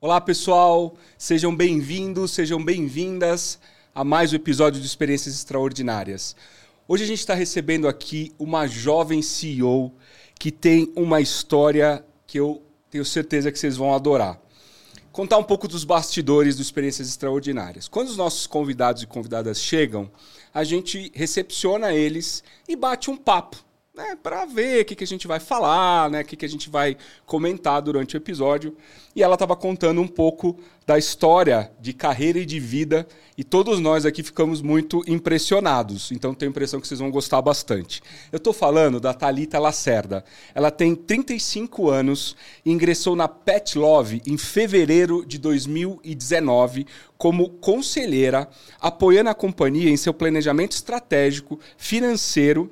Olá, 0.00 0.20
pessoal. 0.20 0.94
Sejam 1.18 1.56
bem-vindos, 1.56 2.30
sejam 2.30 2.64
bem-vindas 2.64 3.58
a 3.94 4.04
mais 4.04 4.32
um 4.32 4.36
episódio 4.36 4.80
de 4.80 4.86
Experiências 4.86 5.34
Extraordinárias. 5.34 6.36
Hoje 6.86 7.04
a 7.04 7.06
gente 7.06 7.18
está 7.18 7.34
recebendo 7.34 7.88
aqui 7.88 8.32
uma 8.38 8.66
jovem 8.66 9.22
CEO 9.22 9.92
que 10.38 10.50
tem 10.50 10.92
uma 10.94 11.20
história 11.20 12.04
que 12.26 12.38
eu 12.38 12.62
tenho 12.90 13.04
certeza 13.04 13.50
que 13.50 13.58
vocês 13.58 13.76
vão 13.76 13.94
adorar. 13.94 14.40
Contar 15.10 15.38
um 15.38 15.44
pouco 15.44 15.66
dos 15.66 15.82
bastidores 15.82 16.56
do 16.56 16.62
Experiências 16.62 17.08
Extraordinárias. 17.08 17.88
Quando 17.88 18.08
os 18.08 18.16
nossos 18.16 18.46
convidados 18.46 19.02
e 19.02 19.06
convidadas 19.06 19.60
chegam, 19.60 20.10
a 20.52 20.62
gente 20.62 21.10
recepciona 21.14 21.94
eles 21.94 22.44
e 22.68 22.76
bate 22.76 23.10
um 23.10 23.16
papo 23.16 23.65
né, 23.96 24.14
para 24.22 24.44
ver 24.44 24.82
o 24.82 24.84
que, 24.84 24.94
que 24.94 25.04
a 25.04 25.06
gente 25.06 25.26
vai 25.26 25.40
falar, 25.40 26.10
né, 26.10 26.20
o 26.20 26.24
que, 26.24 26.36
que 26.36 26.44
a 26.44 26.48
gente 26.48 26.68
vai 26.68 26.98
comentar 27.24 27.80
durante 27.80 28.14
o 28.14 28.18
episódio. 28.18 28.76
E 29.14 29.22
ela 29.22 29.34
estava 29.34 29.56
contando 29.56 30.02
um 30.02 30.06
pouco 30.06 30.58
da 30.86 30.98
história 30.98 31.72
de 31.80 31.94
carreira 31.94 32.38
e 32.38 32.44
de 32.44 32.60
vida, 32.60 33.08
e 33.38 33.42
todos 33.42 33.80
nós 33.80 34.04
aqui 34.04 34.22
ficamos 34.22 34.60
muito 34.60 35.02
impressionados. 35.06 36.12
Então 36.12 36.34
tenho 36.34 36.50
a 36.50 36.52
impressão 36.52 36.78
que 36.78 36.86
vocês 36.86 37.00
vão 37.00 37.10
gostar 37.10 37.40
bastante. 37.40 38.02
Eu 38.30 38.36
estou 38.36 38.52
falando 38.52 39.00
da 39.00 39.14
Talita 39.14 39.58
Lacerda. 39.58 40.22
Ela 40.54 40.70
tem 40.70 40.94
35 40.94 41.88
anos 41.88 42.36
e 42.64 42.70
ingressou 42.70 43.16
na 43.16 43.26
Pet 43.26 43.78
Love 43.78 44.20
em 44.26 44.36
fevereiro 44.36 45.24
de 45.26 45.38
2019 45.38 46.86
como 47.16 47.48
conselheira, 47.48 48.46
apoiando 48.78 49.30
a 49.30 49.34
companhia 49.34 49.88
em 49.88 49.96
seu 49.96 50.12
planejamento 50.12 50.72
estratégico, 50.72 51.58
financeiro 51.78 52.70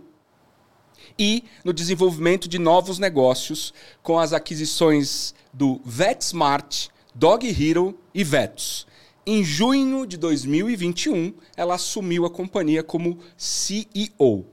e 1.18 1.44
no 1.64 1.72
desenvolvimento 1.72 2.48
de 2.48 2.58
novos 2.58 2.98
negócios 2.98 3.72
com 4.02 4.18
as 4.18 4.32
aquisições 4.32 5.34
do 5.52 5.80
VetSmart, 5.84 6.88
Dog 7.14 7.46
Hero 7.46 7.98
e 8.12 8.24
Vetos. 8.24 8.86
Em 9.26 9.42
junho 9.42 10.06
de 10.06 10.16
2021, 10.16 11.32
ela 11.56 11.76
assumiu 11.76 12.26
a 12.26 12.30
companhia 12.30 12.82
como 12.82 13.18
CEO. 13.36 14.46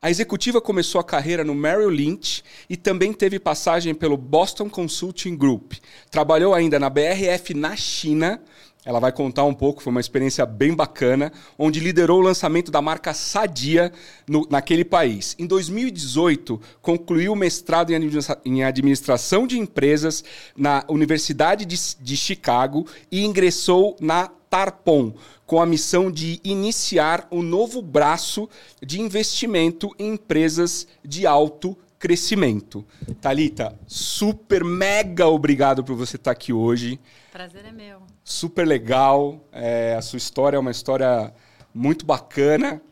A 0.00 0.10
executiva 0.10 0.60
começou 0.60 1.00
a 1.00 1.04
carreira 1.04 1.42
no 1.42 1.54
Merrill 1.54 1.88
Lynch 1.88 2.44
e 2.68 2.76
também 2.76 3.12
teve 3.12 3.40
passagem 3.40 3.94
pelo 3.94 4.18
Boston 4.18 4.68
Consulting 4.68 5.34
Group. 5.34 5.72
Trabalhou 6.10 6.52
ainda 6.52 6.78
na 6.78 6.90
BRF 6.90 7.54
na 7.54 7.74
China, 7.74 8.38
ela 8.84 9.00
vai 9.00 9.10
contar 9.10 9.44
um 9.44 9.54
pouco, 9.54 9.82
foi 9.82 9.90
uma 9.90 10.00
experiência 10.00 10.44
bem 10.44 10.74
bacana, 10.74 11.32
onde 11.58 11.80
liderou 11.80 12.18
o 12.20 12.24
lançamento 12.24 12.70
da 12.70 12.82
marca 12.82 13.14
Sadia 13.14 13.92
no, 14.28 14.46
naquele 14.50 14.84
país. 14.84 15.34
Em 15.38 15.46
2018, 15.46 16.60
concluiu 16.82 17.32
o 17.32 17.36
mestrado 17.36 17.90
em, 17.90 17.96
administra 17.96 18.40
em 18.44 18.62
administração 18.62 19.46
de 19.46 19.58
empresas 19.58 20.22
na 20.56 20.84
Universidade 20.88 21.64
de, 21.64 21.76
de 22.00 22.16
Chicago 22.16 22.86
e 23.10 23.24
ingressou 23.24 23.96
na 24.00 24.28
Tarpon, 24.54 25.14
com 25.46 25.60
a 25.60 25.66
missão 25.66 26.10
de 26.10 26.40
iniciar 26.44 27.26
um 27.30 27.42
novo 27.42 27.82
braço 27.82 28.48
de 28.80 29.00
investimento 29.00 29.90
em 29.98 30.12
empresas 30.12 30.86
de 31.04 31.26
alto 31.26 31.76
crescimento. 32.04 32.84
Talita, 33.18 33.74
super 33.86 34.62
mega 34.62 35.26
obrigado 35.26 35.82
por 35.82 35.96
você 35.96 36.16
estar 36.16 36.32
aqui 36.32 36.52
hoje. 36.52 37.00
Prazer 37.32 37.64
é 37.64 37.72
meu. 37.72 38.02
Super 38.22 38.68
legal. 38.68 39.40
É, 39.50 39.94
a 39.94 40.02
sua 40.02 40.18
história 40.18 40.58
é 40.58 40.60
uma 40.60 40.70
história 40.70 41.32
muito 41.72 42.04
bacana. 42.04 42.82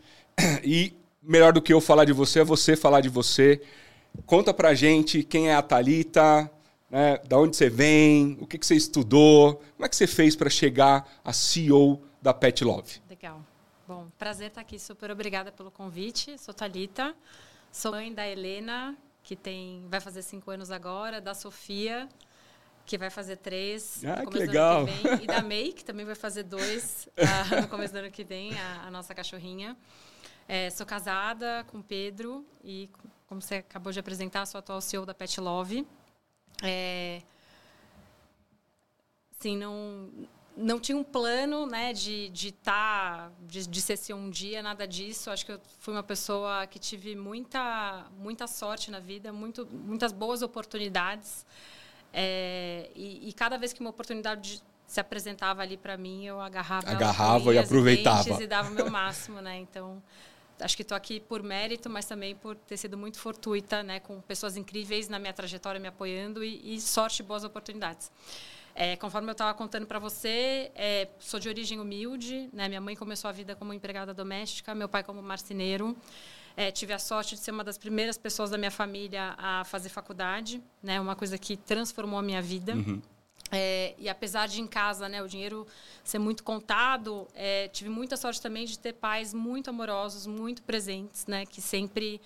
E 0.64 0.94
melhor 1.22 1.52
do 1.52 1.60
que 1.60 1.74
eu 1.74 1.80
falar 1.80 2.06
de 2.06 2.12
você 2.14 2.40
é 2.40 2.44
você 2.44 2.74
falar 2.74 3.02
de 3.02 3.10
você. 3.10 3.60
Conta 4.24 4.54
pra 4.54 4.72
gente 4.72 5.22
quem 5.22 5.50
é 5.50 5.54
a 5.54 5.60
Talita, 5.60 6.50
né? 6.90 7.18
Da 7.28 7.38
onde 7.38 7.54
você 7.54 7.68
vem, 7.68 8.38
o 8.40 8.46
que, 8.46 8.56
que 8.56 8.64
você 8.64 8.76
estudou, 8.76 9.56
como 9.76 9.84
é 9.84 9.90
que 9.90 9.96
você 9.96 10.06
fez 10.06 10.34
para 10.34 10.48
chegar 10.48 11.06
a 11.22 11.34
CEO 11.34 12.00
da 12.22 12.32
Pet 12.32 12.64
Love. 12.64 13.02
Legal. 13.10 13.42
Bom, 13.86 14.06
prazer 14.18 14.48
estar 14.48 14.62
aqui. 14.62 14.78
Super 14.78 15.10
obrigada 15.10 15.52
pelo 15.52 15.70
convite. 15.70 16.38
Sou 16.38 16.54
Talita. 16.54 17.14
Sou 17.72 17.90
mãe 17.90 18.12
da 18.12 18.28
Helena, 18.28 18.94
que 19.22 19.34
tem 19.34 19.86
vai 19.88 19.98
fazer 19.98 20.20
cinco 20.20 20.50
anos 20.50 20.70
agora, 20.70 21.22
da 21.22 21.32
Sofia, 21.32 22.06
que 22.84 22.98
vai 22.98 23.08
fazer 23.08 23.36
três 23.36 24.04
ah, 24.04 24.16
no 24.16 24.24
começo 24.26 24.52
do 24.52 24.58
ano 24.58 24.86
que 24.86 24.92
vem, 24.92 25.22
e 25.22 25.26
da 25.26 25.42
May, 25.42 25.72
que 25.72 25.82
também 25.82 26.04
vai 26.04 26.14
fazer 26.14 26.42
dois 26.42 27.08
uh, 27.16 27.56
no 27.62 27.68
começo 27.68 27.94
do 27.94 28.00
ano 28.00 28.10
que 28.10 28.24
vem, 28.24 28.52
a, 28.60 28.88
a 28.88 28.90
nossa 28.90 29.14
cachorrinha. 29.14 29.74
É, 30.46 30.68
sou 30.68 30.84
casada 30.84 31.64
com 31.68 31.80
Pedro 31.80 32.44
e, 32.62 32.90
como 33.26 33.40
você 33.40 33.54
acabou 33.56 33.90
de 33.90 33.98
apresentar, 33.98 34.44
sou 34.44 34.58
atual 34.58 34.78
CEO 34.82 35.06
da 35.06 35.14
Pet 35.14 35.40
Love. 35.40 35.86
É, 36.62 37.22
assim, 39.40 39.56
não 39.56 40.10
não 40.56 40.78
tinha 40.78 40.96
um 40.96 41.04
plano, 41.04 41.66
né, 41.66 41.92
de 41.92 42.28
de 42.28 42.48
estar, 42.48 43.28
tá, 43.28 43.32
de, 43.46 43.66
de 43.66 43.80
ser 43.80 43.94
assim 43.94 44.12
um 44.12 44.30
dia, 44.30 44.62
nada 44.62 44.86
disso. 44.86 45.30
Acho 45.30 45.46
que 45.46 45.52
eu 45.52 45.60
fui 45.78 45.92
uma 45.94 46.02
pessoa 46.02 46.66
que 46.66 46.78
tive 46.78 47.14
muita 47.14 48.06
muita 48.18 48.46
sorte 48.46 48.90
na 48.90 49.00
vida, 49.00 49.32
muito, 49.32 49.66
muitas 49.66 50.12
boas 50.12 50.42
oportunidades. 50.42 51.46
É, 52.12 52.90
e, 52.94 53.28
e, 53.30 53.32
cada 53.32 53.56
vez 53.56 53.72
que 53.72 53.80
uma 53.80 53.88
oportunidade 53.88 54.62
se 54.86 55.00
apresentava 55.00 55.62
ali 55.62 55.78
para 55.78 55.96
mim, 55.96 56.26
eu 56.26 56.38
agarrava, 56.38 56.90
agarrava 56.90 57.54
e 57.54 57.58
aproveitava 57.58 58.42
e 58.42 58.46
dava 58.46 58.70
o 58.70 58.74
meu 58.74 58.90
máximo, 58.90 59.40
né? 59.40 59.56
Então 59.56 60.02
acho 60.60 60.76
que 60.76 60.82
estou 60.82 60.96
aqui 60.96 61.18
por 61.18 61.42
mérito, 61.42 61.88
mas 61.88 62.04
também 62.04 62.34
por 62.36 62.54
ter 62.54 62.76
sido 62.76 62.96
muito 62.96 63.18
fortuita, 63.18 63.82
né, 63.82 63.98
com 64.00 64.20
pessoas 64.20 64.56
incríveis 64.56 65.08
na 65.08 65.18
minha 65.18 65.32
trajetória 65.32 65.80
me 65.80 65.88
apoiando 65.88 66.44
e, 66.44 66.76
e 66.76 66.80
sorte 66.80 67.20
e 67.20 67.22
boas 67.24 67.42
oportunidades. 67.42 68.12
É, 68.74 68.96
conforme 68.96 69.28
eu 69.28 69.32
estava 69.32 69.52
contando 69.54 69.86
para 69.86 69.98
você, 69.98 70.70
é, 70.74 71.08
sou 71.18 71.38
de 71.38 71.48
origem 71.48 71.78
humilde. 71.78 72.48
Né? 72.52 72.68
Minha 72.68 72.80
mãe 72.80 72.96
começou 72.96 73.28
a 73.28 73.32
vida 73.32 73.54
como 73.54 73.72
empregada 73.72 74.14
doméstica, 74.14 74.74
meu 74.74 74.88
pai 74.88 75.02
como 75.02 75.22
marceneiro. 75.22 75.96
É, 76.56 76.70
tive 76.70 76.92
a 76.92 76.98
sorte 76.98 77.34
de 77.34 77.40
ser 77.40 77.50
uma 77.50 77.64
das 77.64 77.78
primeiras 77.78 78.18
pessoas 78.18 78.50
da 78.50 78.58
minha 78.58 78.70
família 78.70 79.34
a 79.38 79.64
fazer 79.64 79.88
faculdade, 79.88 80.62
né? 80.82 81.00
Uma 81.00 81.16
coisa 81.16 81.38
que 81.38 81.56
transformou 81.56 82.18
a 82.18 82.22
minha 82.22 82.42
vida. 82.42 82.74
Uhum. 82.74 83.00
É, 83.50 83.94
e 83.98 84.08
apesar 84.08 84.48
de 84.48 84.60
em 84.60 84.66
casa 84.66 85.10
né, 85.10 85.22
o 85.22 85.28
dinheiro 85.28 85.66
ser 86.02 86.18
muito 86.18 86.42
contado, 86.42 87.28
é, 87.34 87.68
tive 87.68 87.90
muita 87.90 88.16
sorte 88.16 88.40
também 88.40 88.64
de 88.64 88.78
ter 88.78 88.94
pais 88.94 89.34
muito 89.34 89.68
amorosos, 89.68 90.26
muito 90.26 90.62
presentes, 90.62 91.26
né, 91.26 91.44
que 91.44 91.60
sempre 91.60 92.18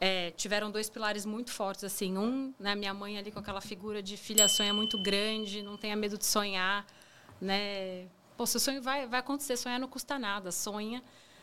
é, 0.00 0.30
tiveram 0.32 0.70
dois 0.70 0.88
pilares 0.88 1.24
muito 1.24 1.50
fortes, 1.52 1.84
assim. 1.84 2.16
Um, 2.16 2.52
né, 2.58 2.74
minha 2.74 2.94
mãe 2.94 3.18
ali 3.18 3.30
com 3.30 3.38
aquela 3.38 3.60
figura 3.60 4.02
de 4.02 4.16
filha 4.16 4.48
sonha 4.48 4.72
muito 4.72 4.98
grande, 4.98 5.62
não 5.62 5.76
tenha 5.76 5.96
medo 5.96 6.16
de 6.16 6.26
sonhar, 6.26 6.86
né? 7.40 8.06
Pô, 8.36 8.46
seu 8.46 8.60
sonho 8.60 8.80
vai, 8.80 9.06
vai 9.06 9.20
acontecer, 9.20 9.56
sonhar 9.56 9.80
não 9.80 9.88
custa 9.88 10.18
nada, 10.18 10.52
sonha, 10.52 11.02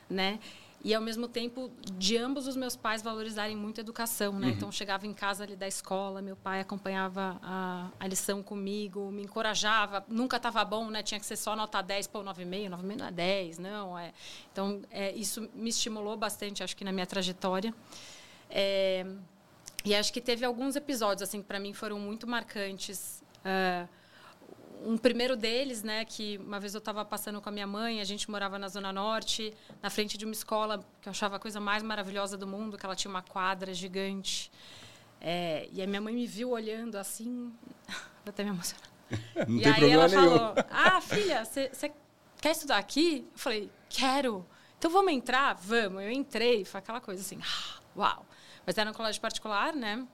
né? 0.09 0.39
E, 0.85 0.93
ao 0.93 1.01
mesmo 1.01 1.27
tempo, 1.27 1.71
de 1.93 2.16
ambos 2.16 2.45
os 2.45 2.55
meus 2.55 2.75
pais 2.75 3.01
valorizarem 3.01 3.55
muito 3.55 3.79
a 3.79 3.81
educação, 3.81 4.33
né? 4.33 4.47
Uhum. 4.47 4.53
Então, 4.53 4.72
chegava 4.72 5.07
em 5.07 5.13
casa 5.13 5.43
ali 5.43 5.55
da 5.55 5.67
escola, 5.67 6.22
meu 6.22 6.35
pai 6.35 6.59
acompanhava 6.59 7.39
a, 7.41 7.89
a 7.99 8.07
lição 8.07 8.43
comigo, 8.43 9.09
me 9.11 9.23
encorajava. 9.23 10.05
Nunca 10.07 10.37
estava 10.37 10.63
bom, 10.63 10.91
né? 10.91 11.01
Tinha 11.01 11.19
que 11.19 11.25
ser 11.25 11.37
só 11.37 11.55
nota 11.55 11.81
10, 11.81 12.05
pô, 12.05 12.19
9,5, 12.19 12.69
9,5 12.69 12.97
não 12.99 13.07
é 13.07 13.11
10, 13.11 13.57
não. 13.57 13.97
É. 13.97 14.13
Então, 14.51 14.79
é, 14.91 15.11
isso 15.16 15.49
me 15.55 15.72
estimulou 15.72 16.16
bastante, 16.16 16.63
acho 16.63 16.77
que, 16.77 16.83
na 16.83 16.91
minha 16.91 17.07
trajetória. 17.07 17.73
É, 18.57 19.05
e 19.83 19.93
acho 19.93 20.13
que 20.13 20.21
teve 20.21 20.45
alguns 20.45 20.77
episódios 20.77 21.27
assim 21.27 21.41
que 21.41 21.47
para 21.47 21.59
mim 21.59 21.73
foram 21.73 21.99
muito 21.99 22.25
marcantes. 22.25 23.21
Uh, 23.41 23.88
um 24.89 24.97
primeiro 24.97 25.35
deles, 25.35 25.83
né, 25.83 26.05
que 26.05 26.38
uma 26.38 26.59
vez 26.59 26.73
eu 26.73 26.79
estava 26.79 27.03
passando 27.03 27.41
com 27.41 27.49
a 27.49 27.51
minha 27.51 27.67
mãe, 27.67 27.99
a 27.99 28.03
gente 28.05 28.31
morava 28.31 28.57
na 28.57 28.69
zona 28.69 28.93
norte, 28.93 29.53
na 29.81 29.89
frente 29.89 30.17
de 30.17 30.23
uma 30.23 30.33
escola 30.33 30.79
que 31.01 31.09
eu 31.09 31.11
achava 31.11 31.35
a 31.35 31.39
coisa 31.39 31.59
mais 31.59 31.83
maravilhosa 31.83 32.38
do 32.38 32.47
mundo, 32.47 32.77
que 32.77 32.85
ela 32.85 32.95
tinha 32.95 33.09
uma 33.09 33.21
quadra 33.21 33.73
gigante. 33.73 34.49
É, 35.19 35.67
e 35.73 35.81
a 35.81 35.87
minha 35.87 35.99
mãe 35.99 36.13
me 36.13 36.25
viu 36.25 36.51
olhando 36.51 36.97
assim, 36.97 37.52
vou 38.23 38.29
até 38.29 38.41
me 38.43 38.52
emocionar. 38.52 38.90
Não 39.47 39.57
e 39.59 39.66
aí 39.66 39.90
ela 39.90 40.07
nenhum. 40.07 40.29
falou: 40.29 40.53
"Ah, 40.69 41.02
filha, 41.02 41.43
você 41.43 41.91
quer 42.40 42.52
estudar 42.52 42.78
aqui?" 42.78 43.28
Eu 43.34 43.37
falei: 43.37 43.69
"Quero." 43.90 44.46
Então 44.78 44.90
vamos 44.90 45.11
entrar? 45.11 45.53
Vamos. 45.55 46.03
Eu 46.03 46.11
entrei, 46.11 46.63
foi 46.63 46.79
aquela 46.79 47.02
coisa 47.02 47.22
assim, 47.22 47.40
ah, 47.41 47.79
uau. 47.96 48.25
Mas 48.66 48.78
era 48.78 48.90
um 48.90 48.94
colégio 48.94 49.22
particular, 49.22 49.73
né? 49.73 50.06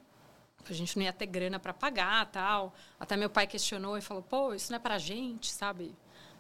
A 0.70 0.74
gente 0.74 0.96
não 0.98 1.04
ia 1.04 1.14
ter 1.14 1.26
grana 1.26 1.60
para 1.60 1.74
pagar, 1.74 2.26
tal. 2.28 2.74
Até 3.00 3.18
meu 3.18 3.30
pai 3.30 3.48
questionou 3.48 3.98
e 3.98 4.02
falou: 4.02 4.22
"Pô, 4.22 4.54
isso 4.54 4.72
não 4.72 4.78
é 4.78 4.80
para 4.80 4.98
gente, 4.98 5.52
sabe? 5.52 5.96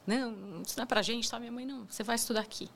Não, 0.06 0.62
isso 0.62 0.75
não 0.78 0.84
é 0.84 0.86
para 0.86 1.02
gente, 1.02 1.30
tá? 1.30 1.40
Minha 1.40 1.52
mãe 1.52 1.66
não. 1.66 1.86
Você 1.86 2.04
vai 2.04 2.16
estudar 2.16 2.42
aqui." 2.42 2.69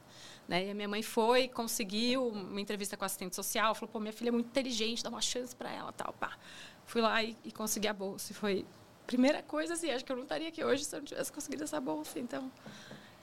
Né? 0.47 0.67
E 0.67 0.71
a 0.71 0.75
minha 0.75 0.87
mãe 0.87 1.01
foi, 1.01 1.47
conseguiu 1.47 2.27
uma 2.27 2.61
entrevista 2.61 2.95
com 2.95 3.03
a 3.03 3.07
assistente 3.07 3.35
social, 3.35 3.75
falou: 3.75 3.89
"Pô, 3.91 3.99
minha 3.99 4.13
filha 4.13 4.29
é 4.29 4.31
muito 4.31 4.47
inteligente, 4.47 5.03
dá 5.03 5.09
uma 5.09 5.21
chance 5.21 5.55
para 5.55 5.71
ela, 5.71 5.91
tal." 5.91 6.13
Pá. 6.13 6.37
Fui 6.85 7.01
lá 7.01 7.23
e, 7.23 7.37
e 7.43 7.51
consegui 7.51 7.87
a 7.87 7.93
bolsa. 7.93 8.31
E 8.31 8.35
foi 8.35 8.65
primeira 9.05 9.43
coisa 9.43 9.73
assim, 9.73 9.91
acho 9.91 10.03
que 10.03 10.11
eu 10.11 10.15
não 10.15 10.23
estaria 10.23 10.47
aqui 10.47 10.63
hoje 10.63 10.83
se 10.83 10.95
eu 10.95 10.99
não 10.99 11.05
tivesse 11.05 11.31
conseguido 11.31 11.63
essa 11.63 11.79
bolsa, 11.79 12.19
então 12.19 12.51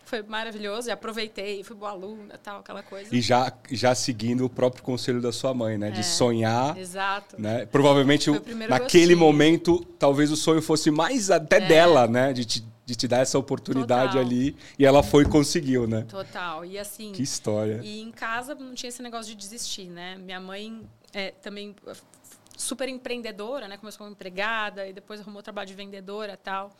foi 0.05 0.23
maravilhoso. 0.23 0.89
E 0.89 0.91
aproveitei, 0.93 1.63
fui 1.65 1.77
boa 1.77 1.91
aluna, 1.91 2.39
tal, 2.39 2.61
aquela 2.61 2.83
coisa. 2.83 3.15
E 3.15 3.21
já, 3.21 3.53
já 3.71 3.95
seguindo 3.95 4.45
o 4.45 4.51
próprio 4.51 4.83
conselho 4.83 5.21
da 5.21 5.33
sua 5.33 5.55
mãe, 5.55 5.79
né? 5.79 5.91
De 5.91 6.01
É, 6.01 6.03
sonhar. 6.03 6.77
Exato. 6.77 7.41
Né? 7.41 7.67
Provavelmente 7.67 8.31
o 8.31 8.35
naquele 8.69 9.15
gostinho. 9.15 9.19
momento, 9.19 9.85
talvez 9.99 10.31
o 10.31 10.37
sonho 10.37 10.61
fosse 10.63 10.91
mais 10.91 11.31
até 11.31 11.61
dela, 11.61 12.07
né? 12.07 12.33
De 12.33 12.45
te, 12.45 12.65
de 12.85 12.95
te 12.97 13.07
dar 13.09 13.19
essa 13.21 13.39
oportunidade 13.39 14.13
Total. 14.13 14.21
ali. 14.27 14.57
E 14.79 14.85
ela 14.85 15.03
foi 15.03 15.23
e 15.25 15.27
conseguiu, 15.29 15.87
né? 15.87 16.03
Total. 16.09 16.65
E 16.65 16.79
assim. 16.79 17.13
Que 17.13 17.23
história. 17.23 17.81
E 17.83 18.01
em 18.01 18.11
casa 18.11 18.55
não 18.55 18.75
tinha 18.75 18.89
esse 18.89 19.03
negócio 19.03 19.27
de 19.31 19.37
desistir, 19.37 19.87
né? 19.89 20.17
Minha 20.19 20.41
mãe 20.41 20.83
é 21.15 21.31
também 21.31 21.75
super 22.57 22.89
empreendedora, 22.89 23.67
né? 23.69 23.77
Começou 23.77 23.99
como 23.99 24.11
empregada 24.11 24.87
e 24.87 24.93
depois 24.93 25.21
arrumou 25.21 25.43
trabalho 25.43 25.67
de 25.69 25.75
vendedora 25.75 26.35
e 26.35 26.37
tal. 26.37 26.71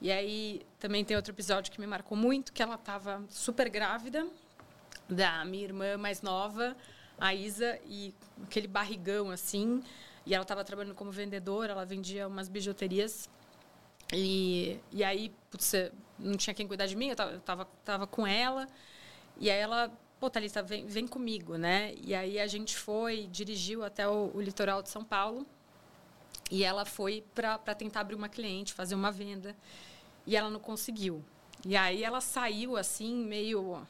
E 0.00 0.10
aí 0.10 0.62
também 0.78 1.04
tem 1.04 1.16
outro 1.16 1.32
episódio 1.32 1.70
que 1.70 1.80
me 1.80 1.86
marcou 1.86 2.16
muito, 2.16 2.52
que 2.52 2.62
ela 2.62 2.76
estava 2.76 3.22
super 3.28 3.68
grávida 3.68 4.26
da 5.08 5.44
minha 5.44 5.64
irmã 5.64 5.96
mais 5.98 6.22
nova, 6.22 6.76
a 7.18 7.34
Isa, 7.34 7.78
e 7.84 8.14
aquele 8.42 8.66
barrigão 8.66 9.30
assim. 9.30 9.82
E 10.24 10.34
ela 10.34 10.42
estava 10.42 10.64
trabalhando 10.64 10.94
como 10.94 11.10
vendedora, 11.10 11.72
ela 11.72 11.84
vendia 11.84 12.26
umas 12.26 12.48
bijuterias. 12.48 13.28
E, 14.12 14.80
e 14.90 15.04
aí, 15.04 15.32
putz, 15.50 15.72
não 16.18 16.36
tinha 16.36 16.54
quem 16.54 16.66
cuidar 16.66 16.86
de 16.86 16.96
mim, 16.96 17.08
eu 17.08 17.16
tava, 17.16 17.38
tava, 17.40 17.64
tava 17.84 18.06
com 18.06 18.26
ela. 18.26 18.66
E 19.38 19.50
aí 19.50 19.58
ela, 19.58 19.90
pô, 20.18 20.30
Thalita, 20.30 20.62
vem, 20.62 20.86
vem 20.86 21.06
comigo, 21.06 21.56
né? 21.56 21.94
E 22.02 22.14
aí 22.14 22.40
a 22.40 22.46
gente 22.46 22.76
foi, 22.76 23.28
dirigiu 23.30 23.84
até 23.84 24.08
o, 24.08 24.30
o 24.34 24.40
litoral 24.40 24.82
de 24.82 24.88
São 24.88 25.04
Paulo. 25.04 25.46
E 26.50 26.64
ela 26.64 26.84
foi 26.84 27.24
para 27.34 27.58
tentar 27.74 28.00
abrir 28.00 28.16
uma 28.16 28.28
cliente, 28.28 28.72
fazer 28.72 28.94
uma 28.94 29.12
venda. 29.12 29.54
E 30.26 30.36
ela 30.36 30.50
não 30.50 30.60
conseguiu. 30.60 31.24
E 31.64 31.76
aí 31.76 32.02
ela 32.02 32.20
saiu 32.20 32.76
assim, 32.76 33.14
meio 33.24 33.80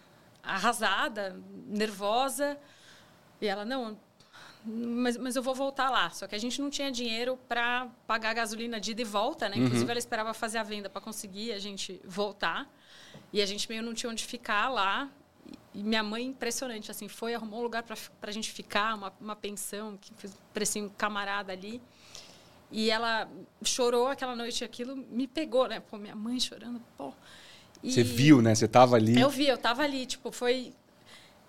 arrasada, 0.42 1.40
nervosa. 1.66 2.58
E 3.40 3.46
ela, 3.46 3.64
não, 3.64 3.98
mas, 4.64 5.16
mas 5.16 5.36
eu 5.36 5.42
vou 5.42 5.54
voltar 5.54 5.90
lá. 5.90 6.10
Só 6.10 6.26
que 6.26 6.34
a 6.34 6.38
gente 6.38 6.60
não 6.60 6.70
tinha 6.70 6.90
dinheiro 6.90 7.38
para 7.48 7.88
pagar 8.06 8.30
a 8.30 8.34
gasolina 8.34 8.80
de 8.80 8.92
ida 8.92 9.02
e 9.02 9.04
volta, 9.04 9.48
né? 9.48 9.56
Inclusive, 9.56 9.90
ela 9.90 9.98
esperava 9.98 10.34
fazer 10.34 10.58
a 10.58 10.62
venda 10.62 10.90
para 10.90 11.00
conseguir 11.00 11.52
a 11.52 11.58
gente 11.58 12.00
voltar. 12.04 12.68
E 13.32 13.40
a 13.40 13.46
gente 13.46 13.68
meio 13.68 13.82
não 13.82 13.94
tinha 13.94 14.10
onde 14.10 14.24
ficar 14.24 14.68
lá. 14.68 15.08
E 15.72 15.82
minha 15.82 16.02
mãe, 16.02 16.26
impressionante, 16.26 16.90
assim, 16.90 17.08
foi, 17.08 17.34
arrumou 17.34 17.60
um 17.60 17.62
lugar 17.62 17.82
para 17.82 17.96
a 18.22 18.32
gente 18.32 18.50
ficar, 18.50 18.94
uma, 18.94 19.12
uma 19.20 19.36
pensão, 19.36 19.96
que 19.96 20.12
fez 20.14 20.76
um 20.76 20.88
camarada 20.88 21.52
ali. 21.52 21.80
E 22.70 22.90
ela 22.90 23.28
chorou 23.64 24.06
aquela 24.06 24.36
noite, 24.36 24.62
aquilo 24.62 24.96
me 24.96 25.26
pegou, 25.26 25.66
né? 25.68 25.80
Pô, 25.80 25.96
minha 25.98 26.14
mãe 26.14 26.38
chorando, 26.38 26.80
pô. 26.96 27.12
E 27.82 27.92
Você 27.92 28.02
viu, 28.02 28.40
né? 28.40 28.54
Você 28.54 28.68
tava 28.68 28.96
ali. 28.96 29.20
Eu 29.20 29.30
vi, 29.30 29.46
eu 29.46 29.58
tava 29.58 29.82
ali, 29.82 30.06
tipo, 30.06 30.30
foi. 30.30 30.72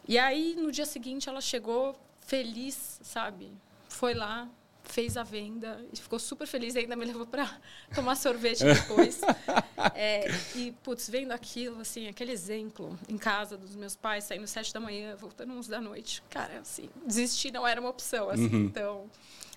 E 0.07 0.17
aí, 0.17 0.55
no 0.57 0.71
dia 0.71 0.85
seguinte, 0.85 1.29
ela 1.29 1.41
chegou 1.41 1.95
feliz, 2.21 2.99
sabe? 3.03 3.51
Foi 3.87 4.13
lá, 4.13 4.47
fez 4.91 5.15
a 5.17 5.23
venda 5.23 5.83
e 5.91 5.97
ficou 5.97 6.19
super 6.19 6.45
feliz. 6.45 6.75
Ainda 6.75 6.95
me 6.95 7.05
levou 7.05 7.25
para 7.25 7.49
tomar 7.95 8.15
sorvete 8.15 8.63
depois. 8.63 9.21
É, 9.95 10.27
e, 10.55 10.71
putz, 10.83 11.09
vendo 11.09 11.31
aquilo, 11.31 11.81
assim, 11.81 12.07
aquele 12.07 12.31
exemplo 12.31 12.97
em 13.09 13.17
casa 13.17 13.57
dos 13.57 13.75
meus 13.75 13.95
pais, 13.95 14.23
saindo 14.25 14.45
sete 14.45 14.71
da 14.71 14.79
manhã, 14.79 15.15
voltando 15.15 15.51
uns 15.53 15.67
da 15.67 15.81
noite. 15.81 16.21
Cara, 16.29 16.59
assim, 16.59 16.87
desistir 17.05 17.51
não 17.51 17.67
era 17.67 17.81
uma 17.81 17.89
opção, 17.89 18.29
assim. 18.29 18.45
Então, 18.65 19.09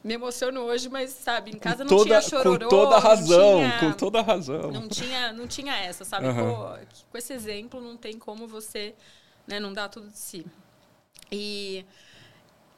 me 0.03 0.15
emociono 0.15 0.61
hoje, 0.63 0.89
mas, 0.89 1.11
sabe, 1.11 1.51
em 1.51 1.59
casa 1.59 1.83
Uhum. 1.83 1.89
com 1.91 1.95
não 1.95 2.05
toda, 2.05 2.19
tinha 2.21 2.23
chororô. 2.23 2.59
Com 2.59 2.69
toda 2.69 2.99
razão, 2.99 3.57
tinha- 3.59 3.81
com 3.81 3.93
toda 3.93 4.23
razão. 4.23 4.71
não 4.73 4.89
tinha, 4.89 5.33
não 5.35 5.47
tinha 5.47 5.77
essa, 5.77 6.05
sabe? 6.07 6.27
Aham. 6.27 6.55
Pô, 6.79 6.87
com 7.13 7.19
esse 7.19 7.33
exemplo 7.35 7.81
não 7.83 7.97
tem 7.97 8.19
como 8.19 8.47
você 8.47 8.95
né, 9.47 9.61
não 9.61 9.75
dar 9.75 9.91
tudo 9.91 10.09
de 10.09 10.19
si. 10.19 10.47
E, 11.31 11.85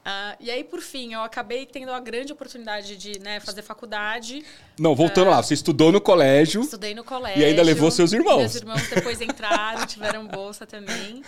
ah, 0.08 0.37
e 0.38 0.53
aí, 0.53 0.62
por 0.62 0.81
fim, 0.81 1.14
eu 1.14 1.20
acabei 1.20 1.67
tendo 1.67 1.91
a 1.91 1.99
grande 1.99 2.32
oportunidade 2.32 2.97
de 2.97 3.19
né, 3.19 3.41
fazer 3.41 3.62
faculdade. 3.62 4.44
Não, 4.79 4.94
voltando 4.94 5.31
lá, 5.31 5.43
você 5.43 5.55
estudou 5.55 5.91
no 5.91 6.00
colégio. 6.00 6.61
Estudei 6.62 6.94
no 6.94 7.03
colégio. 7.03 7.43
E 7.43 7.44
ainda 7.44 7.61
levou 7.61 7.91
seus 7.91 8.12
irmãos. 8.12 8.38
Meus 8.38 8.55
irmãos 8.55 8.88
depois 8.88 9.20
entraram, 9.20 9.85
tiveram 9.85 10.25
bolsa 10.29 10.64
também. 10.64 11.25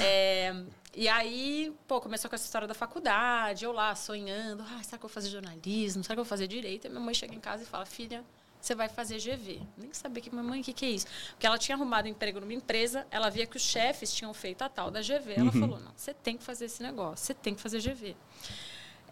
É, 0.00 0.54
e 0.96 1.06
aí, 1.06 1.70
pô, 1.86 2.00
começou 2.00 2.30
com 2.30 2.34
essa 2.34 2.46
história 2.46 2.66
da 2.66 2.72
faculdade, 2.72 3.66
eu 3.66 3.72
lá 3.72 3.94
sonhando, 3.94 4.62
ah, 4.62 4.82
será 4.82 4.96
que 4.96 5.04
eu 5.04 5.08
vou 5.08 5.10
fazer 5.10 5.28
jornalismo? 5.28 6.02
Será 6.02 6.14
que 6.14 6.20
eu 6.20 6.24
vou 6.24 6.28
fazer 6.28 6.46
direito? 6.46 6.86
E 6.86 6.88
minha 6.88 7.00
mãe 7.00 7.12
chega 7.12 7.34
em 7.34 7.40
casa 7.40 7.62
e 7.62 7.66
fala, 7.66 7.84
filha, 7.84 8.24
você 8.64 8.74
vai 8.74 8.88
fazer 8.88 9.18
GV. 9.18 9.60
Nem 9.76 9.92
sabia 9.92 10.22
que, 10.22 10.34
mamãe, 10.34 10.60
o 10.60 10.64
que, 10.64 10.72
que 10.72 10.84
é 10.86 10.90
isso? 10.90 11.06
Porque 11.30 11.46
ela 11.46 11.58
tinha 11.58 11.76
arrumado 11.76 12.08
emprego 12.08 12.40
numa 12.40 12.54
empresa, 12.54 13.06
ela 13.10 13.28
via 13.28 13.46
que 13.46 13.56
os 13.56 13.62
chefes 13.62 14.12
tinham 14.12 14.32
feito 14.32 14.62
a 14.62 14.68
tal 14.68 14.90
da 14.90 15.00
GV. 15.00 15.34
Ela 15.36 15.52
falou, 15.52 15.78
não, 15.78 15.92
você 15.94 16.14
tem 16.14 16.36
que 16.36 16.42
fazer 16.42 16.64
esse 16.64 16.82
negócio, 16.82 17.26
você 17.26 17.34
tem 17.34 17.54
que 17.54 17.60
fazer 17.60 17.80
GV. 17.80 18.16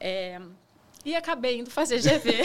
É, 0.00 0.40
e 1.04 1.14
acabei 1.14 1.58
indo 1.58 1.70
fazer 1.70 1.98
GV. 2.00 2.44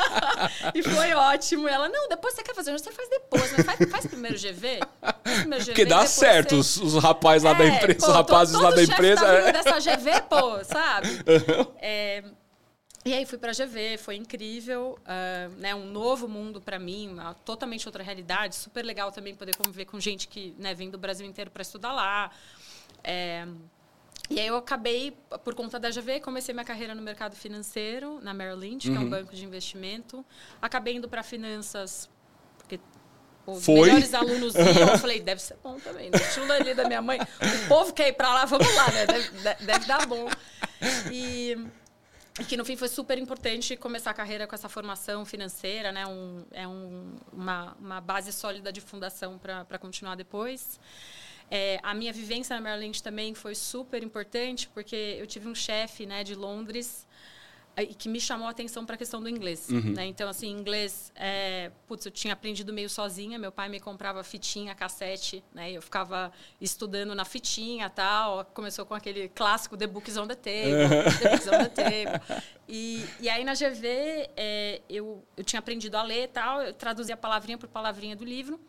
e 0.74 0.82
foi 0.82 1.12
ótimo. 1.12 1.68
Ela, 1.68 1.88
não, 1.88 2.08
depois 2.08 2.34
você 2.34 2.42
quer 2.42 2.54
fazer, 2.54 2.72
você 2.72 2.90
faz 2.90 3.08
depois, 3.10 3.52
mas 3.52 3.66
faz, 3.66 3.90
faz 3.90 4.06
primeiro 4.06 4.38
GV. 4.38 4.80
Faz 5.00 5.38
primeiro 5.40 5.64
GV 5.64 5.72
Porque 5.72 5.84
dá 5.84 6.06
certo, 6.06 6.56
você- 6.56 6.80
os, 6.80 6.94
os 6.94 7.02
rapazes 7.02 7.42
lá 7.42 7.52
da 7.52 7.64
É, 7.64 7.68
empresa, 7.68 7.98
pô, 7.98 8.06
os 8.06 8.12
rapazes 8.14 8.54
lá 8.54 8.70
da 8.70 8.76
chefe 8.76 8.92
empresa. 8.92 9.20
Tá 9.20 9.32
é. 9.32 9.52
dessa 9.52 9.78
GV, 9.78 10.22
pô, 10.22 10.64
sabe? 10.64 11.08
É, 11.82 12.24
e 13.04 13.14
aí 13.14 13.24
fui 13.24 13.38
para 13.38 13.50
a 13.50 13.54
GV, 13.54 13.96
foi 13.98 14.16
incrível, 14.16 14.98
ah, 15.06 15.48
né, 15.56 15.74
um 15.74 15.86
novo 15.86 16.28
mundo 16.28 16.60
para 16.60 16.78
mim, 16.78 17.08
uma 17.08 17.32
totalmente 17.34 17.86
outra 17.88 18.02
realidade, 18.02 18.54
super 18.56 18.84
legal 18.84 19.10
também 19.10 19.34
poder 19.34 19.56
conviver 19.56 19.86
com 19.86 19.98
gente 19.98 20.28
que 20.28 20.54
né, 20.58 20.74
vem 20.74 20.90
do 20.90 20.98
Brasil 20.98 21.26
inteiro 21.26 21.50
para 21.50 21.62
estudar 21.62 21.92
lá. 21.92 22.30
É, 23.02 23.46
e 24.28 24.38
aí 24.38 24.46
eu 24.46 24.56
acabei, 24.56 25.16
por 25.42 25.54
conta 25.54 25.80
da 25.80 25.90
GV, 25.90 26.20
comecei 26.20 26.52
minha 26.54 26.64
carreira 26.64 26.94
no 26.94 27.02
mercado 27.02 27.34
financeiro, 27.34 28.20
na 28.22 28.32
Merrill 28.34 28.56
Lynch, 28.58 28.88
que 28.90 28.96
é 28.96 29.00
um 29.00 29.04
Uhum. 29.04 29.10
banco 29.10 29.34
de 29.34 29.44
investimento. 29.44 30.24
Acabei 30.62 30.94
indo 30.94 31.08
para 31.08 31.22
finanças, 31.24 32.08
porque 32.58 32.78
os 33.46 33.64
Foi? 33.64 33.80
melhores 33.88 34.14
alunos 34.14 34.54
iam. 34.54 34.62
Eu 34.94 34.98
falei, 34.98 35.20
deve 35.20 35.40
ser 35.42 35.56
bom 35.64 35.80
também. 35.80 36.10
No 36.10 36.16
estilo 36.18 36.52
ali 36.52 36.74
da 36.74 36.86
minha 36.86 37.02
mãe, 37.02 37.18
o 37.64 37.68
povo 37.68 37.92
quer 37.92 38.08
ir 38.08 38.12
para 38.12 38.28
lá, 38.32 38.44
vamos 38.44 38.72
lá, 38.72 38.92
né? 38.92 39.06
Deve, 39.06 39.28
de- 39.30 39.64
deve 39.66 39.86
dar 39.86 40.06
bom. 40.06 40.28
E, 41.10 41.56
e 42.38 42.44
que 42.44 42.56
no 42.56 42.64
fim 42.64 42.76
foi 42.76 42.88
super 42.88 43.18
importante 43.18 43.76
começar 43.76 44.10
a 44.10 44.14
carreira 44.14 44.46
com 44.46 44.54
essa 44.54 44.68
formação 44.68 45.24
financeira, 45.24 45.90
né? 45.90 46.06
Um, 46.06 46.44
é 46.52 46.66
um, 46.66 47.16
uma, 47.32 47.76
uma 47.80 48.00
base 48.00 48.32
sólida 48.32 48.72
de 48.72 48.80
fundação 48.80 49.38
para 49.38 49.78
continuar 49.78 50.14
depois. 50.14 50.78
É, 51.50 51.80
a 51.82 51.92
minha 51.92 52.12
vivência 52.12 52.58
na 52.60 52.76
Lynch 52.76 53.02
também 53.02 53.34
foi 53.34 53.56
super 53.56 54.02
importante, 54.04 54.68
porque 54.68 55.16
eu 55.18 55.26
tive 55.26 55.48
um 55.48 55.54
chefe 55.54 56.06
né, 56.06 56.22
de 56.22 56.36
Londres 56.36 57.06
eh, 57.76 57.86
que 57.86 58.08
me 58.08 58.20
chamou 58.20 58.48
a 58.48 58.50
atenção 58.50 58.84
para 58.84 58.94
a 58.94 58.98
questão 58.98 59.20
do 59.20 59.28
inglês. 59.28 59.68
Né? 59.68 60.06
Então, 60.06 60.28
assim, 60.28 60.48
inglês, 60.48 61.12
é, 61.14 61.70
putz, 61.86 62.04
eu 62.06 62.12
tinha 62.12 62.32
aprendido 62.32 62.72
meio 62.72 62.88
sozinha. 62.88 63.38
Meu 63.38 63.52
pai 63.52 63.68
me 63.68 63.80
comprava 63.80 64.22
fitinha, 64.22 64.74
cassete, 64.74 65.42
né? 65.52 65.70
Eu 65.72 65.82
ficava 65.82 66.32
estudando 66.60 67.14
na 67.14 67.24
fitinha 67.24 67.88
tal. 67.88 68.44
Começou 68.54 68.84
com 68.86 68.94
aquele 68.94 69.28
clássico 69.28 69.76
The 69.76 69.86
Books 69.86 70.16
on 70.16 70.26
the 70.26 70.34
Table, 70.34 71.18
The 71.20 71.30
Books 71.30 71.46
on 71.46 71.50
the 71.50 71.68
Table. 71.68 72.44
E, 72.68 73.04
e 73.20 73.28
aí, 73.28 73.42
na 73.44 73.54
GV, 73.54 74.30
é, 74.36 74.80
eu, 74.88 75.24
eu 75.36 75.42
tinha 75.42 75.58
aprendido 75.58 75.96
a 75.96 76.02
ler 76.02 76.28
tal. 76.28 76.62
Eu 76.62 76.72
traduzia 76.72 77.16
palavrinha 77.16 77.58
por 77.58 77.68
palavrinha 77.68 78.14
do 78.14 78.24
livro 78.24 78.60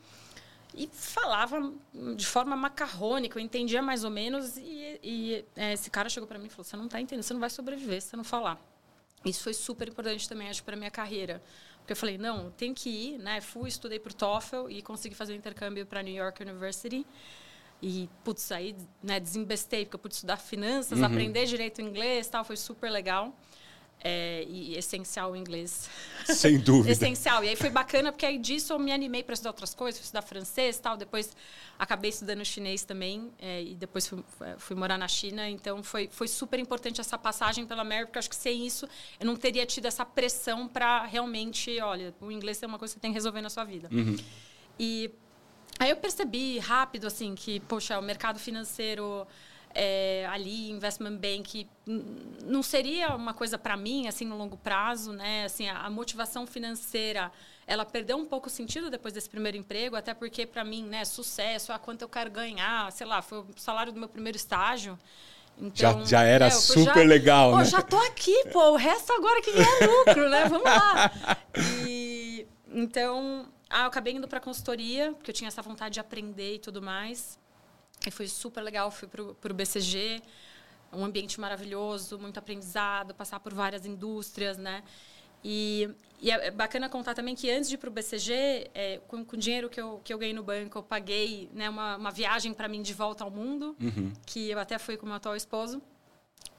e 0.73 0.89
falava 0.91 1.71
de 2.15 2.25
forma 2.25 2.55
macarrônica, 2.55 3.37
eu 3.37 3.43
entendia 3.43 3.81
mais 3.81 4.03
ou 4.03 4.09
menos. 4.09 4.57
E, 4.57 4.99
e, 5.03 5.45
é, 5.55 5.73
esse 5.73 5.89
cara 5.89 6.09
chegou 6.09 6.27
para 6.27 6.39
mim 6.39 6.47
e 6.47 6.49
falou: 6.49 6.63
Você 6.63 6.77
não 6.77 6.85
está 6.85 7.01
entendendo, 7.01 7.23
você 7.23 7.33
não 7.33 7.41
vai 7.41 7.49
sobreviver 7.49 8.01
se 8.01 8.09
você 8.09 8.17
não 8.17 8.23
falar. 8.23 8.59
Isso 9.23 9.43
foi 9.43 9.53
super 9.53 9.87
importante 9.87 10.27
também, 10.27 10.49
acho, 10.49 10.63
para 10.63 10.75
minha 10.75 10.91
carreira. 10.91 11.41
Porque 11.77 11.93
eu 11.93 11.95
falei: 11.95 12.17
Não, 12.17 12.51
tem 12.51 12.73
que 12.73 12.89
ir. 12.89 13.17
Né? 13.17 13.41
Fui, 13.41 13.69
estudei 13.69 13.99
para 13.99 14.11
o 14.11 14.13
TOEFL 14.13 14.69
e 14.69 14.81
consegui 14.81 15.15
fazer 15.15 15.33
o 15.33 15.35
intercâmbio 15.35 15.85
para 15.85 16.01
New 16.01 16.13
York 16.13 16.41
University. 16.41 17.05
E, 17.81 18.07
putz, 18.23 18.51
aí 18.51 18.75
né, 19.01 19.19
desembestei, 19.19 19.85
porque 19.85 19.95
eu 19.95 19.99
pude 19.99 20.13
estudar 20.13 20.37
finanças, 20.37 21.01
aprender 21.01 21.45
direito 21.47 21.81
inglês 21.81 22.27
tal, 22.27 22.43
foi 22.43 22.55
super 22.55 22.91
legal. 22.91 23.35
É, 24.03 24.43
e 24.47 24.75
essencial 24.75 25.33
o 25.33 25.35
inglês. 25.35 25.87
Sem 26.25 26.57
dúvida. 26.59 26.91
essencial. 26.91 27.43
E 27.43 27.49
aí 27.49 27.55
foi 27.55 27.69
bacana, 27.69 28.11
porque 28.11 28.25
aí 28.25 28.39
disso 28.39 28.73
eu 28.73 28.79
me 28.79 28.91
animei 28.91 29.21
para 29.21 29.33
estudar 29.33 29.51
outras 29.51 29.75
coisas, 29.75 29.99
fui 29.99 30.05
estudar 30.05 30.23
francês 30.23 30.79
tal. 30.79 30.97
Depois 30.97 31.35
acabei 31.77 32.09
estudando 32.09 32.43
chinês 32.43 32.83
também, 32.83 33.31
é, 33.39 33.61
e 33.61 33.75
depois 33.75 34.07
fui, 34.07 34.23
fui, 34.57 34.75
morar 34.75 34.97
na 34.97 35.07
China. 35.07 35.47
Então 35.47 35.83
foi, 35.83 36.09
foi 36.11 36.27
super 36.27 36.59
importante 36.59 36.99
essa 36.99 37.17
passagem 37.17 37.65
pela 37.65 37.81
América, 37.81 38.07
porque 38.07 38.17
eu 38.17 38.21
acho 38.21 38.29
que 38.29 38.35
sem 38.35 38.65
isso 38.65 38.87
eu 39.19 39.25
não 39.25 39.35
teria 39.35 39.65
tido 39.65 39.85
essa 39.85 40.05
pressão 40.05 40.67
para 40.67 41.05
realmente, 41.05 41.79
olha, 41.79 42.13
o 42.19 42.31
inglês 42.31 42.61
é 42.63 42.67
uma 42.67 42.79
coisa 42.79 42.93
que 42.93 42.99
você 42.99 43.01
tem 43.01 43.11
que 43.11 43.15
resolver 43.15 43.41
na 43.41 43.49
sua 43.49 43.63
vida. 43.63 43.87
Uhum. 43.91 44.15
E 44.79 45.11
aí 45.79 45.89
eu 45.89 45.97
percebi 45.97 46.59
rápido, 46.59 47.07
assim, 47.07 47.35
que, 47.35 47.59
poxa, 47.61 47.99
o 47.99 48.01
mercado 48.01 48.39
financeiro 48.39 49.27
é, 49.73 50.27
ali 50.29 50.69
investment 50.71 51.17
bank 51.17 51.67
não 52.45 52.61
seria 52.61 53.15
uma 53.15 53.33
coisa 53.33 53.57
para 53.57 53.75
mim 53.77 54.07
assim 54.07 54.25
no 54.25 54.37
longo 54.37 54.57
prazo 54.57 55.13
né 55.13 55.45
assim 55.45 55.67
a, 55.69 55.79
a, 55.79 55.89
motivação 55.89 56.45
financeira 56.45 57.31
ela 57.65 57.85
perdeu 57.85 58.17
um 58.17 58.25
pouco 58.25 58.47
o 58.47 58.49
sentido 58.49 58.89
depois 58.89 59.13
desse 59.13 59.29
primeiro 59.29 59.57
emprego 59.57 59.95
até 59.95 60.13
porque 60.13 60.45
para 60.45 60.63
mim 60.63 60.83
né 60.83 61.05
sucesso 61.05 61.71
a 61.71 61.79
quanto 61.79 62.01
eu 62.01 62.09
quero 62.09 62.29
ganhar 62.29 62.91
sei 62.91 63.07
lá 63.07 63.21
foi 63.21 63.39
o 63.39 63.47
salário 63.55 63.91
do 63.91 63.99
meu 63.99 64.09
primeiro 64.09 64.35
estágio 64.35 64.97
então, 65.59 65.99
já, 65.99 66.05
já 66.05 66.23
era 66.23 66.45
é, 66.47 66.49
super 66.49 66.85
já, 66.85 67.03
legal, 67.03 67.51
pô, 67.51 67.57
né? 67.57 67.65
Já 67.65 67.81
tô 67.81 67.97
aqui, 67.97 68.45
pô. 68.51 68.71
O 68.71 68.75
resto 68.77 69.13
agora 69.13 69.41
que 69.41 69.51
é 69.51 69.85
lucro, 69.85 70.29
né? 70.29 70.45
Vamos 70.45 70.63
lá. 70.63 71.11
E, 71.85 72.47
então, 72.73 73.45
ah, 73.69 73.81
eu 73.81 73.87
acabei 73.87 74.13
indo 74.13 74.27
para 74.27 74.39
consultoria, 74.39 75.13
porque 75.13 75.29
eu 75.29 75.35
tinha 75.35 75.47
essa 75.47 75.61
vontade 75.61 75.93
de 75.93 75.99
aprender 75.99 76.55
e 76.55 76.59
tudo 76.59 76.81
mais. 76.81 77.39
E 78.05 78.11
foi 78.11 78.27
super 78.27 78.61
legal, 78.61 78.89
fui 78.89 79.07
para 79.07 79.51
o 79.51 79.53
BCG, 79.53 80.21
um 80.91 81.05
ambiente 81.05 81.39
maravilhoso, 81.39 82.17
muito 82.17 82.37
aprendizado, 82.37 83.13
passar 83.13 83.39
por 83.39 83.53
várias 83.53 83.85
indústrias, 83.85 84.57
né? 84.57 84.83
E, 85.43 85.89
e 86.19 86.29
é 86.29 86.51
bacana 86.51 86.87
contar 86.87 87.13
também 87.13 87.35
que 87.35 87.49
antes 87.49 87.67
de 87.67 87.75
ir 87.75 87.77
para 87.77 87.89
o 87.89 87.91
BCG, 87.91 88.69
é, 88.73 88.99
com, 89.07 89.25
com 89.25 89.35
o 89.35 89.39
dinheiro 89.39 89.69
que 89.69 89.81
eu, 89.81 89.99
que 90.03 90.13
eu 90.13 90.17
ganhei 90.17 90.33
no 90.33 90.43
banco, 90.43 90.77
eu 90.77 90.83
paguei 90.83 91.49
né, 91.53 91.69
uma, 91.69 91.97
uma 91.97 92.11
viagem 92.11 92.53
para 92.53 92.67
mim 92.67 92.81
de 92.81 92.93
volta 92.93 93.23
ao 93.23 93.31
mundo, 93.31 93.75
uhum. 93.79 94.13
que 94.25 94.49
eu 94.49 94.59
até 94.59 94.77
fui 94.77 94.97
com 94.97 95.05
o 95.05 95.07
meu 95.07 95.15
atual 95.15 95.35
esposo. 95.35 95.81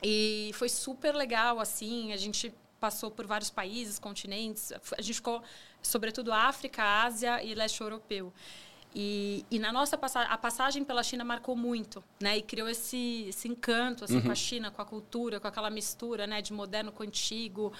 E 0.02 0.50
foi 0.54 0.68
super 0.68 1.14
legal, 1.14 1.60
assim, 1.60 2.12
a 2.12 2.16
gente 2.16 2.52
passou 2.80 3.08
por 3.12 3.24
vários 3.24 3.50
países, 3.50 4.00
continentes, 4.00 4.72
a 4.72 5.00
gente 5.00 5.14
ficou, 5.14 5.40
sobretudo, 5.80 6.32
África, 6.32 6.82
Ásia 6.82 7.40
e 7.42 7.54
leste 7.54 7.80
europeu. 7.80 8.32
E, 8.94 9.44
e, 9.50 9.58
na 9.58 9.72
nossa 9.72 9.96
passagem, 9.96 10.30
a 10.30 10.36
passagem 10.36 10.84
pela 10.84 11.02
China 11.02 11.24
marcou 11.24 11.56
muito, 11.56 12.04
né? 12.20 12.36
E 12.36 12.42
criou 12.42 12.68
esse, 12.68 13.26
esse 13.28 13.48
encanto 13.48 14.04
assim, 14.04 14.16
uhum. 14.16 14.22
com 14.22 14.30
a 14.30 14.34
China, 14.34 14.70
com 14.70 14.82
a 14.82 14.84
cultura, 14.84 15.40
com 15.40 15.48
aquela 15.48 15.70
mistura, 15.70 16.26
né? 16.26 16.42
De 16.42 16.52
moderno 16.52 16.92
com 16.92 17.02
antigo. 17.02 17.72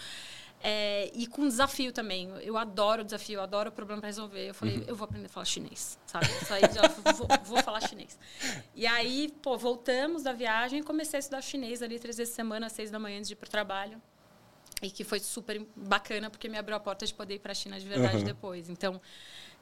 É, 0.65 1.11
e 1.13 1.27
com 1.27 1.47
desafio 1.47 1.93
também. 1.93 2.31
Eu 2.41 2.57
adoro 2.57 3.03
desafio, 3.03 3.39
eu 3.39 3.43
adoro 3.43 3.73
problema 3.73 4.01
para 4.01 4.09
resolver. 4.09 4.49
Eu 4.49 4.55
falei, 4.55 4.79
uhum. 4.79 4.85
eu 4.87 4.95
vou 4.95 5.05
aprender 5.05 5.27
a 5.27 5.29
falar 5.29 5.45
chinês, 5.45 5.99
sabe? 6.07 6.27
Saí 6.47 6.63
já, 6.73 6.87
vou, 7.13 7.27
vou, 7.45 7.63
falar 7.63 7.81
chinês. 7.81 8.17
E 8.75 8.87
aí, 8.87 9.35
pô, 9.43 9.59
voltamos 9.59 10.23
da 10.23 10.33
viagem 10.33 10.79
e 10.79 10.83
comecei 10.83 11.19
a 11.19 11.21
estudar 11.21 11.43
chinês 11.43 11.83
ali 11.83 11.99
três 11.99 12.17
vezes 12.17 12.33
por 12.33 12.37
semana, 12.37 12.67
às 12.67 12.73
seis 12.73 12.93
da 12.93 12.99
manhã, 12.99 13.19
antes 13.19 13.29
de 13.29 13.35
ir 13.35 13.37
para 13.37 13.49
o 13.49 13.51
trabalho. 13.51 14.01
E 14.81 14.91
que 14.91 15.03
foi 15.03 15.19
super 15.19 15.65
bacana, 15.75 16.31
porque 16.31 16.49
me 16.49 16.57
abriu 16.57 16.77
a 16.77 16.81
porta 16.81 17.05
de 17.05 17.13
poder 17.13 17.35
ir 17.35 17.39
para 17.41 17.53
a 17.53 17.55
China 17.55 17.79
de 17.79 17.87
verdade 17.87 18.19
uhum. 18.19 18.25
depois. 18.25 18.69
Então, 18.69 19.01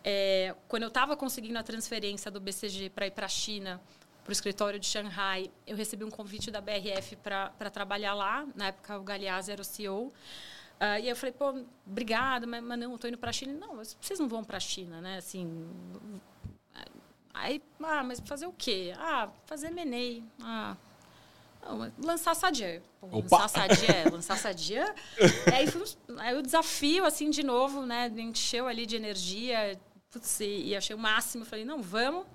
é, 0.05 0.55
quando 0.69 0.85
eu 0.85 0.89
estava 0.89 1.17
conseguindo 1.17 1.59
a 1.59 1.63
transferência 1.63 2.31
do 2.31 2.41
BCG 2.41 2.91
para 2.91 3.07
ir 3.07 3.11
para 3.11 3.27
a 3.27 3.29
China, 3.29 3.81
para 4.25 4.31
o 4.31 4.33
escritório 4.33 4.79
de 4.79 4.87
Shanghai, 4.87 5.51
eu 5.67 5.77
recebi 5.77 6.05
um 6.05 6.11
convite 6.11 6.51
da 6.51 6.61
BRF 6.61 7.17
para 7.17 7.71
trabalhar 7.71 8.15
lá. 8.15 8.47
Na 8.55 8.69
época, 8.69 8.99
o 8.99 9.03
Galeazzi 9.03 9.53
era 9.53 9.61
o 9.61 9.65
CEO. 9.65 10.07
Uh, 10.07 10.13
ah, 10.79 11.01
e 11.01 11.09
eu 11.09 11.17
falei, 11.17 11.33
pô, 11.33 11.55
obrigado, 11.87 12.47
mas, 12.47 12.63
mas 12.63 12.79
não, 12.79 12.95
estou 12.95 13.09
indo 13.09 13.19
para 13.19 13.31
a 13.31 13.33
China. 13.33 13.53
Não, 13.53 13.77
vocês 13.77 14.19
não 14.19 14.29
vão 14.29 14.43
para 14.43 14.57
a 14.57 14.61
China, 14.61 15.01
né? 15.01 15.19
Assim, 15.19 15.69
aí, 17.35 17.63
ah, 17.83 18.03
mas 18.03 18.21
fazer 18.21 18.47
o 18.47 18.53
quê? 18.53 18.95
Ah, 18.97 19.29
fazer 19.45 19.71
menei. 19.71 20.25
Ah, 20.41 20.77
não, 21.63 21.93
lançar 22.03 22.35
sadia. 22.35 22.83
lançar 23.03 23.49
sadia, 23.49 24.11
lançar 24.11 24.39
sadia. 24.39 24.95
aí, 25.53 25.67
aí 26.19 26.39
o 26.39 26.43
desafio, 26.43 27.05
assim, 27.05 27.29
de 27.31 27.43
novo, 27.43 27.85
né? 27.85 28.11
Encheu 28.17 28.67
ali 28.67 28.87
de 28.87 28.97
energia, 28.97 29.79
putz, 30.11 30.41
e, 30.41 30.75
achei 30.75 30.95
o 30.95 30.99
máximo. 30.99 31.45
Falei, 31.45 31.65
não, 31.65 31.83
vamos. 31.83 32.27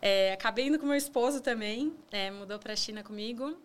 É, 0.00 0.32
acabei 0.32 0.66
indo 0.66 0.78
com 0.78 0.86
meu 0.86 0.94
esposo 0.96 1.40
também, 1.40 1.92
é, 2.10 2.30
mudou 2.30 2.58
para 2.58 2.72
a 2.72 2.76
China 2.76 3.02
comigo. 3.02 3.56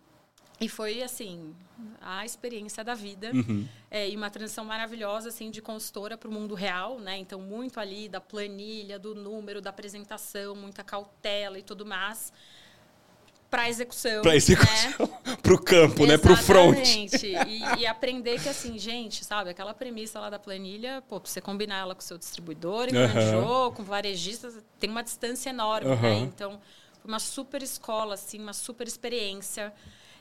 E 0.62 0.70
foi, 0.70 1.04
assim, 1.04 1.54
a 2.00 2.24
experiência 2.26 2.84
da 2.84 2.94
vida. 2.94 3.32
Uhum. 3.34 3.68
É, 3.92 4.10
e 4.10 4.16
uma 4.16 4.30
transição 4.30 4.64
maravilhosa, 4.64 5.30
assim, 5.30 5.52
de 5.52 5.62
consultora 5.62 6.18
para 6.18 6.30
o 6.30 6.32
mundo 6.32 6.56
real, 6.56 7.00
né? 7.00 7.18
Então, 7.18 7.42
muito 7.42 7.80
ali 7.80 8.08
da 8.08 8.22
planilha, 8.22 8.98
do 8.98 9.14
número, 9.14 9.62
da 9.62 9.72
apresentação, 9.72 10.56
muita 10.56 10.84
cautela 10.84 11.60
e 11.60 11.64
tudo 11.64 11.86
mais 11.86 12.32
para 13.54 13.70
execução. 13.70 14.24
Para 14.24 14.36
execução. 14.36 15.12
Né? 15.24 15.38
para 15.40 15.54
o 15.54 15.62
campo, 15.62 16.08
né? 16.08 16.18
Para 16.18 16.34
o 16.34 16.36
front. 16.36 16.88
E, 17.22 17.82
e, 17.82 17.86
aprender 17.86 18.42
que, 18.42 18.50
assim, 18.50 18.80
gente, 18.80 19.24
sabe, 19.24 19.52
aquela 19.52 19.76
premissa 19.76 20.20
lá 20.20 20.28
da 20.28 20.40
planilha, 20.40 21.04
pô, 21.08 21.20
pra 21.20 21.30
você 21.30 21.40
combinar 21.40 21.78
ela 21.78 21.94
com 21.94 22.02
o 22.02 22.04
seu 22.04 22.18
distribuidor, 22.18 22.88
enganjou, 22.90 23.66
uhum. 23.66 23.72
com 23.72 23.84
varejistas, 23.84 24.56
tem 24.80 24.90
uma 24.90 25.04
distância 25.04 25.52
enorme, 25.52 25.92
uhum. 25.92 26.02
né? 26.02 26.20
Então, 26.22 26.60
foi 27.00 27.12
uma 27.12 27.20
super 27.20 27.62
escola, 27.62 28.16
assim, 28.16 28.40
uma 28.40 28.54
super 28.54 28.88
experiência. 28.88 29.72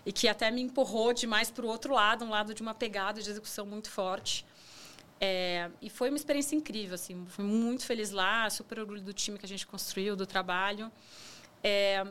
E 0.04 0.12
que 0.12 0.28
até 0.28 0.50
me 0.50 0.60
empurrou 0.60 1.14
demais 1.14 1.50
para 1.50 1.64
o 1.64 1.68
outro 1.68 1.94
lado, 1.94 2.26
um 2.26 2.28
lado 2.28 2.52
de 2.52 2.60
uma 2.60 2.74
pegada 2.74 3.22
de 3.22 3.30
execução 3.30 3.64
muito 3.64 3.88
forte. 3.88 4.44
É, 5.18 5.70
e 5.80 5.88
foi 5.88 6.10
uma 6.10 6.18
experiência 6.18 6.54
incrível, 6.54 6.96
assim. 6.96 7.24
Fui 7.28 7.44
muito 7.44 7.86
feliz 7.86 8.10
lá, 8.10 8.50
super 8.50 8.80
orgulho 8.80 9.00
do 9.00 9.14
time 9.14 9.38
que 9.38 9.46
a 9.46 9.48
gente 9.48 9.66
construiu, 9.66 10.14
do 10.16 10.26
trabalho. 10.26 10.92
É, 11.62 12.04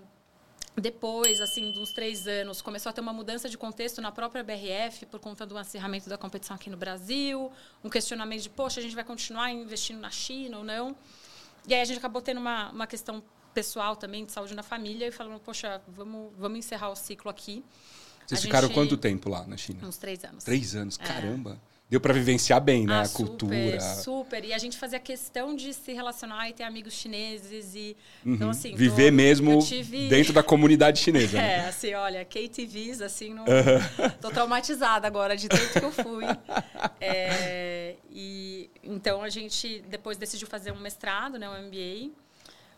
depois, 0.80 1.42
assim, 1.42 1.72
de 1.72 1.80
uns 1.80 1.92
três 1.92 2.28
anos, 2.28 2.62
começou 2.62 2.90
a 2.90 2.94
ter 2.94 3.02
uma 3.02 3.12
mudança 3.12 3.50
de 3.50 3.58
contexto 3.58 4.02
na 4.02 4.12
própria 4.12 4.44
BRF 4.44 5.06
por 5.08 5.20
conta 5.20 5.46
do 5.46 5.58
acirramento 5.58 6.08
da 6.10 6.18
competição 6.18 6.56
aqui 6.56 6.70
no 6.70 6.78
Brasil, 6.78 7.52
um 7.84 7.90
questionamento 7.90 8.44
de, 8.44 8.50
poxa, 8.50 8.80
a 8.80 8.84
gente 8.84 8.96
vai 8.96 9.04
continuar 9.04 9.52
investindo 9.52 10.00
na 10.00 10.10
China 10.10 10.60
ou 10.60 10.64
não? 10.64 10.96
E 11.68 11.74
aí 11.74 11.82
a 11.82 11.86
gente 11.86 11.98
acabou 11.98 12.22
tendo 12.22 12.40
uma, 12.40 12.72
uma 12.72 12.88
questão 12.88 13.22
pessoal 13.54 13.98
também, 13.98 14.26
de 14.26 14.32
saúde 14.32 14.56
na 14.56 14.64
família, 14.64 15.08
e 15.08 15.12
falando, 15.12 15.40
poxa, 15.42 15.82
vamos, 15.88 16.32
vamos 16.38 16.60
encerrar 16.60 16.90
o 16.90 16.96
ciclo 16.96 17.30
aqui. 17.30 17.64
Vocês 18.26 18.40
a 18.40 18.44
ficaram 18.44 18.68
gente... 18.68 18.76
quanto 18.76 18.96
tempo 18.96 19.30
lá 19.30 19.46
na 19.46 19.58
China? 19.58 19.86
Uns 19.86 19.98
três 19.98 20.24
anos. 20.24 20.44
Três 20.44 20.76
anos, 20.76 20.98
é. 21.00 21.04
caramba! 21.04 21.60
Deu 21.92 22.00
para 22.00 22.14
vivenciar 22.14 22.62
bem, 22.62 22.86
né? 22.86 23.00
Ah, 23.00 23.02
a 23.02 23.10
cultura. 23.10 23.82
Super, 23.82 24.46
E 24.46 24.54
a 24.54 24.58
gente 24.58 24.78
fazia 24.78 24.98
questão 24.98 25.54
de 25.54 25.74
se 25.74 25.92
relacionar 25.92 26.50
e 26.50 26.54
ter 26.54 26.64
amigos 26.64 26.94
chineses 26.94 27.76
e 27.76 27.98
uhum. 28.26 28.36
então 28.36 28.50
assim, 28.50 28.74
viver 28.74 29.10
tô, 29.10 29.18
mesmo 29.18 29.60
tive... 29.62 30.08
dentro 30.08 30.32
da 30.32 30.42
comunidade 30.42 31.00
chinesa. 31.00 31.38
Né? 31.38 31.42
É, 31.52 31.68
assim, 31.68 31.94
olha, 31.94 32.24
KTVs 32.24 33.02
assim, 33.02 33.34
não 33.34 33.44
uhum. 33.44 34.10
tô 34.22 34.30
traumatizada 34.30 35.06
agora 35.06 35.36
de 35.36 35.50
tanto 35.50 35.80
que 35.80 35.84
eu 35.84 35.92
fui. 35.92 36.24
É, 37.02 37.96
e 38.10 38.70
então 38.82 39.22
a 39.22 39.30
gente 39.30 39.84
depois 39.90 40.18
decidiu 40.18 40.48
fazer 40.48 40.72
um 40.72 40.80
mestrado, 40.80 41.38
né, 41.38 41.50
um 41.50 41.68
MBA. 41.68 42.12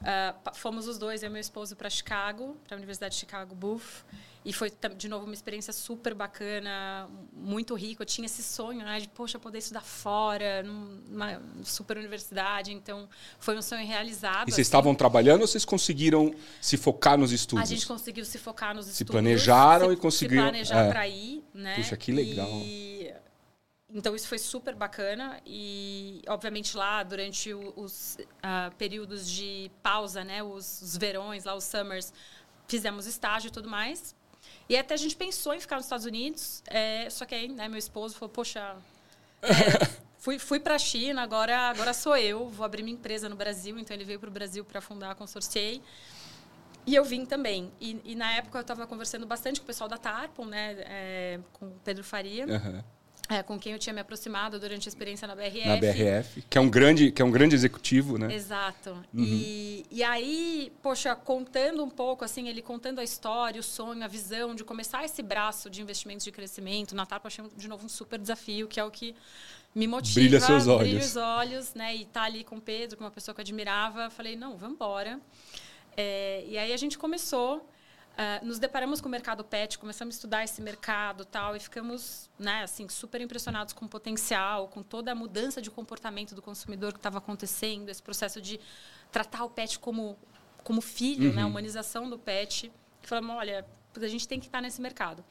Uh, 0.03 0.55
fomos 0.55 0.87
os 0.87 0.97
dois, 0.97 1.23
eu 1.23 1.29
e 1.29 1.31
meu 1.31 1.39
esposo, 1.39 1.75
para 1.75 1.89
Chicago, 1.89 2.57
para 2.67 2.75
a 2.75 2.77
Universidade 2.77 3.13
de 3.15 3.19
Chicago 3.19 3.55
Booth. 3.55 4.03
E 4.45 4.51
foi, 4.51 4.69
de 4.97 5.07
novo, 5.07 5.23
uma 5.23 5.33
experiência 5.33 5.71
super 5.71 6.13
bacana, 6.13 7.07
muito 7.31 7.73
rica. 7.75 8.03
Eu 8.03 8.05
tinha 8.05 8.25
esse 8.25 8.43
sonho, 8.43 8.83
né, 8.83 8.99
de, 8.99 9.07
poxa, 9.07 9.39
poder 9.39 9.59
estudar 9.59 9.81
fora, 9.81 10.61
numa 10.63 11.41
super 11.63 11.97
universidade. 11.97 12.73
Então, 12.73 13.07
foi 13.39 13.57
um 13.57 13.61
sonho 13.61 13.87
realizado. 13.87 14.49
E 14.49 14.51
vocês 14.51 14.55
assim. 14.55 14.61
estavam 14.61 14.93
trabalhando 14.93 15.41
ou 15.41 15.47
vocês 15.47 15.63
conseguiram 15.63 16.35
se 16.59 16.75
focar 16.75 17.17
nos 17.17 17.31
estudos? 17.31 17.63
A 17.63 17.73
gente 17.73 17.87
conseguiu 17.87 18.25
se 18.25 18.37
focar 18.37 18.75
nos 18.75 18.85
se 18.85 18.91
estudos. 18.91 19.07
Se 19.07 19.11
planejaram 19.13 19.87
se, 19.87 19.93
e 19.93 19.97
conseguiram... 19.97 20.43
Se 20.43 20.49
planejar 20.49 20.83
é. 20.83 20.91
para 20.91 21.07
ir, 21.07 21.41
né? 21.53 21.75
Puxa, 21.75 21.95
que 21.95 22.11
legal. 22.11 22.49
E... 22.51 23.13
Então, 23.93 24.15
isso 24.15 24.27
foi 24.27 24.39
super 24.39 24.73
bacana. 24.73 25.39
E, 25.45 26.21
obviamente, 26.27 26.75
lá, 26.75 27.03
durante 27.03 27.53
os 27.53 28.17
uh, 28.19 28.75
períodos 28.75 29.29
de 29.29 29.71
pausa, 29.83 30.23
né? 30.23 30.41
Os, 30.41 30.81
os 30.81 30.97
verões, 30.97 31.43
lá, 31.43 31.53
os 31.53 31.63
summers, 31.63 32.11
fizemos 32.67 33.05
estágio 33.05 33.49
e 33.49 33.51
tudo 33.51 33.69
mais. 33.69 34.15
E 34.67 34.75
até 34.75 34.95
a 34.95 34.97
gente 34.97 35.15
pensou 35.15 35.53
em 35.53 35.59
ficar 35.59 35.75
nos 35.75 35.85
Estados 35.85 36.05
Unidos, 36.05 36.63
é, 36.67 37.09
só 37.09 37.25
que 37.25 37.35
aí, 37.35 37.47
né, 37.47 37.67
meu 37.67 37.77
esposo 37.77 38.15
falou, 38.15 38.29
poxa, 38.29 38.75
é, 39.41 39.49
fui, 40.17 40.39
fui 40.39 40.59
para 40.59 40.75
a 40.75 40.79
China, 40.79 41.21
agora, 41.21 41.69
agora 41.69 41.93
sou 41.93 42.15
eu, 42.15 42.49
vou 42.49 42.65
abrir 42.65 42.81
minha 42.83 42.95
empresa 42.95 43.27
no 43.29 43.35
Brasil, 43.35 43.77
então 43.77 43.95
ele 43.95 44.05
veio 44.05 44.19
para 44.19 44.29
o 44.29 44.31
Brasil 44.31 44.63
para 44.63 44.81
fundar 44.81 45.11
a 45.11 45.15
Consorciei. 45.15 45.81
E 46.85 46.95
eu 46.95 47.05
vim 47.05 47.25
também. 47.25 47.71
E, 47.79 48.01
e 48.03 48.15
na 48.15 48.33
época 48.33 48.57
eu 48.57 48.61
estava 48.61 48.85
conversando 48.85 49.25
bastante 49.25 49.61
com 49.61 49.63
o 49.63 49.67
pessoal 49.67 49.89
da 49.89 49.97
Tarpon, 49.97 50.45
né, 50.45 50.75
é, 50.79 51.39
com 51.53 51.67
o 51.67 51.79
Pedro 51.83 52.03
Faria. 52.03 52.45
Uhum 52.45 52.83
é, 53.33 53.43
com 53.43 53.59
quem 53.59 53.73
eu 53.73 53.79
tinha 53.79 53.93
me 53.93 54.01
aproximado 54.01 54.59
durante 54.59 54.87
a 54.87 54.89
experiência 54.89 55.27
na 55.27 55.35
BRF. 55.35 55.67
Na 55.67 55.77
BRF, 55.77 56.43
que 56.49 56.57
é 56.57 56.61
um 56.61 56.69
grande, 56.69 57.11
que 57.11 57.21
é 57.21 57.25
um 57.25 57.31
grande 57.31 57.55
executivo, 57.55 58.17
né? 58.17 58.33
Exato. 58.33 58.91
Uhum. 59.13 59.23
E, 59.23 59.85
e 59.89 60.03
aí, 60.03 60.71
poxa, 60.81 61.15
contando 61.15 61.83
um 61.83 61.89
pouco, 61.89 62.23
assim, 62.23 62.47
ele 62.47 62.61
contando 62.61 62.99
a 62.99 63.03
história, 63.03 63.59
o 63.59 63.63
sonho, 63.63 64.03
a 64.03 64.07
visão 64.07 64.53
de 64.53 64.63
começar 64.63 65.03
esse 65.03 65.21
braço 65.21 65.69
de 65.69 65.81
investimentos 65.81 66.23
de 66.23 66.31
crescimento, 66.31 66.95
na 66.95 67.05
TAP 67.05 67.25
achei, 67.25 67.43
de 67.55 67.67
novo, 67.67 67.85
um 67.85 67.89
super 67.89 68.19
desafio, 68.19 68.67
que 68.67 68.79
é 68.79 68.83
o 68.83 68.91
que 68.91 69.15
me 69.73 69.87
motiva. 69.87 70.19
Brilha 70.19 70.39
seus 70.39 70.67
olhos. 70.67 70.89
Brilha 70.89 71.05
os 71.05 71.15
olhos, 71.15 71.73
né? 71.73 71.95
E 71.95 72.05
tá 72.05 72.23
ali 72.23 72.43
com 72.43 72.57
o 72.57 72.61
Pedro, 72.61 72.97
com 72.97 73.03
uma 73.03 73.11
pessoa 73.11 73.33
que 73.33 73.41
eu 73.41 73.43
admirava. 73.43 74.09
Falei, 74.09 74.35
não, 74.35 74.55
vamos 74.55 74.75
embora. 74.75 75.19
É, 75.97 76.43
e 76.47 76.57
aí 76.57 76.73
a 76.73 76.77
gente 76.77 76.97
começou 76.97 77.67
Uh, 78.13 78.45
nos 78.45 78.59
deparamos 78.59 79.01
com 79.01 79.07
o 79.07 79.11
mercado 79.11 79.43
pet, 79.43 79.79
começamos 79.79 80.13
a 80.13 80.17
estudar 80.17 80.43
esse 80.43 80.61
mercado 80.61 81.25
tal 81.25 81.55
e 81.55 81.59
ficamos, 81.59 82.29
né, 82.37 82.61
assim, 82.61 82.87
super 82.87 83.19
impressionados 83.19 83.73
com 83.73 83.85
o 83.85 83.89
potencial, 83.89 84.67
com 84.67 84.83
toda 84.83 85.11
a 85.11 85.15
mudança 85.15 85.59
de 85.59 85.71
comportamento 85.71 86.35
do 86.35 86.41
consumidor 86.41 86.93
que 86.93 86.99
estava 86.99 87.17
acontecendo, 87.17 87.89
esse 87.89 88.03
processo 88.03 88.39
de 88.39 88.59
tratar 89.11 89.43
o 89.43 89.49
pet 89.49 89.79
como 89.79 90.17
como 90.63 90.81
filho, 90.81 91.23
né, 91.23 91.29
uhum. 91.29 91.35
né, 91.35 91.41
a 91.43 91.47
humanização 91.47 92.09
do 92.09 92.17
pet. 92.17 92.71
E 93.03 93.07
falamos, 93.07 93.35
olha, 93.35 93.65
a 93.95 94.07
gente 94.07 94.27
tem 94.27 94.39
que 94.39 94.45
estar 94.45 94.61
nesse 94.61 94.81
mercado. 94.81 95.23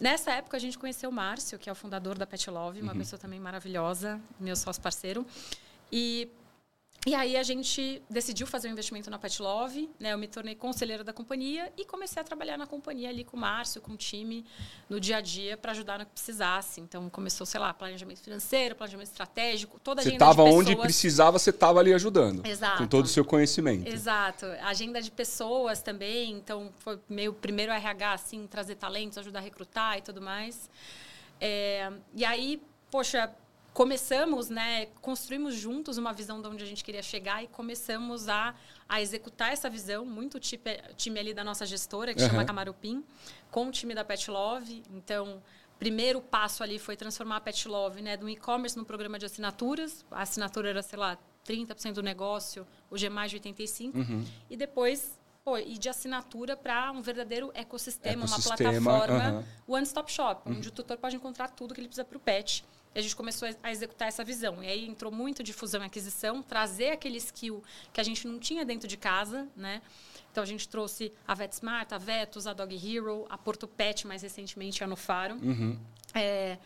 Nessa 0.00 0.32
época, 0.32 0.56
a 0.56 0.60
gente 0.60 0.78
conheceu 0.78 1.08
o 1.08 1.12
Márcio, 1.12 1.58
que 1.58 1.70
é 1.70 1.72
o 1.72 1.76
fundador 1.76 2.18
da 2.18 2.26
Pet 2.26 2.50
Love, 2.50 2.80
uma 2.80 2.92
uhum. 2.92 2.98
pessoa 2.98 3.18
também 3.18 3.38
maravilhosa, 3.38 4.20
meu 4.38 4.56
sócio 4.56 4.82
parceiro. 4.82 5.24
E 5.90 6.28
e 7.04 7.16
aí 7.16 7.36
a 7.36 7.42
gente 7.42 8.00
decidiu 8.08 8.46
fazer 8.46 8.68
um 8.68 8.72
investimento 8.72 9.10
na 9.10 9.18
Pet 9.18 9.42
Love, 9.42 9.90
né? 9.98 10.12
Eu 10.12 10.18
me 10.18 10.28
tornei 10.28 10.54
conselheira 10.54 11.02
da 11.02 11.12
companhia 11.12 11.72
e 11.76 11.84
comecei 11.84 12.20
a 12.20 12.24
trabalhar 12.24 12.56
na 12.56 12.64
companhia 12.64 13.08
ali 13.08 13.24
com 13.24 13.36
o 13.36 13.40
Márcio, 13.40 13.80
com 13.80 13.92
o 13.92 13.96
time, 13.96 14.44
no 14.88 15.00
dia 15.00 15.16
a 15.16 15.20
dia, 15.20 15.56
para 15.56 15.72
ajudar 15.72 15.98
no 15.98 16.06
que 16.06 16.12
precisasse. 16.12 16.80
Então 16.80 17.10
começou, 17.10 17.44
sei 17.44 17.58
lá, 17.58 17.74
planejamento 17.74 18.20
financeiro, 18.20 18.76
planejamento 18.76 19.08
estratégico, 19.08 19.80
toda 19.80 20.00
a 20.00 20.04
você 20.04 20.10
agenda 20.10 20.24
estava 20.24 20.44
onde 20.44 20.76
precisava, 20.76 21.38
você 21.40 21.50
estava 21.50 21.80
ali 21.80 21.92
ajudando. 21.92 22.46
Exato. 22.46 22.78
Com 22.78 22.86
todo 22.86 23.06
o 23.06 23.08
seu 23.08 23.24
conhecimento. 23.24 23.88
Exato. 23.88 24.46
Agenda 24.62 25.02
de 25.02 25.10
pessoas 25.10 25.82
também, 25.82 26.34
então 26.34 26.72
foi 26.78 27.00
meio 27.08 27.32
primeiro 27.32 27.72
RH, 27.72 28.12
assim, 28.12 28.46
trazer 28.46 28.76
talentos, 28.76 29.18
ajudar 29.18 29.40
a 29.40 29.42
recrutar 29.42 29.98
e 29.98 30.02
tudo 30.02 30.22
mais. 30.22 30.70
É, 31.40 31.90
e 32.14 32.24
aí, 32.24 32.62
poxa, 32.92 33.28
começamos, 33.72 34.50
né, 34.50 34.86
construímos 35.00 35.54
juntos 35.54 35.96
uma 35.96 36.12
visão 36.12 36.42
de 36.42 36.48
onde 36.48 36.62
a 36.62 36.66
gente 36.66 36.84
queria 36.84 37.02
chegar 37.02 37.42
e 37.42 37.46
começamos 37.46 38.28
a, 38.28 38.54
a 38.88 39.00
executar 39.00 39.52
essa 39.52 39.68
visão, 39.70 40.04
muito 40.04 40.38
time, 40.38 40.62
time 40.96 41.18
ali 41.18 41.34
da 41.34 41.42
nossa 41.42 41.64
gestora, 41.64 42.14
que 42.14 42.22
uhum. 42.22 42.28
chama 42.28 42.44
Camarupim, 42.44 43.02
com 43.50 43.68
o 43.68 43.70
time 43.70 43.94
da 43.94 44.04
Pet 44.04 44.30
Love. 44.30 44.82
Então, 44.92 45.42
primeiro 45.78 46.20
passo 46.20 46.62
ali 46.62 46.78
foi 46.78 46.96
transformar 46.96 47.36
a 47.36 47.40
Pet 47.40 47.66
Love, 47.66 48.02
né, 48.02 48.16
do 48.16 48.28
e-commerce 48.28 48.76
no 48.76 48.84
programa 48.84 49.18
de 49.18 49.24
assinaturas. 49.24 50.04
A 50.10 50.22
assinatura 50.22 50.68
era, 50.68 50.82
sei 50.82 50.98
lá, 50.98 51.16
30% 51.46 51.94
do 51.94 52.02
negócio, 52.02 52.66
hoje 52.90 53.06
é 53.06 53.10
mais 53.10 53.30
de 53.30 53.40
85%. 53.40 53.94
Uhum. 53.94 54.24
E 54.50 54.56
depois 54.56 55.18
pô, 55.44 55.58
e 55.58 55.76
de 55.76 55.88
assinatura 55.88 56.56
para 56.56 56.92
um 56.92 57.02
verdadeiro 57.02 57.50
ecossistema, 57.54 58.24
ecossistema 58.24 58.70
uma 58.70 58.80
plataforma 58.80 59.44
uhum. 59.66 59.74
one-stop 59.74 60.12
shop, 60.12 60.42
onde 60.48 60.68
o 60.68 60.70
tutor 60.70 60.98
pode 60.98 61.16
encontrar 61.16 61.48
tudo 61.48 61.74
que 61.74 61.80
ele 61.80 61.88
precisa 61.88 62.04
para 62.04 62.16
o 62.16 62.20
pet. 62.20 62.64
E 62.94 62.98
a 62.98 63.02
gente 63.02 63.16
começou 63.16 63.48
a 63.62 63.70
executar 63.70 64.08
essa 64.08 64.22
visão. 64.22 64.62
E 64.62 64.66
aí 64.66 64.86
entrou 64.86 65.10
muito 65.10 65.42
de 65.42 65.52
fusão 65.52 65.82
e 65.82 65.86
aquisição, 65.86 66.42
trazer 66.42 66.90
aquele 66.90 67.16
skill 67.16 67.62
que 67.92 68.00
a 68.00 68.04
gente 68.04 68.26
não 68.26 68.38
tinha 68.38 68.64
dentro 68.64 68.86
de 68.86 68.96
casa, 68.96 69.48
né? 69.56 69.80
Então 70.30 70.42
a 70.42 70.46
gente 70.46 70.68
trouxe 70.68 71.12
a 71.26 71.34
VetSmart, 71.34 71.92
a 71.92 71.98
Vetus, 71.98 72.46
a 72.46 72.52
Dog 72.52 72.74
Hero, 72.74 73.26
a 73.28 73.38
Porto 73.38 73.66
Pet 73.66 74.06
mais 74.06 74.22
recentemente 74.22 74.84
a 74.84 74.86
Nofaro. 74.86 75.34
Uhum. 75.36 75.78
É, 76.14 76.58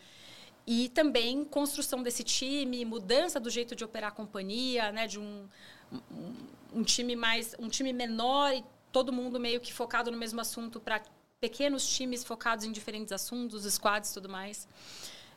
e 0.65 0.89
também 0.89 1.45
construção 1.45 2.03
desse 2.03 2.23
time, 2.23 2.83
mudança 2.83 3.39
do 3.39 3.49
jeito 3.49 3.73
de 3.73 3.85
operar 3.85 4.09
a 4.09 4.13
companhia, 4.13 4.91
né? 4.91 5.07
De 5.07 5.17
um, 5.17 5.47
um, 5.91 6.33
um 6.73 6.83
time 6.83 7.15
mais, 7.15 7.55
um 7.57 7.69
time 7.69 7.93
menor 7.93 8.53
e 8.53 8.63
todo 8.91 9.13
mundo 9.13 9.39
meio 9.39 9.61
que 9.61 9.73
focado 9.73 10.11
no 10.11 10.17
mesmo 10.17 10.41
assunto 10.41 10.79
para 10.79 11.01
pequenos 11.39 11.87
times 11.87 12.23
focados 12.23 12.65
em 12.65 12.71
diferentes 12.71 13.11
assuntos, 13.11 13.63
squads 13.71 14.11
e 14.11 14.13
tudo 14.13 14.27
mais. 14.27 14.67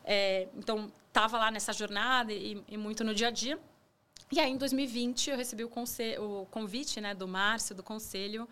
É, 0.03 0.47
então, 0.55 0.91
estava 1.07 1.37
lá 1.37 1.51
nessa 1.51 1.73
jornada 1.73 2.31
e, 2.31 2.63
e, 2.67 2.77
muito 2.77 3.03
no 3.03 3.13
dia 3.13 3.27
a 3.27 3.31
dia. 3.31 3.59
E 4.31 4.39
aí, 4.39 4.51
em 4.51 4.57
2020, 4.57 5.29
eu 5.29 5.37
recebi 5.37 5.63
o, 5.63 5.69
o 5.69 6.45
convite 6.47 7.01
né, 7.01 7.13
do 7.13 7.27
Márcio, 7.27 7.75
do 7.75 7.83
conselho, 7.83 8.47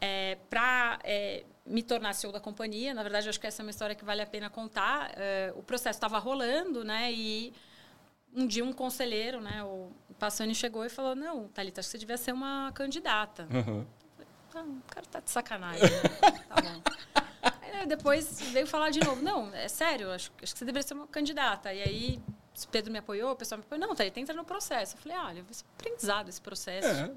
é, 0.00 0.38
para 0.48 0.98
é, 1.04 1.44
me 1.66 1.82
tornar 1.82 2.14
CEO 2.14 2.32
da 2.32 2.40
companhia. 2.40 2.94
Na 2.94 3.02
verdade, 3.02 3.28
acho 3.28 3.38
que 3.38 3.46
essa 3.46 3.62
é 3.62 3.64
uma 3.64 3.70
história 3.70 3.94
que 3.94 4.04
vale 4.04 4.22
a 4.22 4.26
pena 4.26 4.48
contar. 4.48 5.12
É, 5.16 5.52
o 5.56 5.62
processo 5.62 5.96
estava 5.96 6.18
rolando, 6.18 6.82
né? 6.84 7.12
E 7.12 7.52
um 8.34 8.46
dia 8.46 8.64
um 8.64 8.72
conselheiro, 8.72 9.40
né, 9.40 9.62
o 9.62 9.92
Passani 10.18 10.54
chegou 10.54 10.84
e 10.84 10.88
falou: 10.88 11.14
Não, 11.14 11.48
Thalita, 11.48 11.80
acho 11.80 11.88
que 11.88 11.92
você 11.92 11.98
devia 11.98 12.16
ser 12.16 12.32
uma 12.32 12.72
candidata. 12.72 13.46
Uhum. 13.52 13.86
Ah, 14.54 14.62
o 14.62 14.82
cara 14.88 15.06
tá 15.06 15.20
de 15.20 15.30
sacanagem. 15.30 15.82
Né? 15.82 16.00
tá 16.48 16.62
bom. 16.62 17.23
Depois 17.86 18.40
veio 18.52 18.66
falar 18.66 18.90
de 18.90 19.00
novo. 19.00 19.22
Não, 19.22 19.54
é 19.54 19.68
sério, 19.68 20.10
acho, 20.10 20.30
acho 20.42 20.52
que 20.52 20.58
você 20.58 20.64
deveria 20.64 20.86
ser 20.86 20.94
uma 20.94 21.06
candidata. 21.06 21.72
E 21.72 21.82
aí 21.82 22.20
o 22.62 22.68
Pedro 22.68 22.92
me 22.92 22.98
apoiou, 22.98 23.32
o 23.32 23.36
pessoal 23.36 23.58
me 23.58 23.64
apoiou. 23.64 23.86
Não, 23.86 23.94
tá, 23.94 24.06
entra 24.06 24.34
no 24.34 24.44
processo. 24.44 24.96
Eu 24.96 25.00
falei, 25.00 25.18
ah, 25.18 25.32
vai 25.32 25.44
ser 25.50 25.64
aprendizado 25.78 26.28
esse 26.28 26.40
processo. 26.40 26.88
É. 26.88 27.10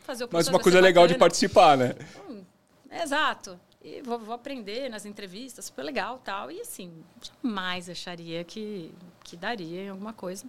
Fazer 0.00 0.24
o 0.24 0.28
processo 0.28 0.32
Mas 0.32 0.48
uma 0.48 0.60
coisa 0.60 0.80
legal 0.80 1.04
bacana. 1.04 1.14
de 1.14 1.18
participar, 1.18 1.76
né? 1.76 1.94
Hum, 2.28 2.44
exato. 2.90 3.58
E 3.82 4.00
vou, 4.02 4.18
vou, 4.18 4.34
aprender 4.34 4.88
nas 4.88 5.04
entrevistas, 5.04 5.66
super 5.66 5.82
legal 5.82 6.20
tal. 6.24 6.50
E 6.50 6.60
assim, 6.60 7.04
jamais 7.20 7.88
acharia 7.88 8.42
que, 8.44 8.92
que 9.22 9.36
daria 9.36 9.82
em 9.82 9.88
alguma 9.88 10.12
coisa. 10.12 10.46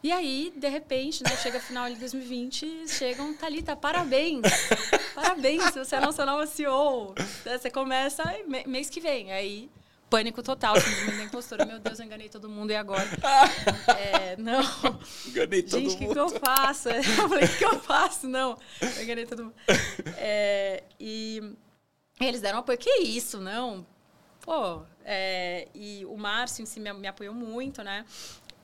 E 0.00 0.12
aí, 0.12 0.52
de 0.54 0.68
repente, 0.68 1.24
né, 1.24 1.36
chega 1.36 1.58
final 1.58 1.88
de 1.90 1.96
2020, 1.96 2.86
chegam, 2.86 3.34
Thalita, 3.34 3.74
parabéns! 3.74 4.42
parabéns, 5.12 5.74
você 5.74 5.96
é 5.96 6.00
nossa 6.00 6.24
nova 6.24 6.46
CEO. 6.46 7.14
Você 7.44 7.68
começa 7.68 8.22
mês 8.66 8.88
que 8.88 9.00
vem. 9.00 9.32
Aí, 9.32 9.68
pânico 10.08 10.40
total, 10.40 10.80
síndrome 10.80 11.18
da 11.18 11.24
impostora. 11.24 11.66
Meu 11.66 11.80
Deus, 11.80 11.98
eu 11.98 12.06
enganei 12.06 12.28
todo 12.28 12.48
mundo, 12.48 12.70
e 12.70 12.76
agora? 12.76 13.08
é, 13.98 14.36
não. 14.36 14.62
Enganei 15.26 15.62
todo 15.62 15.80
Gente, 15.80 15.90
mundo. 15.90 15.98
Gente, 15.98 16.10
o 16.10 16.12
que, 16.12 16.18
eu 16.18 16.28
faço? 16.28 16.88
Eu 16.90 17.28
falei, 17.28 17.44
o 17.44 17.58
que 17.58 17.64
eu 17.64 17.80
faço? 17.80 18.28
Não, 18.28 18.56
eu 18.80 19.02
enganei 19.02 19.26
todo 19.26 19.44
mundo. 19.46 19.54
É, 20.16 20.84
e 21.00 21.56
eles 22.20 22.40
deram 22.40 22.60
apoio. 22.60 22.78
Que 22.78 23.00
isso, 23.00 23.40
não? 23.40 23.84
Pô, 24.42 24.82
é, 25.04 25.66
e 25.74 26.04
o 26.06 26.16
Márcio 26.16 26.62
em 26.62 26.66
si 26.66 26.78
me, 26.78 26.92
me 26.92 27.08
apoiou 27.08 27.34
muito, 27.34 27.82
né? 27.82 28.04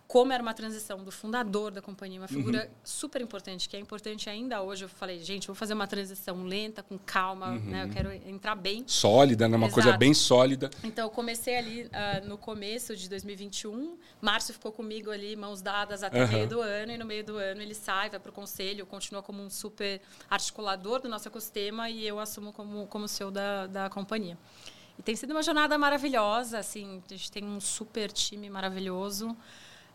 Como 0.07 0.33
era 0.33 0.43
uma 0.43 0.55
transição 0.55 1.03
do 1.03 1.11
fundador 1.11 1.73
da 1.73 1.81
companhia, 1.81 2.21
uma 2.21 2.29
figura 2.29 2.65
uhum. 2.65 2.71
super 2.85 3.21
importante, 3.21 3.69
que 3.69 3.77
é 3.77 3.81
importante 3.81 4.29
ainda 4.29 4.63
hoje. 4.63 4.85
Eu 4.85 4.89
falei, 4.89 5.19
gente, 5.19 5.47
vou 5.47 5.57
fazer 5.57 5.73
uma 5.75 5.87
transição 5.87 6.45
lenta, 6.45 6.83
com 6.83 6.99
calma, 6.99 7.53
uhum. 7.53 7.61
né? 7.61 7.85
Eu 7.85 7.89
quero 7.89 8.13
entrar 8.13 8.55
bem. 8.55 8.85
Sólida, 8.87 9.49
né? 9.49 9.57
Uma 9.57 9.67
Exato. 9.67 9.83
coisa 9.83 9.97
bem 9.97 10.13
sólida. 10.13 10.71
Então, 10.83 11.07
eu 11.07 11.11
comecei 11.11 11.57
ali 11.57 11.83
uh, 11.85 12.29
no 12.29 12.37
começo 12.37 12.95
de 12.95 13.09
2021. 13.09 13.97
Márcio 14.21 14.53
ficou 14.53 14.71
comigo 14.71 15.11
ali, 15.11 15.35
mãos 15.37 15.63
dadas, 15.63 16.03
até 16.03 16.23
uhum. 16.23 16.31
meio 16.31 16.49
do 16.49 16.61
ano. 16.61 16.93
E 16.93 16.99
no 16.99 17.07
meio 17.07 17.25
do 17.25 17.37
ano 17.39 17.63
ele 17.63 17.75
sai, 17.75 18.11
vai 18.11 18.21
para 18.21 18.31
o 18.31 18.33
conselho, 18.33 18.85
continua 18.87 19.23
como 19.23 19.43
um 19.43 19.51
super 19.51 20.01
articulador 20.29 21.01
do 21.01 21.09
nosso 21.09 21.29
ecossistema 21.29 21.89
e 21.89 22.07
eu 22.07 22.21
assumo 22.21 22.53
como, 22.53 22.87
como 22.87 23.09
CEO 23.09 23.31
da, 23.31 23.67
da 23.67 23.91
companhia. 23.91 24.37
E 24.99 25.03
tem 25.03 25.17
sido 25.17 25.33
uma 25.33 25.43
jornada 25.43 25.77
maravilhosa, 25.77 26.59
assim, 26.59 27.03
a 27.11 27.13
gente 27.13 27.33
tem 27.33 27.45
um 27.45 27.61
super 27.61 28.13
time 28.13 28.49
maravilhoso 28.49 29.37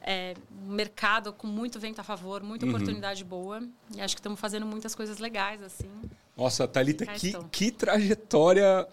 é, 0.09 0.33
um 0.67 0.71
mercado 0.71 1.31
com 1.31 1.45
muito 1.45 1.79
vento 1.79 2.01
a 2.01 2.03
favor, 2.03 2.41
muita 2.41 2.65
uhum. 2.65 2.71
oportunidade 2.71 3.23
boa. 3.23 3.61
E 3.95 4.01
acho 4.01 4.15
que 4.15 4.19
estamos 4.19 4.39
fazendo 4.39 4.65
muitas 4.65 4.95
coisas 4.95 5.19
legais, 5.19 5.61
assim. 5.61 5.87
Nossa, 6.35 6.67
Thalita, 6.67 7.05
que, 7.05 7.31
que 7.51 7.69
trajetória 7.69 8.87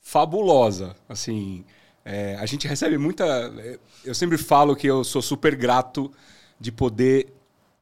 fabulosa. 0.00 0.96
Assim, 1.08 1.64
é, 2.04 2.34
a 2.34 2.46
gente 2.46 2.66
recebe 2.66 2.98
muita... 2.98 3.24
Eu 4.04 4.12
sempre 4.12 4.36
falo 4.36 4.74
que 4.74 4.88
eu 4.88 5.04
sou 5.04 5.22
super 5.22 5.54
grato 5.54 6.10
de 6.58 6.72
poder 6.72 7.32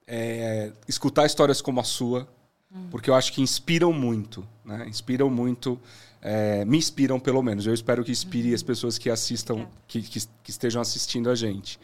é, 0.07 0.71
escutar 0.87 1.25
histórias 1.25 1.63
como 1.63 1.81
a 1.81 1.85
sua, 1.85 2.29
hum. 2.71 2.89
porque 2.91 3.09
eu 3.09 3.15
acho 3.15 3.33
que 3.33 3.41
inspiram 3.41 3.95
muito, 3.95 4.47
né? 4.63 4.85
Inspiram 4.87 5.31
muito... 5.31 5.81
É, 6.21 6.67
me 6.67 6.77
inspiram, 6.77 7.19
pelo 7.19 7.41
menos. 7.43 7.67
Eu 7.67 7.73
espero 7.73 8.05
que 8.05 8.11
inspire 8.11 8.49
uhum. 8.49 8.55
as 8.57 8.63
pessoas 8.63 8.99
que 8.99 9.09
assistam, 9.09 9.67
que, 9.87 10.03
que, 10.03 10.21
que 10.43 10.51
estejam 10.51 10.83
assistindo 10.83 11.31
a 11.31 11.35
gente 11.35 11.81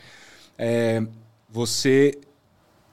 é, 0.59 1.05
você, 1.49 2.19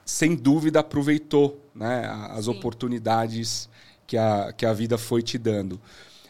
sem 0.04 0.34
dúvida, 0.34 0.80
aproveitou 0.80 1.60
né, 1.74 2.06
as 2.30 2.44
Sim. 2.44 2.50
oportunidades 2.52 3.68
que 4.06 4.16
a, 4.16 4.52
que 4.52 4.66
a 4.66 4.72
vida 4.72 4.98
foi 4.98 5.22
te 5.22 5.38
dando. 5.38 5.80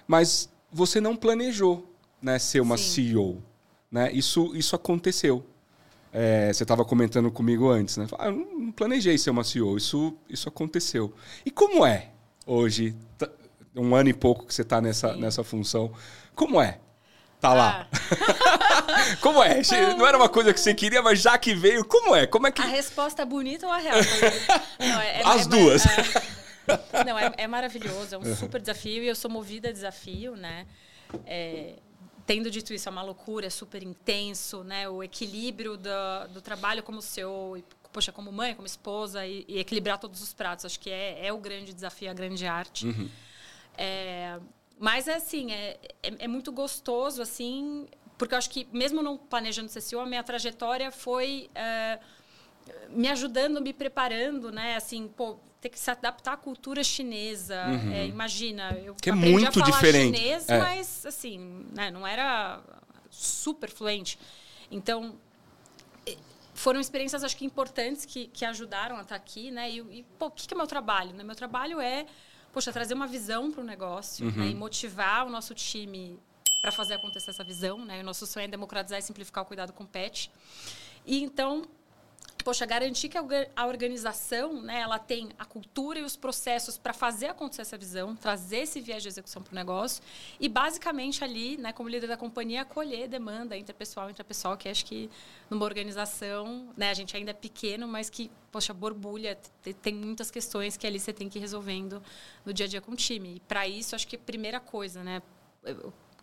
Mas 0.06 0.48
você 0.72 1.00
não 1.00 1.16
planejou 1.16 1.90
né, 2.20 2.38
ser 2.38 2.60
uma 2.60 2.76
Sim. 2.76 2.84
CEO. 2.84 3.42
Né? 3.90 4.10
Isso, 4.12 4.54
isso 4.54 4.74
aconteceu. 4.74 5.44
É, 6.12 6.52
você 6.52 6.62
estava 6.62 6.84
comentando 6.84 7.30
comigo 7.30 7.70
antes, 7.70 7.96
né? 7.96 8.06
Ah, 8.18 8.26
eu 8.26 8.32
não 8.32 8.70
planejei 8.70 9.16
ser 9.16 9.30
uma 9.30 9.42
CEO, 9.42 9.78
isso, 9.78 10.14
isso 10.28 10.46
aconteceu. 10.46 11.14
E 11.44 11.50
como 11.50 11.86
é 11.86 12.10
hoje, 12.46 12.94
um 13.74 13.94
ano 13.94 14.10
e 14.10 14.12
pouco 14.12 14.44
que 14.44 14.54
você 14.54 14.60
está 14.60 14.80
nessa, 14.80 15.16
nessa 15.16 15.42
função, 15.42 15.90
como 16.34 16.60
é 16.60 16.78
tá 17.42 17.52
lá. 17.52 17.88
Ah. 17.90 19.16
como 19.20 19.42
é? 19.42 19.60
Não 19.98 20.06
era 20.06 20.16
uma 20.16 20.28
coisa 20.28 20.54
que 20.54 20.60
você 20.60 20.72
queria, 20.72 21.02
mas 21.02 21.20
já 21.20 21.36
que 21.36 21.52
veio, 21.52 21.84
como 21.84 22.14
é? 22.14 22.24
Como 22.24 22.46
é 22.46 22.52
que... 22.52 22.62
A 22.62 22.66
resposta 22.66 23.22
é 23.22 23.24
bonita 23.24 23.66
ou 23.66 23.72
a 23.72 23.78
real? 23.78 23.96
Não, 24.78 25.00
é, 25.00 25.20
é, 25.20 25.26
As 25.26 25.46
é, 25.46 25.48
duas. 25.48 25.84
É, 25.84 27.04
não, 27.04 27.18
é, 27.18 27.32
é, 27.36 27.46
maravilhoso, 27.48 28.14
é 28.14 28.18
um 28.18 28.36
super 28.36 28.60
desafio 28.60 29.02
e 29.02 29.08
eu 29.08 29.16
sou 29.16 29.28
movida 29.28 29.68
a 29.70 29.72
desafio, 29.72 30.36
né? 30.36 30.64
É, 31.26 31.74
tendo 32.24 32.48
dito 32.48 32.72
isso, 32.72 32.88
é 32.88 32.92
uma 32.92 33.02
loucura, 33.02 33.48
é 33.48 33.50
super 33.50 33.82
intenso, 33.82 34.62
né? 34.62 34.88
O 34.88 35.02
equilíbrio 35.02 35.76
do, 35.76 36.28
do 36.34 36.40
trabalho 36.40 36.84
como 36.84 37.02
seu, 37.02 37.60
poxa, 37.92 38.12
como 38.12 38.30
mãe, 38.30 38.54
como 38.54 38.66
esposa 38.66 39.26
e, 39.26 39.44
e, 39.48 39.58
equilibrar 39.58 39.98
todos 39.98 40.22
os 40.22 40.32
pratos, 40.32 40.64
acho 40.64 40.78
que 40.78 40.88
é, 40.88 41.26
é 41.26 41.32
o 41.32 41.38
grande 41.38 41.74
desafio, 41.74 42.08
a 42.08 42.14
grande 42.14 42.46
arte. 42.46 42.86
Uhum. 42.86 43.10
É, 43.76 44.38
mas, 44.82 45.06
é 45.06 45.14
assim, 45.14 45.52
é, 45.52 45.78
é, 46.02 46.24
é, 46.24 46.26
muito 46.26 46.50
gostoso, 46.50 47.22
assim, 47.22 47.86
porque 48.18 48.34
eu 48.34 48.38
acho 48.38 48.50
que, 48.50 48.66
mesmo 48.72 49.00
não 49.00 49.16
planejando 49.16 49.68
ser 49.68 49.80
CEO, 49.80 50.00
a 50.00 50.06
minha 50.06 50.24
trajetória 50.24 50.90
foi 50.90 51.48
é, 51.54 52.00
me 52.88 53.06
ajudando, 53.06 53.60
me 53.60 53.72
preparando, 53.72 54.50
né? 54.50 54.74
Assim, 54.74 55.06
pô, 55.06 55.38
ter 55.60 55.68
que 55.68 55.78
se 55.78 55.88
adaptar 55.88 56.32
à 56.32 56.36
cultura 56.36 56.82
chinesa. 56.82 57.64
Uhum. 57.64 57.92
É, 57.92 58.06
imagina, 58.06 58.72
eu 58.84 58.96
que 58.96 59.08
é 59.08 59.12
muito 59.12 59.50
a 59.50 59.52
falar 59.52 59.70
diferente. 59.70 60.18
chinês, 60.18 60.48
é. 60.48 60.58
mas 60.58 61.06
assim, 61.06 61.64
né, 61.72 61.88
não 61.92 62.04
era 62.04 62.60
super 63.08 63.70
fluente. 63.70 64.18
Então, 64.68 65.14
foram 66.54 66.80
experiências, 66.80 67.22
acho 67.22 67.36
que 67.36 67.44
importantes, 67.44 68.04
que, 68.04 68.26
que 68.26 68.44
ajudaram 68.44 68.96
a 68.96 69.02
estar 69.02 69.14
aqui, 69.14 69.52
né? 69.52 69.70
E, 69.70 69.78
e 69.78 70.06
pô, 70.18 70.26
o 70.26 70.30
que, 70.32 70.48
que 70.48 70.54
é 70.54 70.56
meu 70.56 70.66
trabalho? 70.66 71.14
Né? 71.14 71.22
Meu 71.22 71.36
trabalho 71.36 71.80
é, 71.80 72.04
poxa, 72.52 72.72
trazer 72.72 72.94
uma 72.94 73.06
visão 73.06 73.50
para 73.50 73.60
o 73.60 73.64
negócio 73.64 74.26
uhum. 74.26 74.32
né? 74.32 74.48
e 74.48 74.54
motivar 74.54 75.26
o 75.26 75.30
nosso 75.30 75.54
time 75.54 76.18
para 76.60 76.70
fazer 76.70 76.94
acontecer 76.94 77.30
essa 77.30 77.42
visão, 77.42 77.84
né? 77.84 78.00
O 78.00 78.04
nosso 78.04 78.24
sonho 78.24 78.44
é 78.44 78.48
democratizar 78.48 78.98
e 78.98 79.02
simplificar 79.02 79.42
o 79.42 79.46
cuidado 79.46 79.72
com 79.72 79.82
o 79.82 79.86
pet. 79.86 80.30
E 81.04 81.20
então, 81.22 81.66
poxa, 82.42 82.66
garantir 82.66 83.08
que 83.08 83.16
a 83.18 83.66
organização, 83.66 84.62
né, 84.62 84.80
ela 84.80 84.98
tem 84.98 85.30
a 85.38 85.44
cultura 85.44 85.98
e 85.98 86.02
os 86.02 86.16
processos 86.16 86.76
para 86.76 86.92
fazer 86.92 87.26
acontecer 87.26 87.62
essa 87.62 87.78
visão, 87.78 88.16
trazer 88.16 88.58
esse 88.58 88.80
viés 88.80 89.02
de 89.02 89.08
execução 89.08 89.42
para 89.42 89.52
o 89.52 89.54
negócio 89.54 90.02
e 90.40 90.48
basicamente 90.48 91.22
ali, 91.22 91.56
né, 91.56 91.72
como 91.72 91.88
líder 91.88 92.06
da 92.06 92.16
companhia, 92.16 92.62
acolher 92.62 93.08
demanda 93.08 93.56
interpessoal, 93.56 94.10
intrapessoal, 94.10 94.56
que 94.56 94.68
acho 94.68 94.84
que 94.84 95.10
numa 95.48 95.64
organização, 95.64 96.68
né, 96.76 96.90
a 96.90 96.94
gente 96.94 97.16
ainda 97.16 97.30
é 97.30 97.34
pequeno, 97.34 97.86
mas 97.86 98.10
que, 98.10 98.30
poxa, 98.50 98.72
borbulha, 98.72 99.38
tem 99.80 99.94
muitas 99.94 100.30
questões 100.30 100.76
que 100.76 100.86
ali 100.86 100.98
você 100.98 101.12
tem 101.12 101.28
que 101.28 101.38
ir 101.38 101.40
resolvendo 101.40 102.02
no 102.44 102.52
dia 102.52 102.66
a 102.66 102.68
dia 102.68 102.80
com 102.80 102.92
o 102.92 102.96
time. 102.96 103.36
E 103.36 103.40
para 103.40 103.66
isso, 103.68 103.94
acho 103.94 104.06
que 104.06 104.16
a 104.16 104.18
primeira 104.18 104.60
coisa, 104.60 105.02
né, 105.02 105.22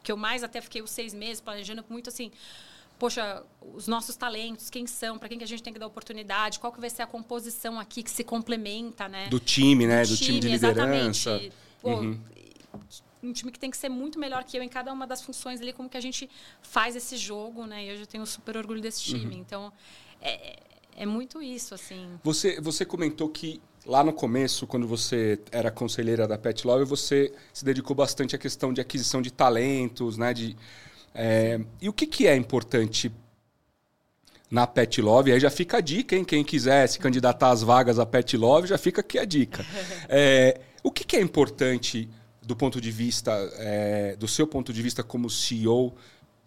que 0.03 0.11
eu 0.11 0.17
mais 0.17 0.43
até 0.43 0.61
fiquei 0.61 0.81
os 0.81 0.91
seis 0.91 1.13
meses 1.13 1.41
planejando 1.41 1.83
muito 1.89 2.09
assim, 2.09 2.31
poxa, 2.99 3.43
os 3.73 3.87
nossos 3.87 4.15
talentos, 4.17 4.69
quem 4.69 4.85
são, 4.85 5.17
para 5.17 5.29
quem 5.29 5.37
que 5.37 5.43
a 5.43 5.47
gente 5.47 5.63
tem 5.63 5.71
que 5.71 5.79
dar 5.79 5.87
oportunidade, 5.87 6.59
qual 6.59 6.71
que 6.71 6.81
vai 6.81 6.89
ser 6.89 7.01
a 7.01 7.07
composição 7.07 7.79
aqui 7.79 8.03
que 8.03 8.11
se 8.11 8.25
complementa, 8.25 9.07
né? 9.07 9.29
Do 9.29 9.39
time, 9.39 9.87
né? 9.87 10.03
Do, 10.03 10.09
Do 10.09 10.17
time, 10.17 10.27
time, 10.27 10.39
de 10.41 10.47
liderança. 10.49 11.29
Exatamente. 11.31 11.53
Pô, 11.81 11.91
uhum. 11.91 12.19
Um 13.23 13.33
time 13.33 13.51
que 13.51 13.59
tem 13.59 13.71
que 13.71 13.77
ser 13.77 13.89
muito 13.89 14.19
melhor 14.19 14.43
que 14.43 14.57
eu 14.57 14.61
em 14.61 14.69
cada 14.69 14.91
uma 14.91 15.07
das 15.07 15.21
funções 15.21 15.61
ali, 15.61 15.73
como 15.73 15.89
que 15.89 15.97
a 15.97 16.01
gente 16.01 16.29
faz 16.61 16.95
esse 16.95 17.17
jogo, 17.17 17.65
né? 17.65 17.85
E 17.85 17.99
eu 17.99 18.05
tenho 18.05 18.25
super 18.25 18.57
orgulho 18.57 18.81
desse 18.81 19.01
time. 19.01 19.35
Uhum. 19.35 19.41
Então, 19.41 19.73
é, 20.21 20.59
é 20.95 21.05
muito 21.05 21.41
isso, 21.41 21.73
assim. 21.73 22.19
Você, 22.23 22.59
você 22.59 22.85
comentou 22.85 23.29
que 23.29 23.61
lá 23.85 24.03
no 24.03 24.13
começo, 24.13 24.67
quando 24.67 24.87
você 24.87 25.39
era 25.51 25.71
conselheira 25.71 26.27
da 26.27 26.37
Pet 26.37 26.65
Love, 26.67 26.85
você 26.85 27.33
se 27.53 27.63
dedicou 27.63 27.95
bastante 27.95 28.35
à 28.35 28.39
questão 28.39 28.73
de 28.73 28.81
aquisição 28.81 29.21
de 29.21 29.31
talentos, 29.31 30.17
né? 30.17 30.33
De 30.33 30.55
é, 31.13 31.59
e 31.81 31.89
o 31.89 31.93
que, 31.93 32.05
que 32.05 32.27
é 32.27 32.35
importante 32.35 33.11
na 34.49 34.65
Pet 34.65 35.01
Love? 35.01 35.31
Aí 35.31 35.39
já 35.39 35.49
fica 35.49 35.77
a 35.77 35.81
dica, 35.81 36.15
hein? 36.15 36.23
Quem 36.23 36.43
quiser 36.43 36.87
se 36.87 36.99
candidatar 36.99 37.49
às 37.49 37.61
vagas 37.61 37.97
da 37.97 38.05
Pet 38.05 38.35
Love, 38.37 38.67
já 38.67 38.77
fica 38.77 39.01
aqui 39.01 39.19
a 39.19 39.25
dica. 39.25 39.65
É, 40.11 40.61
o 40.81 40.91
que, 40.91 41.03
que, 41.03 41.15
é 41.15 41.21
importante 41.21 42.09
do 42.41 42.55
ponto 42.55 42.81
de 42.81 42.89
vista, 42.89 43.31
é, 43.57 44.15
do 44.15 44.27
seu 44.27 44.47
ponto 44.47 44.73
de 44.73 44.81
vista 44.81 45.03
como 45.03 45.29
CEO, 45.29 45.93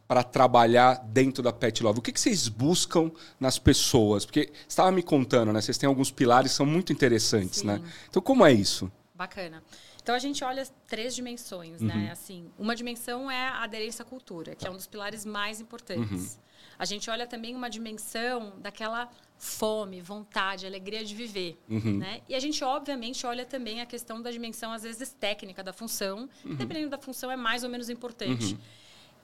para 0.09 0.23
trabalhar 0.23 0.95
dentro 1.07 1.43
da 1.43 1.53
Pet 1.53 1.83
Love? 1.83 2.01
O 2.01 2.03
que, 2.03 2.13
que 2.13 2.21
vocês 2.21 2.49
buscam 2.49 3.11
nas 3.39 3.59
pessoas? 3.59 4.25
Porque 4.25 4.51
você 4.53 4.69
estava 4.69 4.91
me 4.91 5.03
contando, 5.03 5.53
né? 5.53 5.61
Vocês 5.61 5.79
têm 5.79 5.87
alguns 5.87 6.11
pilares 6.11 6.51
que 6.51 6.57
são 6.57 6.67
muito 6.67 6.93
interessantes, 6.93 7.63
né? 7.63 7.77
Sim. 7.77 7.83
né? 7.83 7.93
Então, 8.11 8.21
como 8.21 8.45
é 8.45 8.53
isso? 8.53 8.91
Bacana. 9.15 9.63
Então 10.03 10.15
a 10.15 10.19
gente 10.19 10.43
olha 10.43 10.67
três 10.87 11.15
dimensões, 11.15 11.81
né? 11.81 11.95
uhum. 11.95 12.01
né? 12.03 12.11
Assim, 12.11 12.51
uma 12.59 12.75
dimensão 12.75 13.31
é 13.31 13.49
a 13.49 13.63
aderência 13.63 14.03
à 14.03 14.07
cultura, 14.07 14.55
que 14.55 14.67
é 14.67 14.71
um 14.71 14.77
dos 14.77 14.87
pilares 14.87 15.25
mais 15.25 15.61
importantes. 15.61 16.35
Uhum. 16.35 16.43
A 16.79 16.85
gente 16.85 17.09
olha 17.09 17.27
também 17.27 17.55
uma 17.55 17.71
dimensão 17.71 18.55
daquela 18.59 19.09
fome, 19.39 20.01
vontade, 20.01 20.67
alegria 20.67 21.05
de 21.05 21.15
viver, 21.15 21.59
uhum. 21.69 21.99
né? 21.99 22.21
E 22.29 22.35
a 22.35 22.41
gente 22.41 22.63
obviamente 22.65 23.27
olha 23.27 23.45
também 23.45 23.81
a 23.81 23.87
questão 23.87 24.21
da 24.21 24.31
dimensão 24.31 24.73
às 24.73 24.83
vezes 24.83 25.13
técnica 25.13 25.63
da 25.63 25.73
função, 25.73 26.29
uhum. 26.45 26.55
dependendo 26.55 26.91
da 26.91 26.99
função 26.99 27.31
é 27.31 27.37
mais 27.37 27.63
ou 27.63 27.71
menos 27.71 27.89
importante. 27.89 28.57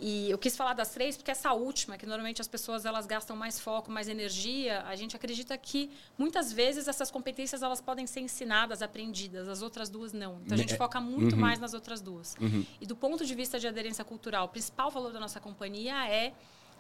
E 0.01 0.31
eu 0.31 0.39
quis 0.39 0.57
falar 0.57 0.75
das 0.75 0.91
três 0.91 1.17
porque 1.17 1.31
essa 1.31 1.53
última, 1.53 1.99
que 1.99 2.07
normalmente 2.07 2.41
as 2.41 2.47
pessoas 2.47 2.85
elas 2.85 3.05
gastam 3.05 3.35
mais 3.37 3.59
foco, 3.59 3.91
mais 3.91 4.09
energia, 4.09 4.83
a 4.83 4.95
gente 4.95 5.17
acredita 5.17 5.59
que 5.59 5.91
muitas 6.17 6.53
vezes 6.53 6.87
essas 6.87 7.11
competências 7.11 7.63
elas 7.63 7.81
podem 7.81 8.07
ser 8.07 8.21
ensinadas, 8.21 8.81
aprendidas, 8.81 9.49
as 9.49 9.61
outras 9.61 9.89
duas 9.89 10.13
não. 10.13 10.41
Então 10.45 10.55
a 10.55 10.59
gente 10.59 10.75
é. 10.75 10.77
foca 10.77 11.01
muito 11.01 11.35
uhum. 11.35 11.41
mais 11.41 11.59
nas 11.59 11.75
outras 11.75 12.01
duas. 12.01 12.37
Uhum. 12.41 12.65
E 12.81 12.87
do 12.87 12.95
ponto 12.95 13.27
de 13.27 13.35
vista 13.35 13.59
de 13.59 13.67
aderência 13.67 14.05
cultural, 14.05 14.47
o 14.47 14.49
principal 14.49 14.89
valor 14.89 15.13
da 15.13 15.19
nossa 15.19 15.41
companhia 15.41 16.09
é 16.09 16.33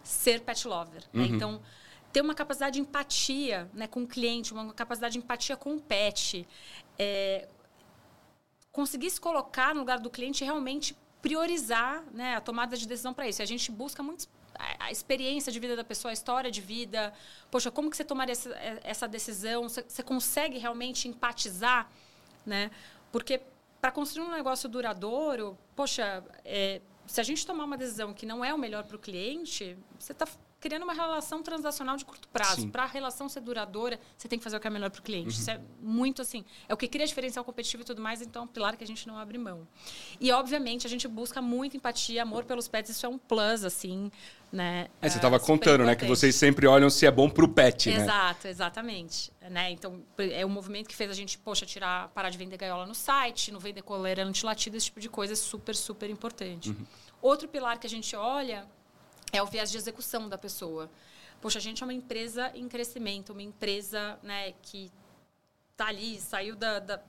ser 0.02 0.42
pet 0.42 0.68
lover. 0.68 1.02
Né? 1.12 1.24
Uhum. 1.24 1.28
Né? 1.28 1.36
Então 1.36 1.60
ter 2.12 2.20
uma 2.20 2.34
capacidade 2.34 2.74
de 2.74 2.80
empatia 2.80 3.68
né, 3.74 3.86
com 3.86 4.02
o 4.02 4.06
cliente, 4.06 4.52
uma 4.52 4.72
capacidade 4.72 5.14
de 5.14 5.18
empatia 5.18 5.56
com 5.56 5.74
o 5.74 5.80
pet, 5.80 6.46
é, 6.98 7.48
conseguir 8.72 9.10
se 9.10 9.20
colocar 9.20 9.74
no 9.74 9.80
lugar 9.80 9.98
do 9.98 10.08
cliente 10.08 10.44
realmente 10.44 10.96
priorizar 11.20 12.04
né, 12.12 12.36
a 12.36 12.40
tomada 12.40 12.76
de 12.76 12.86
decisão 12.86 13.12
para 13.12 13.28
isso. 13.28 13.42
A 13.42 13.46
gente 13.46 13.70
busca 13.70 14.02
muito 14.02 14.26
a 14.78 14.90
experiência 14.90 15.52
de 15.52 15.60
vida 15.60 15.76
da 15.76 15.84
pessoa, 15.84 16.10
a 16.10 16.12
história 16.12 16.50
de 16.50 16.60
vida. 16.60 17.12
Poxa, 17.50 17.70
como 17.70 17.90
que 17.90 17.96
você 17.96 18.04
tomaria 18.04 18.32
essa, 18.32 18.50
essa 18.82 19.08
decisão? 19.08 19.68
Você, 19.68 19.84
você, 19.86 20.02
consegue 20.02 20.58
realmente 20.58 21.06
empatizar, 21.06 21.88
né? 22.44 22.70
Porque 23.12 23.40
para 23.80 23.92
construir 23.92 24.26
um 24.26 24.32
negócio 24.32 24.68
duradouro, 24.68 25.56
poxa, 25.76 26.24
é, 26.44 26.80
se 27.06 27.20
a 27.20 27.24
gente 27.24 27.46
tomar 27.46 27.64
uma 27.64 27.76
decisão 27.76 28.12
que 28.12 28.26
não 28.26 28.44
é 28.44 28.52
o 28.52 28.58
melhor 28.58 28.84
para 28.84 28.96
o 28.96 28.98
cliente, 28.98 29.76
você 29.98 30.12
está 30.12 30.26
criando 30.60 30.82
uma 30.82 30.92
relação 30.92 31.42
transacional 31.42 31.96
de 31.96 32.04
curto 32.04 32.28
prazo. 32.28 32.68
Para 32.68 32.82
a 32.82 32.86
relação 32.86 33.28
ser 33.28 33.40
duradoura, 33.40 33.98
você 34.16 34.28
tem 34.28 34.38
que 34.38 34.42
fazer 34.42 34.56
o 34.56 34.60
que 34.60 34.66
é 34.66 34.70
melhor 34.70 34.90
para 34.90 35.00
o 35.00 35.02
cliente. 35.02 35.34
Uhum. 35.34 35.40
Isso 35.40 35.50
é 35.50 35.60
muito 35.80 36.22
assim. 36.22 36.44
É 36.68 36.74
o 36.74 36.76
que 36.76 36.88
cria 36.88 37.06
diferencial 37.06 37.44
competitivo 37.44 37.82
e 37.82 37.86
tudo 37.86 38.02
mais, 38.02 38.20
então 38.20 38.42
é 38.42 38.44
um 38.44 38.48
pilar 38.48 38.76
que 38.76 38.84
a 38.84 38.86
gente 38.86 39.06
não 39.06 39.16
abre 39.16 39.38
mão. 39.38 39.66
E, 40.20 40.32
obviamente, 40.32 40.86
a 40.86 40.90
gente 40.90 41.06
busca 41.06 41.40
muito 41.40 41.76
empatia, 41.76 42.22
amor 42.22 42.44
pelos 42.44 42.66
pets, 42.66 42.90
isso 42.90 43.06
é 43.06 43.08
um 43.08 43.18
plus, 43.18 43.64
assim. 43.64 44.10
Né? 44.50 44.88
É, 45.02 45.08
você 45.08 45.18
estava 45.18 45.36
é, 45.36 45.38
contando, 45.38 45.84
né? 45.84 45.94
Que 45.94 46.06
vocês 46.06 46.34
sempre 46.34 46.66
olham 46.66 46.88
se 46.88 47.04
é 47.04 47.10
bom 47.10 47.28
para 47.28 47.44
o 47.44 47.48
pet, 47.48 47.90
né? 47.90 47.96
Exato, 47.96 48.48
exatamente. 48.48 49.30
Né? 49.42 49.70
Então, 49.70 50.02
é 50.18 50.44
o 50.44 50.48
movimento 50.48 50.88
que 50.88 50.96
fez 50.96 51.10
a 51.10 51.14
gente, 51.14 51.38
poxa, 51.38 51.66
tirar, 51.66 52.08
parar 52.08 52.30
de 52.30 52.38
vender 52.38 52.56
gaiola 52.56 52.86
no 52.86 52.94
site, 52.94 53.52
não 53.52 53.60
vender 53.60 53.82
coleira 53.82 54.24
antilatida, 54.24 54.76
esse 54.76 54.86
tipo 54.86 55.00
de 55.00 55.08
coisa 55.08 55.34
é 55.34 55.36
super, 55.36 55.76
super 55.76 56.08
importante. 56.08 56.70
Uhum. 56.70 56.86
Outro 57.20 57.46
pilar 57.46 57.78
que 57.78 57.86
a 57.86 57.90
gente 57.90 58.16
olha 58.16 58.66
é 59.32 59.42
o 59.42 59.46
viés 59.46 59.70
de 59.70 59.76
execução 59.76 60.28
da 60.28 60.38
pessoa. 60.38 60.90
Poxa, 61.40 61.58
a 61.58 61.62
gente 61.62 61.82
é 61.82 61.86
uma 61.86 61.94
empresa 61.94 62.50
em 62.54 62.68
crescimento, 62.68 63.32
uma 63.32 63.42
empresa 63.42 64.18
né, 64.22 64.52
que 64.62 64.90
está 65.72 65.86
ali, 65.86 66.20
saiu 66.20 66.56
da, 66.56 66.78
da 66.78 67.02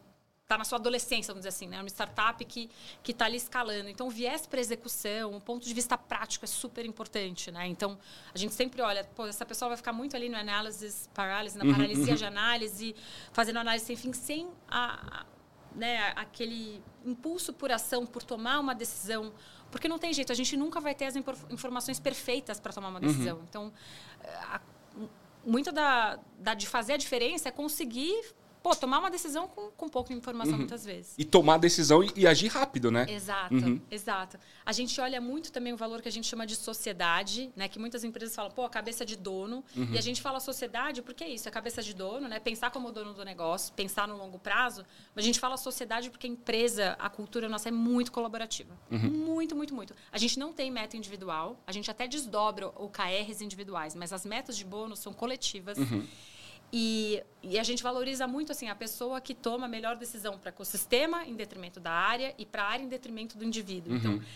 está 0.50 0.58
na 0.58 0.64
sua 0.64 0.80
adolescência, 0.80 1.32
vamos 1.32 1.42
dizer 1.42 1.50
assim, 1.50 1.68
né? 1.68 1.80
Uma 1.80 1.90
startup 1.90 2.44
que 2.44 2.72
que 3.04 3.12
está 3.12 3.26
ali 3.26 3.38
escalando. 3.38 3.88
Então, 3.88 4.08
o 4.08 4.10
viés 4.10 4.48
para 4.48 4.60
execução, 4.60 5.36
o 5.36 5.40
ponto 5.40 5.64
de 5.64 5.74
vista 5.76 5.96
prático 5.96 6.44
é 6.44 6.48
super 6.48 6.84
importante, 6.88 7.52
né? 7.52 7.68
Então, 7.68 8.00
a 8.34 8.38
gente 8.38 8.56
sempre 8.56 8.82
olha, 8.82 9.04
pô, 9.16 9.28
essa 9.28 9.46
pessoa 9.46 9.70
vai 9.70 9.78
ficar 9.78 9.94
muito 9.94 10.16
ali 10.16 10.28
no 10.28 10.36
análise 10.36 11.08
parálise, 11.14 11.56
na 11.56 11.66
uhum, 11.66 11.72
paralisia 11.72 12.14
uhum. 12.14 12.16
de 12.16 12.26
análise, 12.26 12.96
fazendo 13.32 13.60
análise 13.60 13.86
sem 13.86 13.96
fim, 13.96 14.12
sem 14.12 14.50
a, 14.68 15.24
né, 15.80 16.14
aquele 16.16 16.84
impulso 17.06 17.54
por 17.54 17.72
ação, 17.72 18.06
por 18.06 18.22
tomar 18.22 18.60
uma 18.60 18.76
decisão 18.76 19.32
porque 19.72 19.88
não 19.88 20.00
tem 20.00 20.14
jeito, 20.14 20.32
a 20.32 20.36
gente 20.36 20.58
nunca 20.58 20.80
vai 20.80 20.96
ter 20.96 21.06
as 21.06 21.16
informações 21.50 22.00
perfeitas 22.00 22.60
para 22.60 22.74
tomar 22.74 22.90
uma 22.90 23.00
decisão. 23.00 23.38
Uhum. 23.38 23.44
Então, 23.48 23.74
a, 24.52 24.62
muito 25.46 25.72
da, 25.72 26.20
da, 26.40 26.54
de 26.54 26.68
fazer 26.68 26.94
a 26.94 26.98
diferença 26.98 27.50
é 27.50 27.52
conseguir 27.52 28.34
pô, 28.62 28.76
tomar 28.76 29.00
uma 29.00 29.10
decisão 29.10 29.48
com, 29.48 29.70
com 29.72 29.90
pouca 29.90 30.14
informação 30.14 30.54
uhum. 30.54 30.60
muitas 30.60 30.86
vezes. 30.86 31.14
E 31.18 31.24
tomar 31.24 31.56
a 31.56 31.58
decisão 31.58 32.04
e, 32.04 32.12
e 32.16 32.28
agir 32.28 32.48
rápido, 32.48 32.92
né? 32.92 33.06
Exato, 33.10 33.54
uhum. 33.54 33.82
exato. 33.90 34.38
A 34.66 34.72
gente 34.72 35.00
olha 35.00 35.20
muito 35.22 35.52
também 35.52 35.74
o 35.74 35.78
valor 35.78 36.02
que 36.02 36.08
a 36.08 36.12
gente 36.12 36.28
chama 36.28 36.46
de 36.46 36.56
sociedade, 36.56 37.52
né? 37.56 37.68
Que 37.68 37.80
muitas 37.80 38.04
empresas 38.04 38.36
falam, 38.36 38.52
pô, 38.52 38.66
a 38.66 38.70
cabeça 38.70 39.06
de 39.06 39.16
dono. 39.16 39.64
Uhum. 39.76 39.94
E 39.94 39.98
a 39.98 40.02
gente 40.02 40.22
fala 40.22 40.40
sociedade 40.40 41.02
porque 41.02 41.24
é 41.24 41.30
isso, 41.30 41.48
é 41.48 41.50
a 41.50 41.54
cabeça 41.54 41.82
de 41.82 41.94
dono, 41.94 42.28
né? 42.28 42.40
Pensar 42.40 42.72
como 42.72 42.92
dono 42.92 43.14
do 43.14 43.24
negócio, 43.24 43.74
pensar 43.74 44.08
no 44.08 44.18
longo 44.18 44.40
prazo. 44.40 44.86
Mas 45.16 45.24
a 45.24 45.28
gente 45.28 45.40
fala 45.40 45.58
sociedade 45.58 46.10
porque 46.10 46.28
a 46.28 46.30
empresa, 46.30 46.96
a 47.00 47.10
cultura 47.10 47.48
nossa 47.48 47.70
é 47.70 47.72
muito 47.72 48.12
colaborativa. 48.12 48.78
Uhum. 48.92 49.10
Muito, 49.10 49.56
muito, 49.56 49.74
muito. 49.74 49.94
A 50.12 50.18
gente 50.18 50.38
não 50.38 50.54
tem 50.54 50.70
meta 50.70 50.98
individual, 50.98 51.62
a 51.66 51.72
gente 51.72 51.90
até 51.90 52.08
desdobra 52.08 52.68
OKRs 52.68 53.42
individuais, 53.42 53.96
mas 53.96 54.12
as 54.14 54.26
metas 54.26 54.58
de 54.58 54.66
bônus 54.66 55.00
são 55.00 55.14
coletivas. 55.14 55.78
E, 56.72 57.24
e, 57.42 57.58
a 57.58 57.64
gente 57.64 57.82
valoriza 57.82 58.28
muito 58.28 58.52
assim 58.52 58.70
a 58.70 58.76
pessoa 58.76 59.20
que 59.20 59.34
toma 59.34 59.66
a 59.66 59.70
melhor 59.70 59.96
decisão 59.96 60.38
para 60.38 60.48
o 60.48 60.50
ecossistema 60.50 61.26
em 61.26 61.36
detrimento 61.36 61.80
da 61.80 61.92
área 61.92 62.36
e 62.38 62.46
para 62.46 62.64
a 62.64 62.68
área 62.68 62.84
em 62.84 62.88
detrimento 62.88 63.38
do 63.38 63.44
indivíduo. 63.44 63.96
Então, 63.96 64.12
uhum. 64.12 64.18
Então, 64.18 64.28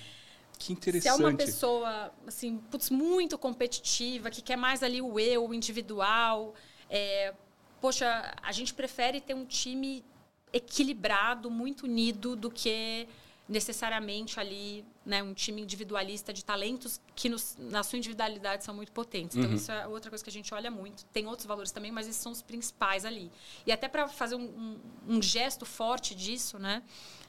que 0.57 0.73
interessante. 0.73 1.15
Se 1.15 1.21
é 1.21 1.27
uma 1.27 1.35
pessoa 1.35 2.13
assim, 2.25 2.57
putz, 2.71 2.89
muito 2.89 3.37
competitiva, 3.37 4.29
que 4.29 4.41
quer 4.41 4.55
mais 4.55 4.81
ali 4.81 5.01
o 5.01 5.19
eu, 5.19 5.47
o 5.47 5.53
individual, 5.53 6.55
é, 6.89 7.33
poxa, 7.81 8.33
a 8.41 8.51
gente 8.51 8.73
prefere 8.73 9.19
ter 9.19 9.33
um 9.33 9.45
time 9.45 10.03
equilibrado, 10.51 11.49
muito 11.51 11.83
unido 11.83 12.35
do 12.35 12.49
que 12.49 13.07
necessariamente 13.47 14.39
ali 14.39 14.85
né, 15.05 15.21
um 15.21 15.33
time 15.33 15.61
individualista 15.61 16.31
de 16.31 16.45
talentos 16.45 17.01
que 17.13 17.27
nos, 17.27 17.57
na 17.59 17.83
sua 17.83 17.97
individualidade 17.97 18.63
são 18.63 18.73
muito 18.73 18.91
potentes. 18.91 19.35
Então, 19.35 19.49
uhum. 19.49 19.55
isso 19.55 19.71
é 19.71 19.85
outra 19.85 20.09
coisa 20.09 20.23
que 20.23 20.29
a 20.29 20.33
gente 20.33 20.53
olha 20.53 20.71
muito. 20.71 21.03
Tem 21.05 21.27
outros 21.27 21.45
valores 21.45 21.71
também, 21.71 21.91
mas 21.91 22.07
esses 22.07 22.21
são 22.21 22.31
os 22.31 22.41
principais 22.41 23.03
ali. 23.03 23.29
E 23.65 23.71
até 23.71 23.89
para 23.89 24.07
fazer 24.07 24.35
um, 24.35 24.45
um, 24.45 24.79
um, 25.15 25.21
gesto 25.21 25.65
forte 25.65 26.15
disso, 26.15 26.57
né, 26.57 26.81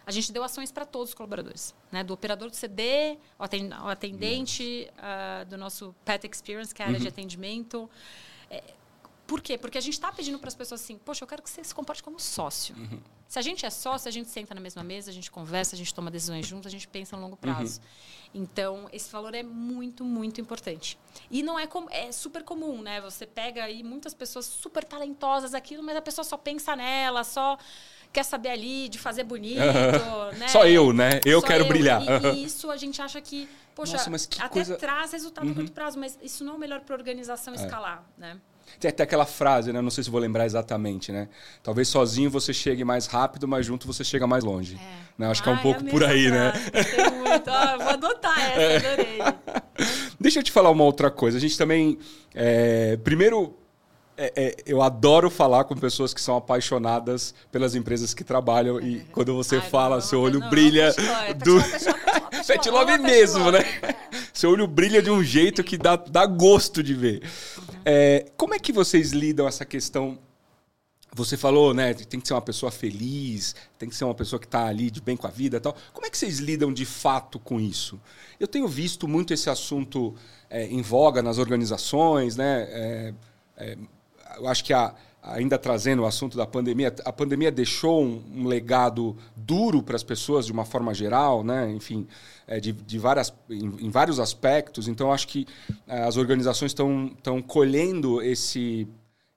a 0.06 0.12
gente 0.12 0.30
deu 0.30 0.44
ações 0.44 0.70
para 0.70 0.86
todos 0.86 1.10
os 1.10 1.14
colaboradores. 1.14 1.74
Né, 1.90 2.04
do 2.04 2.14
operador 2.14 2.48
do 2.48 2.54
CD, 2.54 3.18
o 3.38 3.88
atendente 3.88 4.88
uh, 4.98 5.44
do 5.46 5.56
nosso 5.56 5.94
Pet 6.04 6.28
Experience, 6.30 6.72
que 6.72 6.80
é 6.80 6.84
a 6.84 6.88
área 6.88 6.98
uhum. 6.98 7.02
de 7.02 7.08
atendimento. 7.08 7.90
É, 8.48 8.62
por 9.26 9.40
quê? 9.40 9.56
Porque 9.56 9.78
a 9.78 9.80
gente 9.80 9.94
está 9.94 10.12
pedindo 10.12 10.38
para 10.38 10.48
as 10.48 10.54
pessoas 10.54 10.82
assim, 10.82 10.98
poxa, 10.98 11.24
eu 11.24 11.28
quero 11.28 11.42
que 11.42 11.48
você 11.48 11.64
se 11.64 11.74
comporte 11.74 12.02
como 12.02 12.20
sócio. 12.20 12.74
Uhum. 12.76 13.00
Se 13.26 13.38
a 13.38 13.42
gente 13.42 13.64
é 13.64 13.70
sócio, 13.70 14.08
a 14.08 14.12
gente 14.12 14.28
senta 14.28 14.54
na 14.54 14.60
mesma 14.60 14.84
mesa, 14.84 15.10
a 15.10 15.14
gente 15.14 15.30
conversa, 15.30 15.74
a 15.74 15.78
gente 15.78 15.92
toma 15.94 16.10
decisões 16.10 16.46
juntos, 16.46 16.66
a 16.66 16.70
gente 16.70 16.86
pensa 16.86 17.16
no 17.16 17.22
longo 17.22 17.36
prazo. 17.36 17.80
Uhum. 17.80 18.42
Então, 18.42 18.88
esse 18.92 19.10
valor 19.10 19.34
é 19.34 19.42
muito, 19.42 20.04
muito 20.04 20.40
importante. 20.40 20.98
E 21.30 21.42
não 21.42 21.58
é 21.58 21.66
como 21.66 21.88
é 21.90 22.12
super 22.12 22.42
comum, 22.42 22.82
né? 22.82 23.00
Você 23.00 23.26
pega 23.26 23.64
aí 23.64 23.82
muitas 23.82 24.12
pessoas 24.12 24.44
super 24.44 24.84
talentosas 24.84 25.54
aquilo, 25.54 25.82
mas 25.82 25.96
a 25.96 26.02
pessoa 26.02 26.24
só 26.24 26.36
pensa 26.36 26.76
nela, 26.76 27.24
só 27.24 27.56
quer 28.12 28.24
saber 28.24 28.50
ali 28.50 28.88
de 28.88 28.98
fazer 28.98 29.24
bonito, 29.24 29.58
né? 30.38 30.48
Só 30.48 30.66
eu, 30.66 30.92
né? 30.92 31.20
Eu 31.24 31.40
Só 31.40 31.46
quero 31.46 31.64
eu. 31.64 31.68
brilhar. 31.68 32.02
E, 32.02 32.26
e, 32.36 32.44
isso 32.44 32.70
a 32.70 32.76
gente 32.76 33.02
acha 33.02 33.20
que, 33.20 33.48
poxa, 33.74 33.96
Nossa, 34.08 34.28
que 34.28 34.40
até 34.40 34.48
coisa... 34.48 34.76
traz 34.76 35.12
resultado 35.12 35.46
uhum. 35.46 35.54
curto 35.54 35.72
prazo, 35.72 35.98
mas 35.98 36.16
isso 36.22 36.44
não 36.44 36.52
é 36.52 36.56
o 36.56 36.58
melhor 36.58 36.80
para 36.80 36.94
a 36.94 36.98
organização 36.98 37.54
é. 37.54 37.56
escalar, 37.56 38.04
né? 38.16 38.38
Tem 38.80 38.88
até 38.88 39.02
aquela 39.02 39.26
frase, 39.26 39.72
né? 39.72 39.80
Não 39.80 39.90
sei 39.90 40.04
se 40.04 40.10
vou 40.10 40.20
lembrar 40.20 40.46
exatamente, 40.46 41.12
né? 41.12 41.28
Talvez 41.62 41.88
sozinho 41.88 42.30
você 42.30 42.52
chegue 42.52 42.84
mais 42.84 43.06
rápido, 43.06 43.46
mas 43.48 43.66
junto 43.66 43.86
você 43.86 44.04
chega 44.04 44.26
mais 44.26 44.44
longe. 44.44 44.76
É. 44.76 45.04
Né? 45.18 45.30
Acho 45.30 45.40
ah, 45.42 45.44
que 45.44 45.50
é 45.50 45.52
um 45.52 45.58
pouco 45.58 45.86
é 45.86 45.90
por 45.90 46.04
aí, 46.04 46.30
né? 46.30 46.52
frase. 46.52 46.96
né? 46.96 47.10
Muito. 47.10 47.50
Ah, 47.50 47.76
vou 47.76 47.88
adotar 47.88 48.40
essa, 48.40 48.88
adorei. 48.88 49.18
Deixa 50.20 50.38
eu 50.38 50.42
te 50.42 50.52
falar 50.52 50.70
uma 50.70 50.84
outra 50.84 51.10
coisa. 51.10 51.38
A 51.38 51.40
gente 51.40 51.56
também. 51.56 51.98
É... 52.34 52.96
Primeiro, 52.98 53.56
é, 54.16 54.32
é, 54.36 54.56
eu 54.64 54.80
adoro 54.80 55.28
falar 55.28 55.64
com 55.64 55.74
pessoas 55.74 56.14
que 56.14 56.20
são 56.20 56.36
apaixonadas 56.36 57.34
pelas 57.50 57.74
empresas 57.74 58.14
que 58.14 58.22
trabalham 58.22 58.80
e 58.80 59.00
quando 59.12 59.34
você 59.34 59.56
Ai, 59.56 59.68
fala, 59.68 59.96
não, 59.96 60.02
seu 60.02 60.20
olho 60.20 60.40
não, 60.40 60.48
brilha 60.48 60.94
não, 60.96 61.38
do 61.38 62.44
Pet 62.46 62.70
Love 62.70 62.98
mesmo, 62.98 63.50
né? 63.50 63.60
Seu 64.32 64.50
olho 64.50 64.66
brilha 64.68 65.02
de 65.02 65.10
um 65.10 65.22
jeito 65.22 65.64
que 65.64 65.76
dá, 65.76 65.96
dá 65.96 66.26
gosto 66.26 66.82
de 66.82 66.94
ver. 66.94 67.22
É, 67.84 68.26
como 68.36 68.54
é 68.54 68.58
que 68.58 68.72
vocês 68.72 69.10
lidam 69.10 69.48
essa 69.48 69.64
questão? 69.64 70.18
Você 71.12 71.36
falou, 71.36 71.74
né? 71.74 71.92
Tem 71.94 72.20
que 72.20 72.26
ser 72.26 72.34
uma 72.34 72.42
pessoa 72.42 72.70
feliz, 72.70 73.54
tem 73.78 73.88
que 73.88 73.96
ser 73.96 74.04
uma 74.04 74.14
pessoa 74.14 74.38
que 74.38 74.46
está 74.46 74.66
ali 74.66 74.90
de 74.90 75.00
bem 75.00 75.16
com 75.16 75.26
a 75.26 75.30
vida, 75.30 75.56
e 75.56 75.60
tal. 75.60 75.76
Como 75.92 76.06
é 76.06 76.10
que 76.10 76.18
vocês 76.18 76.38
lidam 76.38 76.72
de 76.72 76.84
fato 76.84 77.38
com 77.38 77.60
isso? 77.60 78.00
Eu 78.38 78.48
tenho 78.48 78.66
visto 78.66 79.06
muito 79.06 79.32
esse 79.32 79.48
assunto 79.50 80.14
é, 80.50 80.66
em 80.66 80.82
voga 80.82 81.22
nas 81.22 81.38
organizações, 81.38 82.36
né? 82.36 82.66
É, 82.68 83.14
é 83.56 83.78
eu 84.38 84.48
acho 84.48 84.64
que 84.64 84.72
a, 84.72 84.94
ainda 85.22 85.58
trazendo 85.58 86.02
o 86.02 86.06
assunto 86.06 86.36
da 86.36 86.46
pandemia, 86.46 86.94
a 87.04 87.12
pandemia 87.12 87.50
deixou 87.50 88.04
um, 88.04 88.22
um 88.34 88.46
legado 88.46 89.16
duro 89.34 89.82
para 89.82 89.96
as 89.96 90.02
pessoas 90.02 90.44
de 90.44 90.52
uma 90.52 90.64
forma 90.64 90.92
geral, 90.92 91.42
né? 91.42 91.70
Enfim, 91.72 92.06
é, 92.46 92.60
de, 92.60 92.72
de 92.72 92.98
várias, 92.98 93.32
em, 93.48 93.86
em, 93.86 93.90
vários 93.90 94.20
aspectos. 94.20 94.86
Então, 94.86 95.12
acho 95.12 95.26
que 95.28 95.46
é, 95.86 96.02
as 96.02 96.16
organizações 96.16 96.72
estão 96.72 97.42
colhendo 97.46 98.22
esse 98.22 98.86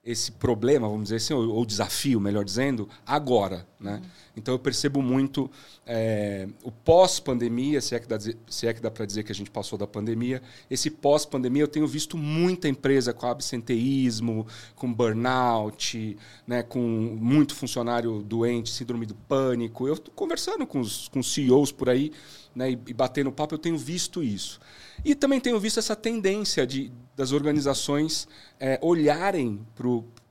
esse 0.04 0.32
problema, 0.32 0.88
vamos 0.88 1.04
dizer 1.04 1.16
assim, 1.16 1.34
ou, 1.34 1.50
ou 1.50 1.66
desafio, 1.66 2.18
melhor 2.18 2.42
dizendo, 2.42 2.88
agora. 3.04 3.66
Né? 3.80 4.02
Então 4.36 4.54
eu 4.54 4.58
percebo 4.58 5.00
muito 5.00 5.48
é, 5.86 6.48
o 6.64 6.72
pós-pandemia, 6.72 7.80
se 7.80 7.94
é 7.94 8.00
que 8.00 8.08
dá, 8.08 8.18
se 8.20 8.66
é 8.66 8.74
que 8.74 8.80
dá 8.80 8.90
para 8.90 9.06
dizer 9.06 9.22
que 9.22 9.30
a 9.30 9.34
gente 9.34 9.52
passou 9.52 9.78
da 9.78 9.86
pandemia, 9.86 10.42
esse 10.68 10.90
pós-pandemia 10.90 11.62
eu 11.62 11.68
tenho 11.68 11.86
visto 11.86 12.16
muita 12.16 12.68
empresa 12.68 13.12
com 13.12 13.26
absenteísmo, 13.26 14.46
com 14.74 14.92
burnout, 14.92 16.16
né, 16.44 16.62
com 16.64 16.80
muito 16.80 17.54
funcionário 17.54 18.20
doente, 18.22 18.70
síndrome 18.70 19.06
do 19.06 19.14
pânico. 19.14 19.86
Eu 19.86 19.94
estou 19.94 20.12
conversando 20.12 20.66
com 20.66 20.80
os, 20.80 21.06
com 21.06 21.20
os 21.20 21.32
CEOs 21.32 21.70
por 21.70 21.88
aí 21.88 22.10
né, 22.54 22.72
e, 22.72 22.78
e 22.88 22.92
batendo 22.92 23.30
papo, 23.30 23.54
eu 23.54 23.58
tenho 23.58 23.78
visto 23.78 24.24
isso. 24.24 24.58
E 25.04 25.14
também 25.14 25.40
tenho 25.40 25.60
visto 25.60 25.78
essa 25.78 25.94
tendência 25.94 26.66
de, 26.66 26.90
das 27.16 27.30
organizações 27.30 28.26
é, 28.58 28.78
olharem 28.82 29.64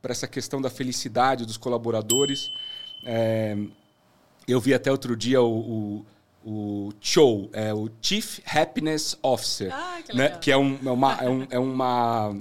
para 0.02 0.12
essa 0.12 0.28
questão 0.28 0.62
da 0.62 0.70
felicidade 0.70 1.46
dos 1.46 1.56
colaboradores. 1.56 2.52
É, 3.10 3.56
eu 4.46 4.60
vi 4.60 4.74
até 4.74 4.92
outro 4.92 5.16
dia 5.16 5.42
o, 5.42 6.04
o, 6.46 6.86
o 6.88 6.94
Cho, 7.00 7.50
é, 7.54 7.74
o 7.74 7.90
Chief 8.02 8.40
Happiness 8.46 9.18
Officer, 9.24 9.74
ah, 9.74 10.02
que, 10.06 10.14
né, 10.16 10.30
que 10.42 10.52
é, 10.52 10.58
um, 10.58 10.78
é, 10.86 10.92
uma, 10.92 11.14
é, 11.14 11.30
um, 11.30 11.48
é, 11.52 11.60
uma, 11.60 12.36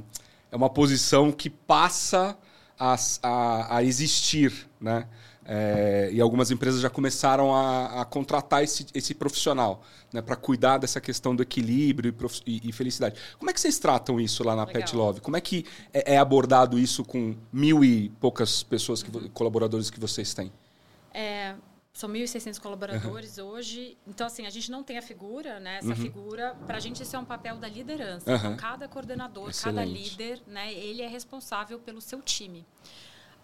é 0.51 0.57
uma 0.57 0.69
posição 0.69 1.31
que 1.31 1.49
passa 1.49 2.37
a, 2.77 2.97
a, 3.23 3.77
a 3.77 3.85
existir, 3.85 4.69
né? 4.81 5.07
É, 5.49 6.11
e 6.13 6.21
algumas 6.21 6.51
empresas 6.51 6.81
já 6.81 6.91
começaram 6.91 7.55
a, 7.55 8.03
a 8.03 8.05
contratar 8.05 8.65
esse, 8.65 8.87
esse 8.93 9.15
profissional 9.15 9.83
né, 10.13 10.21
para 10.21 10.35
cuidar 10.35 10.79
dessa 10.79 11.01
questão 11.01 11.37
do 11.37 11.43
equilíbrio 11.43 12.13
e, 12.45 12.57
e, 12.57 12.69
e, 12.69 12.73
felicidade. 12.73 13.19
Como 13.39 13.49
é 13.49 13.55
que 13.55 13.61
vocês 13.61 13.79
tratam 13.79 14.21
isso 14.21 14.43
lá 14.43 14.57
na 14.57 14.65
Legal. 14.65 14.83
Pet 14.83 14.97
Love? 14.97 15.21
Como 15.21 15.37
é 15.37 15.41
que 15.41 15.65
é, 15.93 16.15
é, 16.15 16.19
abordado 16.19 16.79
isso 16.79 17.05
com 17.05 17.37
mil 17.53 17.85
e 17.85 18.09
poucas 18.21 18.65
pessoas, 18.65 19.03
que, 19.03 19.17
uhum. 19.17 19.29
colaboradores 19.29 19.89
que 19.89 20.01
vocês 20.01 20.35
têm? 20.35 20.53
É, 21.15 21.55
são 21.93 22.11
1.600 22.11 22.61
colaboradores 22.61 23.39
uhum. 23.39 23.47
hoje. 23.47 23.97
Então, 24.07 24.27
assim, 24.27 24.47
a 24.47 24.51
gente 24.51 24.71
não 24.71 24.83
tem 24.83 24.99
a 24.99 25.03
figura, 25.03 25.61
né? 25.61 25.79
Essa 25.79 25.89
uhum. 25.89 25.97
figura, 25.97 26.57
para 26.67 26.77
a 26.77 26.81
gente, 26.81 27.03
isso 27.03 27.15
é 27.15 27.19
um 27.19 27.25
papel 27.25 27.57
da 27.57 27.69
liderança. 27.69 28.35
Então, 28.35 28.57
cada 28.57 28.89
coordenador, 28.89 29.49
Excelente. 29.49 29.77
cada 29.77 29.99
líder, 29.99 30.43
né? 30.47 30.75
Ele 30.75 31.03
é 31.03 31.09
responsável 31.09 31.79
pelo 31.79 32.01
seu 32.01 32.21
time. 32.21 32.67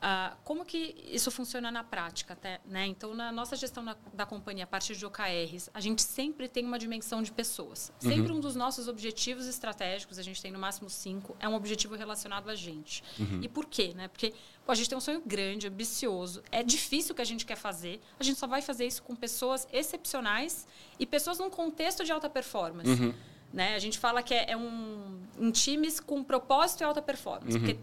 Uh, 0.03 0.37
como 0.43 0.65
que 0.65 0.97
isso 1.07 1.31
funciona 1.31 1.71
na 1.71 1.85
prática? 1.85 2.33
Até, 2.33 2.61
né? 2.67 2.87
Então, 2.87 3.15
na 3.15 3.31
nossa 3.31 3.55
gestão 3.55 3.85
na, 3.85 3.97
da 4.13 4.27
companhia, 4.27 4.65
a 4.65 4.67
partir 4.67 4.97
de 4.97 5.07
OKRs, 5.07 5.71
a 5.73 5.81
gente 5.81 6.03
sempre 6.03 6.49
tem 6.49 6.67
uma 6.67 6.77
dimensão 6.77 7.23
de 7.23 7.31
pessoas. 7.31 7.93
Sempre 8.01 8.33
uhum. 8.33 8.39
um 8.39 8.41
dos 8.41 8.57
nossos 8.57 8.89
objetivos 8.89 9.47
estratégicos, 9.47 10.19
a 10.19 10.23
gente 10.23 10.43
tem 10.43 10.51
no 10.51 10.59
máximo 10.59 10.91
cinco, 10.91 11.37
é 11.39 11.49
um 11.49 11.55
objetivo 11.55 11.95
relacionado 11.95 12.51
a 12.51 12.55
gente. 12.57 13.05
Uhum. 13.17 13.43
E 13.43 13.49
por 13.49 13.65
quê? 13.65 13.93
Né? 13.95 14.09
Porque 14.09 14.35
pô, 14.67 14.73
a 14.73 14.75
gente 14.75 14.89
tem 14.89 14.99
um 14.99 15.01
sonho 15.01 15.23
grande, 15.25 15.69
ambicioso, 15.69 16.43
é 16.51 16.65
difícil 16.65 17.13
o 17.13 17.15
que 17.15 17.23
a 17.23 17.27
gente 17.27 17.47
quer 17.47 17.57
fazer, 17.57 18.01
a 18.19 18.25
gente 18.25 18.41
só 18.41 18.49
vai 18.49 18.61
fazer 18.61 18.85
isso 18.89 19.05
com 19.05 19.15
pessoas 19.15 19.69
excepcionais 19.73 20.67
e 20.99 21.07
pessoas 21.07 21.39
num 21.39 21.49
contexto 21.49 22.05
de 22.05 22.11
alta 22.11 22.29
performance. 22.29 22.91
Uhum. 22.91 23.15
Né? 23.53 23.77
A 23.77 23.79
gente 23.79 24.01
fala 24.01 24.21
que 24.21 24.35
é, 24.35 24.51
é 24.51 24.57
um 24.57 25.21
em 25.39 25.53
times 25.53 26.01
com 26.01 26.25
propósito 26.25 26.81
e 26.81 26.85
alta 26.85 27.01
performance, 27.01 27.57
uhum. 27.57 27.65
porque 27.65 27.79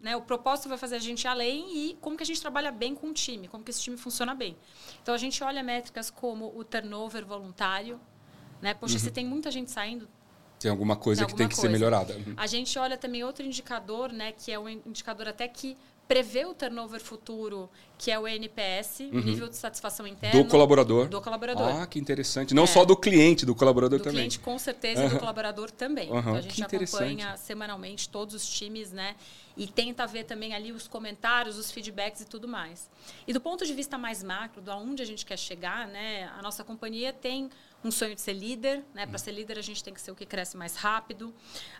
né? 0.00 0.16
O 0.16 0.22
propósito 0.22 0.68
vai 0.68 0.78
fazer 0.78 0.96
a 0.96 1.00
gente 1.00 1.24
ir 1.24 1.28
além 1.28 1.76
e 1.76 1.98
como 2.00 2.16
que 2.16 2.22
a 2.22 2.26
gente 2.26 2.40
trabalha 2.40 2.70
bem 2.70 2.94
com 2.94 3.08
o 3.08 3.12
time, 3.12 3.48
como 3.48 3.64
que 3.64 3.70
esse 3.70 3.80
time 3.80 3.96
funciona 3.96 4.34
bem. 4.34 4.56
Então, 5.02 5.14
a 5.14 5.18
gente 5.18 5.42
olha 5.42 5.62
métricas 5.62 6.10
como 6.10 6.56
o 6.56 6.64
turnover 6.64 7.24
voluntário. 7.26 8.00
Né? 8.60 8.74
Poxa, 8.74 8.94
uhum. 8.94 9.00
se 9.00 9.10
tem 9.10 9.24
muita 9.24 9.50
gente 9.50 9.70
saindo, 9.70 10.08
tem 10.58 10.70
alguma 10.70 10.96
coisa 10.96 11.20
tem 11.20 11.24
alguma 11.24 11.36
que 11.36 11.38
tem 11.38 11.48
que 11.48 11.54
coisa. 11.54 11.68
ser 11.68 11.72
melhorada. 11.72 12.14
Uhum. 12.14 12.34
A 12.36 12.46
gente 12.46 12.78
olha 12.78 12.96
também 12.96 13.22
outro 13.22 13.46
indicador, 13.46 14.12
né, 14.12 14.32
que 14.32 14.50
é 14.50 14.58
um 14.58 14.68
indicador 14.68 15.28
até 15.28 15.46
que 15.46 15.76
prevê 16.08 16.46
o 16.46 16.54
turnover 16.54 17.00
futuro, 17.00 17.68
que 17.98 18.10
é 18.10 18.18
o 18.18 18.26
NPS, 18.26 19.00
uhum. 19.00 19.20
nível 19.20 19.46
de 19.46 19.56
satisfação 19.56 20.06
interna. 20.06 20.42
Do 20.42 20.48
colaborador. 20.48 21.06
Do 21.06 21.20
colaborador. 21.20 21.82
Ah, 21.82 21.86
que 21.86 21.98
interessante. 21.98 22.54
Não 22.54 22.64
é. 22.64 22.66
só 22.66 22.82
do 22.82 22.96
cliente, 22.96 23.44
do 23.44 23.54
colaborador 23.54 23.98
do 23.98 24.02
também. 24.02 24.14
Do 24.14 24.18
cliente, 24.20 24.38
com 24.38 24.58
certeza, 24.58 25.02
uhum. 25.02 25.08
do 25.10 25.18
colaborador 25.18 25.70
também. 25.70 26.10
Uhum. 26.10 26.18
Então, 26.18 26.34
a 26.34 26.40
gente 26.40 26.64
acompanha 26.64 27.36
semanalmente 27.36 28.08
todos 28.08 28.34
os 28.34 28.48
times, 28.48 28.90
né? 28.90 29.16
E 29.54 29.66
tenta 29.66 30.06
ver 30.06 30.24
também 30.24 30.54
ali 30.54 30.72
os 30.72 30.88
comentários, 30.88 31.58
os 31.58 31.70
feedbacks 31.70 32.22
e 32.22 32.24
tudo 32.24 32.48
mais. 32.48 32.88
E 33.26 33.32
do 33.32 33.40
ponto 33.40 33.66
de 33.66 33.74
vista 33.74 33.98
mais 33.98 34.22
macro, 34.22 34.62
do 34.62 34.70
aonde 34.70 35.02
a 35.02 35.06
gente 35.06 35.26
quer 35.26 35.36
chegar, 35.36 35.86
né? 35.88 36.30
A 36.38 36.40
nossa 36.40 36.64
companhia 36.64 37.12
tem 37.12 37.50
um 37.84 37.90
sonho 37.90 38.14
de 38.14 38.20
ser 38.22 38.32
líder, 38.32 38.82
né? 38.94 39.04
Para 39.04 39.18
ser 39.18 39.32
líder 39.32 39.58
a 39.58 39.62
gente 39.62 39.84
tem 39.84 39.92
que 39.92 40.00
ser 40.00 40.10
o 40.10 40.14
que 40.14 40.24
cresce 40.24 40.56
mais 40.56 40.74
rápido. 40.76 41.34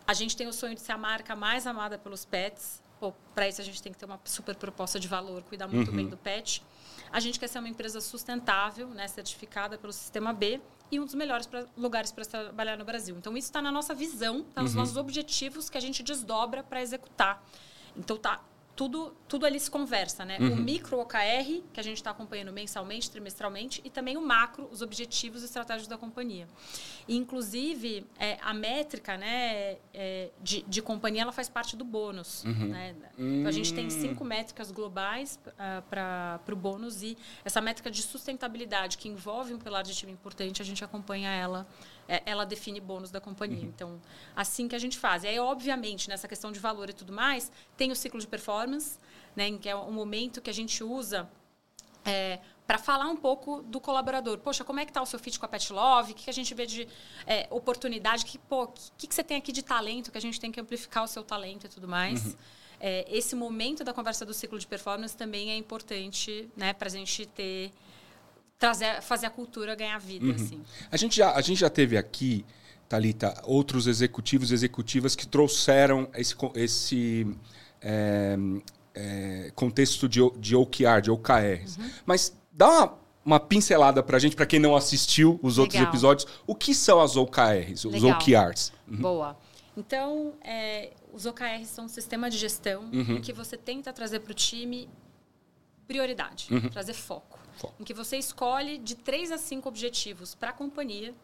A 0.06 0.12
gente 0.12 0.36
tem 0.36 0.46
o 0.46 0.52
sonho 0.52 0.74
de 0.74 0.82
ser 0.82 0.92
a 0.92 0.98
marca 0.98 1.34
mais 1.34 1.66
amada 1.66 1.96
pelos 1.96 2.26
pets 2.26 2.86
para 3.34 3.48
isso 3.48 3.61
a 3.61 3.64
gente 3.64 3.82
tem 3.82 3.92
que 3.92 3.98
ter 3.98 4.04
uma 4.04 4.20
super 4.24 4.54
proposta 4.56 4.98
de 4.98 5.08
valor, 5.08 5.42
cuidar 5.42 5.68
muito 5.68 5.90
uhum. 5.90 5.96
bem 5.96 6.06
do 6.08 6.16
pet. 6.16 6.62
A 7.11 7.20
gente 7.20 7.38
quer 7.38 7.48
ser 7.48 7.58
uma 7.58 7.68
empresa 7.68 8.00
sustentável, 8.00 8.88
né, 8.88 9.08
certificada 9.08 9.78
pelo 9.78 9.92
Sistema 9.92 10.32
B 10.32 10.61
e 10.90 10.98
um 11.00 11.04
dos 11.04 11.14
melhores 11.14 11.46
pra, 11.46 11.66
lugares 11.76 12.12
para 12.12 12.24
trabalhar 12.24 12.76
no 12.76 12.84
Brasil. 12.84 13.16
Então, 13.16 13.37
isso 13.37 13.48
está 13.48 13.62
na 13.62 13.72
nossa 13.72 13.94
visão, 13.94 14.40
está 14.40 14.62
nos 14.62 14.72
uhum. 14.72 14.80
nossos 14.80 14.96
objetivos 14.96 15.70
que 15.70 15.78
a 15.78 15.80
gente 15.80 16.02
desdobra 16.02 16.62
para 16.62 16.80
executar. 16.80 17.42
Então, 17.96 18.16
tá 18.16 18.40
tudo, 18.78 19.12
tudo 19.26 19.44
ali 19.44 19.58
se 19.58 19.68
conversa, 19.68 20.24
né? 20.24 20.38
Uhum. 20.40 20.52
O 20.52 20.56
micro 20.56 21.00
OKR, 21.00 21.64
que 21.72 21.80
a 21.80 21.82
gente 21.82 21.96
está 21.96 22.12
acompanhando 22.12 22.52
mensalmente, 22.52 23.10
trimestralmente, 23.10 23.80
e 23.84 23.90
também 23.90 24.16
o 24.16 24.22
macro, 24.22 24.68
os 24.70 24.82
objetivos 24.82 25.42
e 25.42 25.46
estratégias 25.46 25.88
da 25.88 25.98
companhia. 25.98 26.46
E, 27.08 27.16
inclusive, 27.16 28.06
é, 28.20 28.38
a 28.40 28.54
métrica 28.54 29.16
né, 29.16 29.78
é, 29.92 30.30
de, 30.40 30.62
de 30.62 30.80
companhia, 30.80 31.22
ela 31.22 31.32
faz 31.32 31.48
parte 31.48 31.76
do 31.76 31.84
bônus. 31.84 32.44
Uhum. 32.44 32.68
Né? 32.68 32.94
Então, 33.18 33.48
a 33.48 33.52
gente 33.52 33.74
tem 33.74 33.90
cinco 33.90 34.24
métricas 34.24 34.70
globais 34.70 35.40
uh, 35.44 35.50
ah, 35.58 35.82
para 35.90 36.54
o 36.54 36.56
bônus 36.56 37.02
e 37.02 37.18
essa 37.44 37.60
métrica 37.60 37.90
de 37.90 38.00
sustentabilidade, 38.00 38.96
que 38.96 39.08
envolve 39.08 39.52
um 39.52 39.58
pilar 39.58 39.82
de 39.82 39.92
time 39.92 40.12
importante, 40.12 40.62
a 40.62 40.64
gente 40.64 40.84
acompanha 40.84 41.30
ela 41.30 41.66
é, 42.08 42.22
ela 42.24 42.44
define 42.44 42.80
bônus 42.80 43.10
da 43.10 43.20
companhia. 43.20 43.60
Uhum. 43.60 43.66
Então, 43.66 44.00
assim 44.34 44.66
que 44.66 44.74
a 44.74 44.78
gente 44.78 44.98
faz. 44.98 45.22
E 45.24 45.28
aí, 45.28 45.38
obviamente, 45.38 46.08
nessa 46.08 46.26
questão 46.26 46.50
de 46.50 46.58
valor 46.58 46.88
e 46.88 46.92
tudo 46.92 47.12
mais, 47.12 47.52
tem 47.76 47.92
o 47.92 47.96
ciclo 47.96 48.18
de 48.18 48.26
performance, 48.26 48.98
né, 49.36 49.52
que 49.58 49.68
é 49.68 49.76
o 49.76 49.92
momento 49.92 50.40
que 50.40 50.50
a 50.50 50.54
gente 50.54 50.82
usa 50.82 51.28
é, 52.04 52.40
para 52.66 52.78
falar 52.78 53.06
um 53.08 53.16
pouco 53.16 53.62
do 53.62 53.80
colaborador. 53.80 54.38
Poxa, 54.38 54.64
como 54.64 54.80
é 54.80 54.84
que 54.84 54.90
está 54.90 55.02
o 55.02 55.06
seu 55.06 55.18
fit 55.18 55.38
com 55.38 55.46
a 55.46 55.48
Pet 55.48 55.72
Love? 55.72 56.12
O 56.12 56.14
que, 56.14 56.24
que 56.24 56.30
a 56.30 56.34
gente 56.34 56.54
vê 56.54 56.66
de 56.66 56.88
é, 57.26 57.46
oportunidade? 57.50 58.24
Que, 58.24 58.38
pô, 58.38 58.66
que, 58.96 59.06
que 59.06 59.14
você 59.14 59.22
tem 59.22 59.36
aqui 59.36 59.52
de 59.52 59.62
talento 59.62 60.10
que 60.10 60.18
a 60.18 60.20
gente 60.20 60.40
tem 60.40 60.50
que 60.50 60.60
amplificar 60.60 61.04
o 61.04 61.06
seu 61.06 61.22
talento 61.22 61.66
e 61.66 61.68
tudo 61.68 61.86
mais? 61.86 62.24
Uhum. 62.24 62.34
É, 62.80 63.04
esse 63.08 63.34
momento 63.34 63.82
da 63.82 63.92
conversa 63.92 64.24
do 64.24 64.32
ciclo 64.32 64.58
de 64.58 64.66
performance 64.66 65.16
também 65.16 65.50
é 65.50 65.56
importante 65.56 66.48
né, 66.56 66.72
para 66.72 66.88
a 66.88 66.90
gente 66.90 67.26
ter 67.26 67.72
trazer, 68.58 69.00
fazer 69.00 69.26
a 69.26 69.30
cultura 69.30 69.74
ganhar 69.74 69.98
vida. 69.98 70.26
Uhum. 70.26 70.34
Assim. 70.34 70.60
A, 70.90 70.96
gente 70.96 71.16
já, 71.16 71.32
a 71.32 71.40
gente 71.40 71.60
já 71.60 71.70
teve 71.70 71.96
aqui, 71.96 72.44
Thalita, 72.88 73.40
outros 73.44 73.86
executivos 73.86 74.50
e 74.50 74.54
executivas 74.54 75.14
que 75.14 75.26
trouxeram 75.26 76.08
esse, 76.14 76.34
esse 76.54 77.26
é, 77.80 78.36
é, 78.94 79.52
contexto 79.54 80.08
de, 80.08 80.20
de 80.38 80.56
OKR, 80.56 81.00
de 81.02 81.10
OKRs. 81.10 81.78
Uhum. 81.78 81.90
Mas 82.04 82.36
dá 82.52 82.68
uma, 82.68 82.98
uma 83.24 83.40
pincelada 83.40 84.02
para 84.02 84.16
a 84.16 84.20
gente, 84.20 84.34
para 84.34 84.46
quem 84.46 84.58
não 84.58 84.74
assistiu 84.74 85.38
os 85.42 85.56
Legal. 85.56 85.64
outros 85.64 85.82
episódios, 85.82 86.26
o 86.46 86.54
que 86.54 86.74
são 86.74 87.00
as 87.00 87.16
OKRs, 87.16 87.84
os 87.84 88.02
Legal. 88.02 88.18
OKRs? 88.18 88.72
Uhum. 88.88 88.96
Boa. 88.96 89.38
Então, 89.76 90.34
é, 90.42 90.90
os 91.12 91.24
OKRs 91.24 91.68
são 91.68 91.84
um 91.84 91.88
sistema 91.88 92.28
de 92.28 92.36
gestão 92.36 92.90
uhum. 92.92 93.20
que 93.20 93.32
você 93.32 93.56
tenta 93.56 93.92
trazer 93.92 94.18
para 94.18 94.32
o 94.32 94.34
time 94.34 94.88
prioridade, 95.86 96.48
uhum. 96.50 96.68
trazer 96.68 96.94
foco 96.94 97.38
em 97.78 97.84
que 97.84 97.94
você 97.94 98.16
escolhe 98.16 98.78
de 98.78 98.94
três 98.94 99.30
a 99.30 99.38
cinco 99.38 99.68
objetivos 99.68 100.34
para 100.34 100.50
a 100.50 100.52
companhia, 100.52 101.14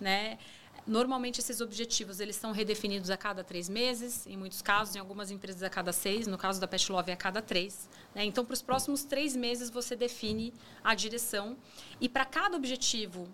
né? 0.00 0.38
Normalmente 0.86 1.40
esses 1.40 1.60
objetivos 1.60 2.20
eles 2.20 2.36
são 2.36 2.52
redefinidos 2.52 3.10
a 3.10 3.16
cada 3.16 3.44
três 3.44 3.68
meses, 3.68 4.26
em 4.26 4.36
muitos 4.36 4.62
casos, 4.62 4.96
em 4.96 4.98
algumas 4.98 5.30
empresas 5.30 5.62
a 5.62 5.68
cada 5.68 5.92
seis, 5.92 6.26
no 6.26 6.38
caso 6.38 6.60
da 6.60 6.66
Pet 6.66 6.90
Love 6.90 7.10
é 7.10 7.14
a 7.14 7.16
cada 7.16 7.42
três. 7.42 7.88
Né? 8.14 8.24
Então, 8.24 8.44
para 8.44 8.54
os 8.54 8.62
próximos 8.62 9.04
três 9.04 9.36
meses 9.36 9.70
você 9.70 9.94
define 9.94 10.54
a 10.82 10.94
direção 10.94 11.56
e 12.00 12.08
para 12.08 12.24
cada 12.24 12.56
objetivo 12.56 13.28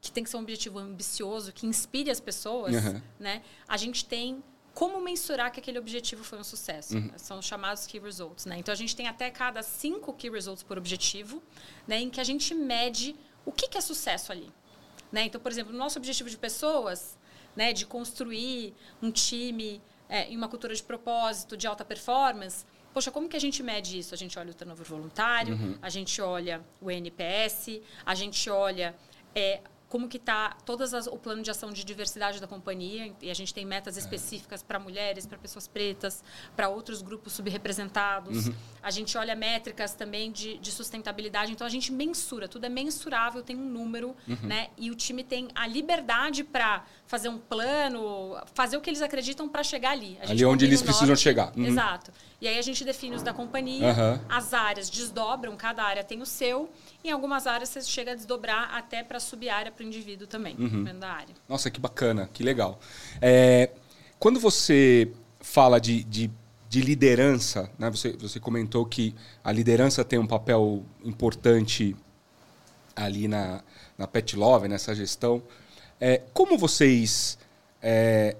que 0.00 0.10
tem 0.10 0.24
que 0.24 0.30
ser 0.30 0.38
um 0.38 0.40
objetivo 0.40 0.78
ambicioso, 0.78 1.52
que 1.52 1.66
inspire 1.66 2.10
as 2.10 2.20
pessoas, 2.20 2.74
uhum. 2.74 3.02
né? 3.18 3.42
A 3.68 3.76
gente 3.76 4.04
tem 4.06 4.42
como 4.80 4.98
mensurar 4.98 5.52
que 5.52 5.60
aquele 5.60 5.78
objetivo 5.78 6.24
foi 6.24 6.38
um 6.38 6.42
sucesso? 6.42 6.96
Uhum. 6.96 7.10
São 7.18 7.38
os 7.38 7.44
chamados 7.44 7.86
key 7.86 7.98
results. 7.98 8.46
Né? 8.46 8.56
Então, 8.56 8.72
a 8.72 8.74
gente 8.74 8.96
tem 8.96 9.06
até 9.06 9.30
cada 9.30 9.62
cinco 9.62 10.10
key 10.14 10.30
results 10.30 10.62
por 10.62 10.78
objetivo, 10.78 11.42
né, 11.86 12.00
em 12.00 12.08
que 12.08 12.18
a 12.18 12.24
gente 12.24 12.54
mede 12.54 13.14
o 13.44 13.52
que, 13.52 13.68
que 13.68 13.76
é 13.76 13.80
sucesso 13.82 14.32
ali. 14.32 14.50
Né? 15.12 15.24
Então, 15.26 15.38
por 15.38 15.52
exemplo, 15.52 15.74
o 15.74 15.76
nosso 15.76 15.98
objetivo 15.98 16.30
de 16.30 16.38
pessoas, 16.38 17.18
né, 17.54 17.74
de 17.74 17.84
construir 17.84 18.72
um 19.02 19.10
time 19.10 19.82
é, 20.08 20.30
em 20.32 20.36
uma 20.38 20.48
cultura 20.48 20.74
de 20.74 20.82
propósito, 20.82 21.58
de 21.58 21.66
alta 21.66 21.84
performance, 21.84 22.64
poxa, 22.94 23.10
como 23.10 23.28
que 23.28 23.36
a 23.36 23.40
gente 23.40 23.62
mede 23.62 23.98
isso? 23.98 24.14
A 24.14 24.16
gente 24.16 24.38
olha 24.38 24.50
o 24.50 24.54
turnover 24.54 24.86
voluntário, 24.86 25.56
uhum. 25.56 25.76
a 25.82 25.90
gente 25.90 26.22
olha 26.22 26.64
o 26.80 26.90
NPS, 26.90 27.82
a 28.06 28.14
gente 28.14 28.48
olha 28.48 28.96
é, 29.34 29.60
como 29.90 30.08
que 30.08 30.18
está 30.18 30.56
todas 30.64 30.94
as, 30.94 31.08
o 31.08 31.16
plano 31.16 31.42
de 31.42 31.50
ação 31.50 31.72
de 31.72 31.82
diversidade 31.82 32.40
da 32.40 32.46
companhia 32.46 33.12
e 33.20 33.28
a 33.28 33.34
gente 33.34 33.52
tem 33.52 33.66
metas 33.66 33.96
é. 33.96 34.00
específicas 34.00 34.62
para 34.62 34.78
mulheres, 34.78 35.26
para 35.26 35.36
pessoas 35.36 35.66
pretas, 35.66 36.22
para 36.54 36.68
outros 36.68 37.02
grupos 37.02 37.32
subrepresentados. 37.32 38.46
Uhum. 38.46 38.54
A 38.80 38.90
gente 38.92 39.18
olha 39.18 39.34
métricas 39.34 39.92
também 39.92 40.30
de, 40.30 40.58
de, 40.58 40.70
sustentabilidade, 40.70 41.50
então 41.50 41.66
a 41.66 41.70
gente 41.70 41.92
mensura, 41.92 42.46
tudo 42.46 42.66
é 42.66 42.68
mensurável, 42.68 43.42
tem 43.42 43.56
um 43.56 43.68
número, 43.68 44.16
uhum. 44.28 44.36
né? 44.44 44.68
E 44.78 44.92
o 44.92 44.94
time 44.94 45.24
tem 45.24 45.48
a 45.56 45.66
liberdade 45.66 46.44
para 46.44 46.84
fazer 47.04 47.28
um 47.28 47.38
plano, 47.38 48.36
fazer 48.54 48.76
o 48.76 48.80
que 48.80 48.88
eles 48.88 49.02
acreditam 49.02 49.48
para 49.48 49.64
chegar 49.64 49.90
ali. 49.90 50.16
ali 50.22 50.44
onde 50.44 50.64
eles 50.64 50.82
precisam 50.82 51.16
chegar. 51.16 51.52
Uhum. 51.56 51.66
Exato. 51.66 52.12
E 52.40 52.46
aí 52.46 52.58
a 52.58 52.62
gente 52.62 52.84
define 52.84 53.16
os 53.16 53.24
da 53.24 53.34
companhia, 53.34 54.22
as 54.28 54.54
áreas 54.54 54.88
desdobram, 54.88 55.56
cada 55.56 55.82
área 55.82 56.04
tem 56.04 56.22
o 56.22 56.26
seu 56.26 56.70
em 57.02 57.10
algumas 57.10 57.46
áreas 57.46 57.68
você 57.68 57.82
chega 57.82 58.12
a 58.12 58.14
desdobrar 58.14 58.74
até 58.74 59.02
para 59.02 59.18
sub-área 59.18 59.72
para 59.72 59.82
o 59.82 59.86
indivíduo 59.86 60.26
também, 60.26 60.54
uhum. 60.56 60.84
dentro 60.84 61.00
da 61.00 61.10
área. 61.10 61.34
Nossa, 61.48 61.70
que 61.70 61.80
bacana, 61.80 62.28
que 62.32 62.42
legal. 62.42 62.78
É, 63.20 63.70
quando 64.18 64.38
você 64.38 65.10
fala 65.40 65.80
de, 65.80 66.04
de, 66.04 66.30
de, 66.68 66.80
liderança, 66.82 67.70
né, 67.78 67.90
você, 67.90 68.12
você 68.12 68.38
comentou 68.38 68.84
que 68.84 69.14
a 69.42 69.50
liderança 69.50 70.04
tem 70.04 70.18
um 70.18 70.26
papel 70.26 70.84
importante 71.02 71.96
ali 72.94 73.26
na, 73.26 73.62
na 73.96 74.06
Pet 74.06 74.36
Love, 74.36 74.68
nessa 74.68 74.94
gestão. 74.94 75.42
É, 75.98 76.22
como 76.34 76.58
vocês 76.58 77.38
é, 77.82 78.36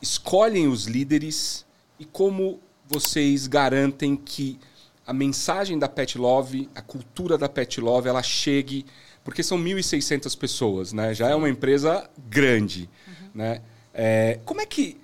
escolhem 0.00 0.66
os 0.68 0.86
líderes 0.86 1.66
e 1.98 2.04
como 2.04 2.60
vocês 2.88 3.46
garantem 3.46 4.16
que 4.16 4.58
a 5.06 5.12
mensagem 5.12 5.78
da 5.78 5.88
Pet 5.88 6.18
Love, 6.18 6.68
a 6.74 6.82
cultura 6.82 7.38
da 7.38 7.48
Pet 7.48 7.80
Love, 7.80 8.08
ela 8.08 8.22
chegue, 8.22 8.84
porque 9.22 9.42
são 9.42 9.56
1.600 9.58 10.36
pessoas, 10.36 10.92
né? 10.92 11.14
Já 11.14 11.30
é 11.30 11.34
uma 11.34 11.48
empresa 11.48 12.10
grande, 12.28 12.90
uhum. 13.06 13.28
né? 13.34 13.62
É, 13.94 14.40
como 14.44 14.60
é 14.60 14.66
que 14.66 15.00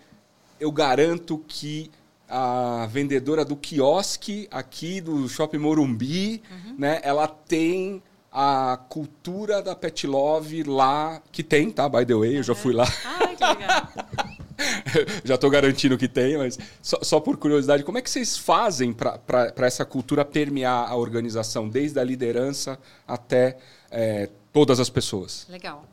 eu 0.59 0.73
garanto 0.73 1.43
que 1.47 1.91
a 2.29 2.87
vendedora 2.91 3.45
do 3.45 3.55
quiosque 3.55 4.49
aqui 4.51 5.01
do 5.01 5.29
Shopping 5.29 5.59
Morumbi, 5.59 6.43
uhum. 6.51 6.77
né? 6.79 7.01
Ela 7.05 7.29
tem 7.29 8.03
a 8.33 8.79
cultura 8.89 9.63
da 9.63 9.77
Pet 9.77 10.07
Love 10.07 10.63
lá, 10.65 11.23
que 11.31 11.43
tem, 11.43 11.71
tá? 11.71 11.89
By 11.89 12.05
the 12.05 12.15
way, 12.15 12.31
uhum. 12.31 12.37
eu 12.37 12.43
já 12.43 12.55
fui 12.55 12.73
lá. 12.73 12.87
Ah, 13.05 13.29
que 13.29 13.45
legal. 13.45 13.89
já 15.25 15.35
estou 15.35 15.51
garantindo 15.51 15.97
que 15.99 16.09
tem, 16.09 16.37
mas 16.37 16.59
só, 16.81 16.99
só, 17.03 17.21
por 17.21 17.37
curiosidade, 17.37 17.83
como 17.83 17.99
é 17.99 18.03
que 18.03 18.11
vocês 18.11 18.37
fazem 18.37 18.93
para 18.93 19.53
essa 19.59 19.85
cultura 19.85 20.25
permear 20.25 20.91
a 20.91 20.97
organização, 20.97 21.69
desde 21.69 21.99
a 21.99 22.05
liderança 22.05 22.79
até 23.07 23.57
é, 23.91 24.29
todas 24.53 24.81
as 24.81 24.91
pessoas? 24.91 25.47
Legal. 25.49 25.85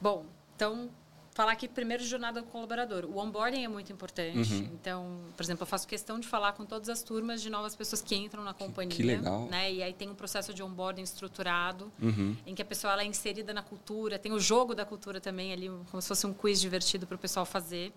Bom, 0.00 0.24
então 0.54 0.88
falar 1.34 1.52
aqui 1.52 1.66
primeiro 1.66 2.02
de 2.02 2.08
jornada 2.08 2.40
do 2.40 2.46
colaborador. 2.46 3.04
O 3.06 3.18
onboarding 3.18 3.64
é 3.64 3.68
muito 3.68 3.92
importante. 3.92 4.54
Uhum. 4.54 4.70
Então, 4.72 5.20
por 5.36 5.42
exemplo, 5.42 5.64
eu 5.64 5.66
faço 5.66 5.86
questão 5.86 6.20
de 6.20 6.28
falar 6.28 6.52
com 6.52 6.64
todas 6.64 6.88
as 6.88 7.02
turmas 7.02 7.42
de 7.42 7.50
novas 7.50 7.74
pessoas 7.74 8.00
que 8.00 8.14
entram 8.14 8.44
na 8.44 8.54
companhia. 8.54 8.94
Que 8.94 9.02
legal. 9.02 9.46
Né? 9.46 9.72
E 9.72 9.82
aí 9.82 9.92
tem 9.92 10.08
um 10.08 10.14
processo 10.14 10.54
de 10.54 10.62
onboarding 10.62 11.02
estruturado, 11.02 11.92
uhum. 12.00 12.36
em 12.46 12.54
que 12.54 12.62
a 12.62 12.64
pessoa 12.64 12.92
ela 12.92 13.02
é 13.02 13.04
inserida 13.04 13.52
na 13.52 13.62
cultura. 13.62 14.16
Tem 14.16 14.32
o 14.32 14.38
jogo 14.38 14.76
da 14.76 14.84
cultura 14.84 15.20
também 15.20 15.52
ali, 15.52 15.68
como 15.90 16.00
se 16.00 16.06
fosse 16.06 16.24
um 16.24 16.32
quiz 16.32 16.60
divertido 16.60 17.04
para 17.04 17.16
o 17.16 17.18
pessoal 17.18 17.44
fazer. 17.44 17.92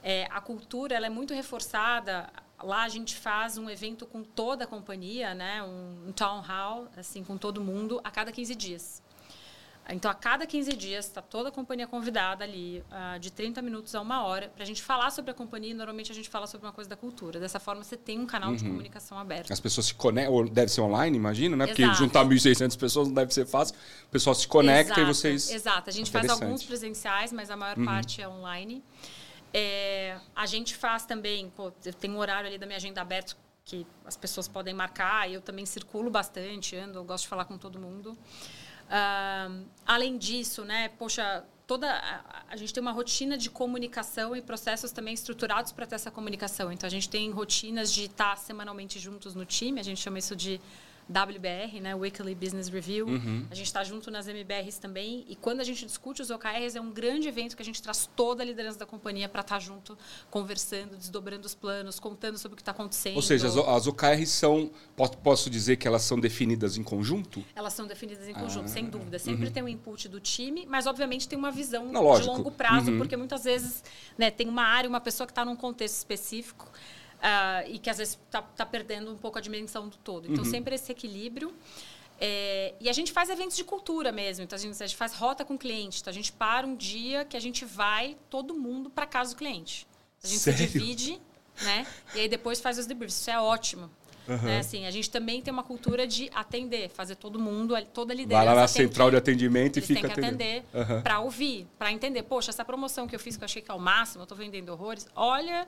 É, 0.00 0.26
a 0.30 0.40
cultura 0.40 0.94
ela 0.94 1.06
é 1.06 1.10
muito 1.10 1.34
reforçada. 1.34 2.30
Lá 2.62 2.84
a 2.84 2.88
gente 2.88 3.16
faz 3.16 3.58
um 3.58 3.68
evento 3.68 4.06
com 4.06 4.22
toda 4.22 4.62
a 4.64 4.66
companhia, 4.66 5.34
né? 5.34 5.60
um, 5.62 6.12
town 6.12 6.40
hall, 6.40 6.88
assim, 6.96 7.24
com 7.24 7.36
todo 7.36 7.60
mundo, 7.60 8.00
a 8.04 8.10
cada 8.12 8.30
15 8.30 8.54
dias. 8.54 9.02
Então, 9.92 10.10
a 10.10 10.14
cada 10.14 10.46
15 10.46 10.72
dias, 10.74 11.06
está 11.06 11.20
toda 11.20 11.48
a 11.48 11.52
companhia 11.52 11.86
convidada 11.86 12.44
ali, 12.44 12.82
uh, 12.90 13.18
de 13.18 13.30
30 13.30 13.60
minutos 13.62 13.94
a 13.94 14.00
uma 14.00 14.24
hora, 14.24 14.48
para 14.48 14.62
a 14.62 14.66
gente 14.66 14.82
falar 14.82 15.10
sobre 15.10 15.30
a 15.30 15.34
companhia. 15.34 15.74
Normalmente, 15.74 16.12
a 16.12 16.14
gente 16.14 16.28
fala 16.28 16.46
sobre 16.46 16.66
uma 16.66 16.72
coisa 16.72 16.88
da 16.88 16.96
cultura. 16.96 17.40
Dessa 17.40 17.58
forma, 17.58 17.82
você 17.82 17.96
tem 17.96 18.18
um 18.18 18.26
canal 18.26 18.50
uhum. 18.50 18.56
de 18.56 18.64
comunicação 18.64 19.18
aberto. 19.18 19.52
As 19.52 19.60
pessoas 19.60 19.86
se 19.86 19.94
conectam, 19.94 20.32
ou 20.32 20.48
deve 20.48 20.70
ser 20.70 20.80
online, 20.80 21.16
imagina, 21.16 21.56
né? 21.56 21.64
Exato. 21.64 21.80
Porque 21.80 21.94
juntar 21.94 22.24
1.600 22.24 22.78
pessoas 22.78 23.08
não 23.08 23.14
deve 23.14 23.32
ser 23.34 23.46
fácil. 23.46 23.74
O 24.06 24.10
pessoal 24.10 24.34
se 24.34 24.46
conecta 24.46 24.92
Exato. 24.92 25.00
e 25.00 25.04
vocês... 25.14 25.50
Exato. 25.50 25.90
A 25.90 25.92
gente 25.92 26.10
faz 26.10 26.28
alguns 26.28 26.62
presenciais, 26.62 27.32
mas 27.32 27.50
a 27.50 27.56
maior 27.56 27.76
uhum. 27.78 27.84
parte 27.84 28.22
é 28.22 28.28
online. 28.28 28.82
É, 29.52 30.16
a 30.34 30.46
gente 30.46 30.76
faz 30.76 31.04
também, 31.04 31.50
pô, 31.50 31.72
eu 31.84 31.92
tenho 31.94 32.14
um 32.14 32.18
horário 32.18 32.48
ali 32.48 32.56
da 32.56 32.66
minha 32.66 32.76
agenda 32.76 33.00
aberto 33.00 33.36
que 33.64 33.86
as 34.04 34.16
pessoas 34.16 34.48
podem 34.48 34.74
marcar. 34.74 35.30
Eu 35.30 35.40
também 35.40 35.66
circulo 35.66 36.10
bastante, 36.10 36.76
ando, 36.76 36.98
eu 36.98 37.04
gosto 37.04 37.24
de 37.24 37.28
falar 37.28 37.44
com 37.44 37.58
todo 37.58 37.78
mundo. 37.78 38.16
Uh, 38.90 39.64
além 39.86 40.18
disso, 40.18 40.64
né, 40.64 40.88
poxa, 40.98 41.44
toda 41.64 41.88
a, 41.88 42.42
a, 42.48 42.56
gente 42.56 42.74
tem 42.74 42.80
uma 42.80 42.90
rotina 42.90 43.38
de 43.38 43.48
comunicação 43.48 44.34
e 44.34 44.42
processos 44.42 44.90
também 44.90 45.14
estruturados 45.14 45.70
para 45.70 45.86
ter 45.86 45.94
essa 45.94 46.10
comunicação. 46.10 46.72
Então 46.72 46.88
a 46.88 46.90
gente 46.90 47.08
tem 47.08 47.30
rotinas 47.30 47.92
de 47.92 48.06
estar 48.06 48.36
semanalmente 48.36 48.98
juntos 48.98 49.36
no 49.36 49.44
time, 49.44 49.78
a 49.78 49.84
gente 49.84 50.00
chama 50.00 50.18
isso 50.18 50.34
de 50.34 50.60
WBR, 51.10 51.80
né, 51.80 51.94
Weekly 51.94 52.34
Business 52.34 52.68
Review. 52.68 53.06
Uhum. 53.06 53.46
A 53.50 53.54
gente 53.54 53.66
está 53.66 53.82
junto 53.82 54.10
nas 54.10 54.28
MBRs 54.28 54.78
também. 54.78 55.24
E 55.28 55.34
quando 55.34 55.60
a 55.60 55.64
gente 55.64 55.84
discute 55.84 56.22
os 56.22 56.30
OKRs, 56.30 56.76
é 56.76 56.80
um 56.80 56.90
grande 56.90 57.28
evento 57.28 57.56
que 57.56 57.62
a 57.62 57.64
gente 57.64 57.82
traz 57.82 58.08
toda 58.14 58.42
a 58.42 58.46
liderança 58.46 58.78
da 58.78 58.86
companhia 58.86 59.28
para 59.28 59.40
estar 59.40 59.56
tá 59.56 59.58
junto, 59.58 59.98
conversando, 60.30 60.96
desdobrando 60.96 61.46
os 61.46 61.54
planos, 61.54 61.98
contando 61.98 62.38
sobre 62.38 62.54
o 62.54 62.56
que 62.56 62.62
está 62.62 62.72
acontecendo. 62.72 63.16
Ou 63.16 63.22
seja, 63.22 63.48
as, 63.48 63.56
as 63.56 63.86
OKRs 63.86 64.30
são, 64.30 64.70
posso 65.22 65.50
dizer 65.50 65.76
que 65.76 65.88
elas 65.88 66.02
são 66.02 66.18
definidas 66.18 66.76
em 66.76 66.82
conjunto? 66.82 67.44
Elas 67.54 67.72
são 67.72 67.86
definidas 67.86 68.28
em 68.28 68.32
conjunto, 68.32 68.66
ah, 68.66 68.68
sem 68.68 68.84
dúvida. 68.84 69.18
Sempre 69.18 69.46
uhum. 69.46 69.52
tem 69.52 69.62
um 69.62 69.68
input 69.68 70.08
do 70.08 70.20
time, 70.20 70.66
mas 70.66 70.86
obviamente 70.86 71.28
tem 71.28 71.38
uma 71.38 71.50
visão 71.50 71.90
Não, 71.90 72.14
de 72.14 72.26
longo 72.26 72.50
prazo, 72.50 72.92
uhum. 72.92 72.98
porque 72.98 73.16
muitas 73.16 73.44
vezes 73.44 73.82
né, 74.16 74.30
tem 74.30 74.48
uma 74.48 74.62
área, 74.62 74.88
uma 74.88 75.00
pessoa 75.00 75.26
que 75.26 75.32
está 75.32 75.44
num 75.44 75.56
contexto 75.56 75.96
específico 75.96 76.70
uh, 77.20 77.68
e 77.70 77.78
que 77.78 77.88
às 77.88 77.98
vezes 77.98 78.18
está 78.26 78.42
tá 78.42 78.66
perdendo 78.66 79.12
um 79.12 79.16
pouco 79.16 79.38
a 79.38 79.40
dimensão 79.40 79.88
do 79.88 79.96
todo. 79.98 80.30
Então, 80.30 80.44
uhum. 80.44 80.50
sempre 80.50 80.74
esse 80.74 80.90
equilíbrio. 80.90 81.54
É, 82.22 82.74
e 82.78 82.88
a 82.88 82.92
gente 82.92 83.12
faz 83.12 83.30
eventos 83.30 83.56
de 83.56 83.64
cultura 83.64 84.12
mesmo. 84.12 84.44
Então, 84.44 84.56
a 84.56 84.60
gente, 84.60 84.82
a 84.82 84.86
gente, 84.86 84.96
faz 84.96 85.14
rota 85.14 85.44
com 85.44 85.54
o 85.54 85.58
cliente. 85.58 86.00
Então, 86.00 86.10
a 86.10 86.14
gente 86.14 86.32
para 86.32 86.66
um 86.66 86.76
dia 86.76 87.24
que 87.24 87.36
a 87.36 87.40
gente 87.40 87.64
vai 87.64 88.16
todo 88.28 88.54
mundo 88.54 88.90
para 88.90 89.06
casa 89.06 89.34
do 89.34 89.38
cliente. 89.38 89.86
A 90.22 90.26
gente 90.26 90.40
Sério? 90.40 90.58
se 90.58 90.66
divide, 90.66 91.20
né? 91.62 91.86
E 92.14 92.20
aí 92.20 92.28
depois 92.28 92.60
faz 92.60 92.78
os 92.78 92.86
debriefs. 92.86 93.18
Isso 93.18 93.30
é 93.30 93.40
ótimo. 93.40 93.90
Uhum. 94.28 94.36
Né? 94.36 94.58
Assim, 94.58 94.86
a 94.86 94.90
gente 94.90 95.10
também 95.10 95.40
tem 95.40 95.50
uma 95.50 95.62
cultura 95.62 96.06
de 96.06 96.30
atender, 96.34 96.90
fazer 96.90 97.16
todo 97.16 97.38
mundo, 97.38 97.74
toda 97.86 98.12
a 98.12 98.16
liderança. 98.16 98.44
Vai 98.44 98.54
lá 98.54 98.60
na 98.60 98.68
central 98.68 99.08
que, 99.08 99.12
de 99.12 99.16
atendimento 99.16 99.78
e 99.78 99.82
fica 99.82 100.02
tem 100.02 100.10
que 100.10 100.20
atender 100.20 100.62
uhum. 100.74 101.00
para 101.00 101.20
ouvir, 101.20 101.66
para 101.78 101.90
entender. 101.90 102.22
Poxa, 102.22 102.50
essa 102.50 102.64
promoção 102.64 103.08
que 103.08 103.14
eu 103.14 103.18
fiz, 103.18 103.36
que 103.36 103.42
eu 103.42 103.46
achei 103.46 103.62
que 103.62 103.70
é 103.70 103.74
o 103.74 103.80
máximo, 103.80 104.20
eu 104.20 104.24
estou 104.24 104.36
vendendo 104.36 104.68
horrores. 104.68 105.08
Olha 105.16 105.66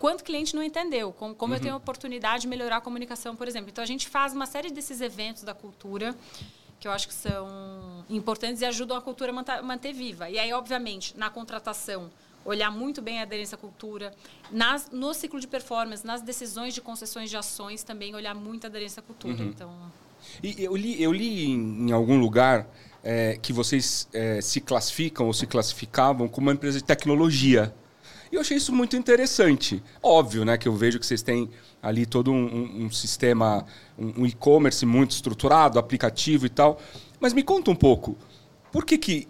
quanto 0.00 0.24
cliente 0.24 0.56
não 0.56 0.62
entendeu, 0.62 1.12
como, 1.12 1.34
como 1.34 1.52
uhum. 1.52 1.58
eu 1.58 1.62
tenho 1.62 1.74
a 1.74 1.76
oportunidade 1.76 2.42
de 2.42 2.48
melhorar 2.48 2.78
a 2.78 2.80
comunicação, 2.80 3.36
por 3.36 3.46
exemplo. 3.46 3.68
Então, 3.70 3.84
a 3.84 3.86
gente 3.86 4.08
faz 4.08 4.32
uma 4.32 4.46
série 4.46 4.70
desses 4.70 5.00
eventos 5.00 5.44
da 5.44 5.54
cultura 5.54 6.16
que 6.80 6.88
eu 6.88 6.92
acho 6.92 7.06
que 7.06 7.12
são 7.12 8.02
importantes 8.08 8.62
e 8.62 8.64
ajudam 8.64 8.96
a 8.96 9.02
cultura 9.02 9.30
a 9.30 9.34
manter, 9.34 9.62
manter 9.62 9.92
viva. 9.92 10.30
E 10.30 10.38
aí, 10.38 10.50
obviamente, 10.54 11.14
na 11.14 11.28
contratação, 11.28 12.10
olhar 12.42 12.70
muito 12.70 13.02
bem 13.02 13.20
a 13.20 13.22
aderência 13.24 13.54
à 13.54 13.58
cultura. 13.58 14.14
Nas, 14.50 14.90
no 14.90 15.12
ciclo 15.12 15.38
de 15.38 15.46
performance, 15.46 16.06
nas 16.06 16.22
decisões 16.22 16.72
de 16.72 16.80
concessões 16.80 17.28
de 17.28 17.36
ações, 17.36 17.82
também 17.82 18.14
olhar 18.14 18.34
muito 18.34 18.64
a 18.64 18.68
aderência 18.68 19.00
à 19.00 19.02
cultura. 19.02 19.34
Uhum. 19.34 19.48
Então... 19.50 19.70
E 20.42 20.64
eu 20.64 20.74
li, 20.74 21.02
eu 21.02 21.12
li 21.12 21.50
em, 21.50 21.88
em 21.88 21.92
algum 21.92 22.18
lugar 22.18 22.66
é, 23.04 23.38
que 23.42 23.52
vocês 23.52 24.08
é, 24.14 24.40
se 24.40 24.62
classificam 24.62 25.26
ou 25.26 25.34
se 25.34 25.46
classificavam 25.46 26.26
como 26.26 26.46
uma 26.46 26.54
empresa 26.54 26.78
de 26.78 26.84
tecnologia. 26.84 27.74
E 28.30 28.36
eu 28.36 28.40
achei 28.40 28.56
isso 28.56 28.72
muito 28.72 28.96
interessante. 28.96 29.82
Óbvio, 30.02 30.44
né, 30.44 30.56
que 30.56 30.68
eu 30.68 30.74
vejo 30.74 30.98
que 30.98 31.06
vocês 31.06 31.22
têm 31.22 31.50
ali 31.82 32.06
todo 32.06 32.30
um, 32.30 32.44
um, 32.44 32.84
um 32.84 32.90
sistema, 32.90 33.64
um, 33.98 34.22
um 34.22 34.26
e-commerce 34.26 34.84
muito 34.86 35.12
estruturado, 35.12 35.78
aplicativo 35.78 36.46
e 36.46 36.48
tal. 36.48 36.80
Mas 37.18 37.32
me 37.32 37.42
conta 37.42 37.70
um 37.70 37.74
pouco, 37.74 38.16
por 38.70 38.84
que, 38.84 38.96
que 38.96 39.28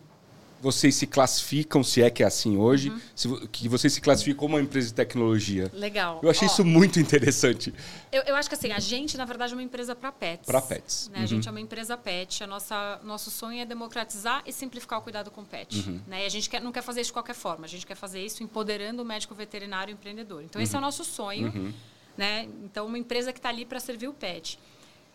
vocês 0.61 0.95
se 0.95 1.07
classificam, 1.07 1.83
se 1.83 2.03
é 2.03 2.11
que 2.11 2.23
é 2.23 2.27
assim 2.27 2.57
hoje, 2.59 2.91
uhum. 2.91 3.01
se, 3.15 3.49
que 3.49 3.69
vocês 3.69 3.93
se 3.93 4.01
classificam 4.01 4.41
como 4.41 4.57
uma 4.57 4.63
empresa 4.63 4.89
de 4.89 4.95
tecnologia. 4.95 5.71
Legal. 5.73 6.21
Eu 6.23 6.31
achei 6.31 6.47
Ó, 6.47 6.51
isso 6.51 6.65
muito 6.65 7.01
interessante. 7.01 7.73
Eu, 8.13 8.23
eu, 8.23 8.37
acho 8.37 8.49
que 8.49 8.55
assim, 8.55 8.71
a 8.71 8.79
gente, 8.79 9.17
na 9.17 9.25
verdade, 9.25 9.53
é 9.53 9.57
uma 9.57 9.63
empresa 9.63 9.97
para 9.97 10.13
pets. 10.13 10.47
Para 10.47 10.61
pets. 10.61 11.09
Né? 11.09 11.19
Uhum. 11.19 11.25
A 11.25 11.27
gente 11.27 11.49
é 11.49 11.51
uma 11.51 11.61
empresa 11.61 11.97
pet. 11.97 12.45
A 12.45 12.47
nossa, 12.47 13.01
nosso 13.03 13.31
sonho 13.31 13.61
é 13.61 13.65
democratizar 13.65 14.43
e 14.45 14.53
simplificar 14.53 14.99
o 14.99 15.03
cuidado 15.03 15.31
com 15.31 15.41
o 15.41 15.47
pet. 15.47 15.79
Uhum. 15.79 16.01
Né? 16.07 16.25
E 16.25 16.27
a 16.27 16.31
gente 16.31 16.51
quer, 16.51 16.61
não 16.61 16.73
quer 16.73 16.83
fazer 16.83 17.01
isso 17.01 17.09
de 17.09 17.15
qualquer 17.15 17.35
forma. 17.35 17.65
A 17.65 17.69
gente 17.69 17.87
quer 17.87 17.97
fazer 17.97 18.25
isso 18.25 18.43
empoderando 18.43 19.03
o 19.03 19.05
médico 19.05 19.35
veterinário 19.35 19.93
e 19.93 19.95
empreendedor. 19.95 20.43
Então, 20.43 20.61
esse 20.61 20.75
é 20.75 20.79
o 20.79 20.81
uhum. 20.81 20.87
nosso 20.87 21.05
sonho. 21.05 21.53
Uhum. 21.55 21.73
Né? 22.17 22.49
Então, 22.65 22.87
uma 22.87 22.99
empresa 22.99 23.33
que 23.33 23.39
está 23.39 23.49
ali 23.49 23.65
para 23.65 23.81
servir 23.81 24.09
o 24.09 24.13
pet. 24.13 24.59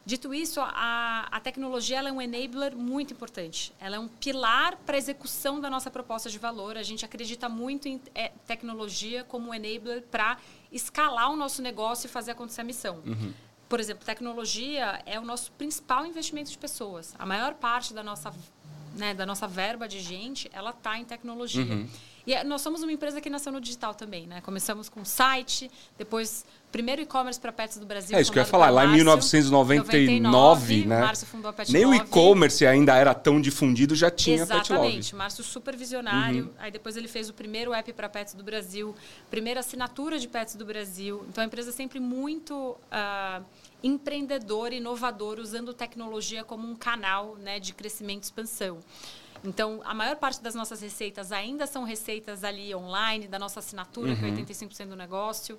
Dito 0.06 0.34
isso, 0.36 0.62
a, 0.62 1.28
a 1.32 1.40
tecnologia 1.40 2.00
é 2.00 2.12
um 2.12 2.22
enabler 2.22 2.76
muito 2.76 3.12
importante. 3.12 3.74
Ela 3.80 3.96
é 3.96 4.00
um 4.00 4.08
pilar 4.08 4.78
para 4.86 4.96
a 4.96 5.00
execução 5.00 5.60
da 5.60 5.68
nossa 5.68 5.90
proposta 5.90 6.30
de 6.30 6.38
valor. 6.38 6.78
A 6.78 6.84
gente 6.84 7.04
acredita 7.04 7.50
muito 7.50 7.88
em 7.88 8.00
é, 8.14 8.30
tecnologia 8.46 9.24
como 9.24 9.50
um 9.50 9.54
enabler 9.54 10.04
para 10.04 10.38
escalar 10.72 11.32
o 11.32 11.36
nosso 11.36 11.60
negócio 11.60 12.06
e 12.06 12.10
fazer 12.10 12.32
acontecer 12.32 12.62
a 12.62 12.64
missão. 12.64 13.02
Uhum. 13.04 13.34
Por 13.68 13.80
exemplo, 13.80 14.06
tecnologia 14.06 15.02
é 15.08 15.20
o 15.20 15.26
nosso 15.26 15.52
principal 15.54 16.06
investimento 16.06 16.52
de 16.52 16.58
pessoas. 16.58 17.16
A 17.18 17.26
maior 17.26 17.56
parte 17.56 17.92
da 17.92 18.04
nossa, 18.04 18.32
né, 18.94 19.16
da 19.16 19.26
nossa 19.26 19.48
verba 19.48 19.88
de 19.88 20.00
gente, 20.00 20.48
ela 20.54 20.70
está 20.70 21.00
em 21.00 21.04
tecnologia. 21.04 21.64
Uhum. 21.64 21.90
E 22.28 22.34
é, 22.34 22.44
nós 22.44 22.62
somos 22.62 22.82
uma 22.82 22.92
empresa 22.92 23.22
que 23.22 23.30
nasceu 23.30 23.52
no 23.52 23.62
digital 23.62 23.94
também, 23.94 24.26
né? 24.26 24.42
Começamos 24.42 24.90
com 24.90 25.06
site, 25.06 25.70
depois 25.98 26.46
primeiro 26.76 27.02
e-commerce 27.02 27.40
para 27.40 27.54
pets 27.54 27.78
do 27.78 27.86
Brasil. 27.86 28.18
É 28.18 28.20
isso 28.20 28.30
que 28.30 28.38
eu 28.38 28.42
ia 28.42 28.46
falar, 28.46 28.70
lá 28.70 28.84
em 28.84 28.92
1999, 28.96 30.20
99, 30.20 30.86
né? 30.86 31.00
Márcio 31.00 31.26
fundou 31.26 31.50
a 31.50 31.54
Pet 31.54 31.72
Nem 31.72 31.86
o 31.86 31.94
e-commerce 31.94 32.66
ainda 32.66 32.94
era 32.98 33.14
tão 33.14 33.40
difundido, 33.40 33.96
já 33.96 34.12
tinha 34.12 34.36
Exatamente. 34.36 34.68
Pet 34.68 34.74
Exatamente, 34.74 35.16
Márcio 35.16 35.42
super 35.42 35.74
visionário. 35.74 36.44
Uhum. 36.44 36.52
Aí 36.60 36.72
depois 36.72 36.98
ele 36.98 37.08
fez 37.08 37.30
o 37.30 37.34
primeiro 37.34 37.74
app 37.74 37.94
para 37.94 38.10
pets 38.10 38.34
do 38.34 38.44
Brasil, 38.44 38.94
primeira 39.32 39.62
assinatura 39.62 40.20
de 40.20 40.28
pets 40.28 40.56
do 40.56 40.66
Brasil. 40.66 41.26
Então 41.30 41.42
a 41.42 41.48
empresa 41.48 41.70
é 41.70 41.74
sempre 41.74 41.98
muito 41.98 42.54
uh, 42.54 43.42
empreendedora, 43.82 44.76
inovadora, 44.76 45.42
usando 45.42 45.74
tecnologia 45.74 46.44
como 46.44 46.70
um 46.70 46.76
canal 46.76 47.38
né, 47.38 47.58
de 47.58 47.74
crescimento 47.74 48.24
e 48.24 48.26
expansão. 48.26 48.80
Então, 49.46 49.82
a 49.86 49.94
maior 49.94 50.16
parte 50.16 50.42
das 50.42 50.56
nossas 50.56 50.82
receitas 50.82 51.32
ainda 51.32 51.68
são 51.68 51.84
receitas 51.84 52.44
ali 52.44 52.74
online, 52.76 53.28
da 53.28 53.38
nossa 53.40 53.60
assinatura, 53.60 54.12
uhum. 54.12 54.18
que 54.18 54.26
é 54.26 54.32
85% 54.32 54.82
uhum. 54.82 54.90
do 54.90 54.96
negócio. 54.96 55.58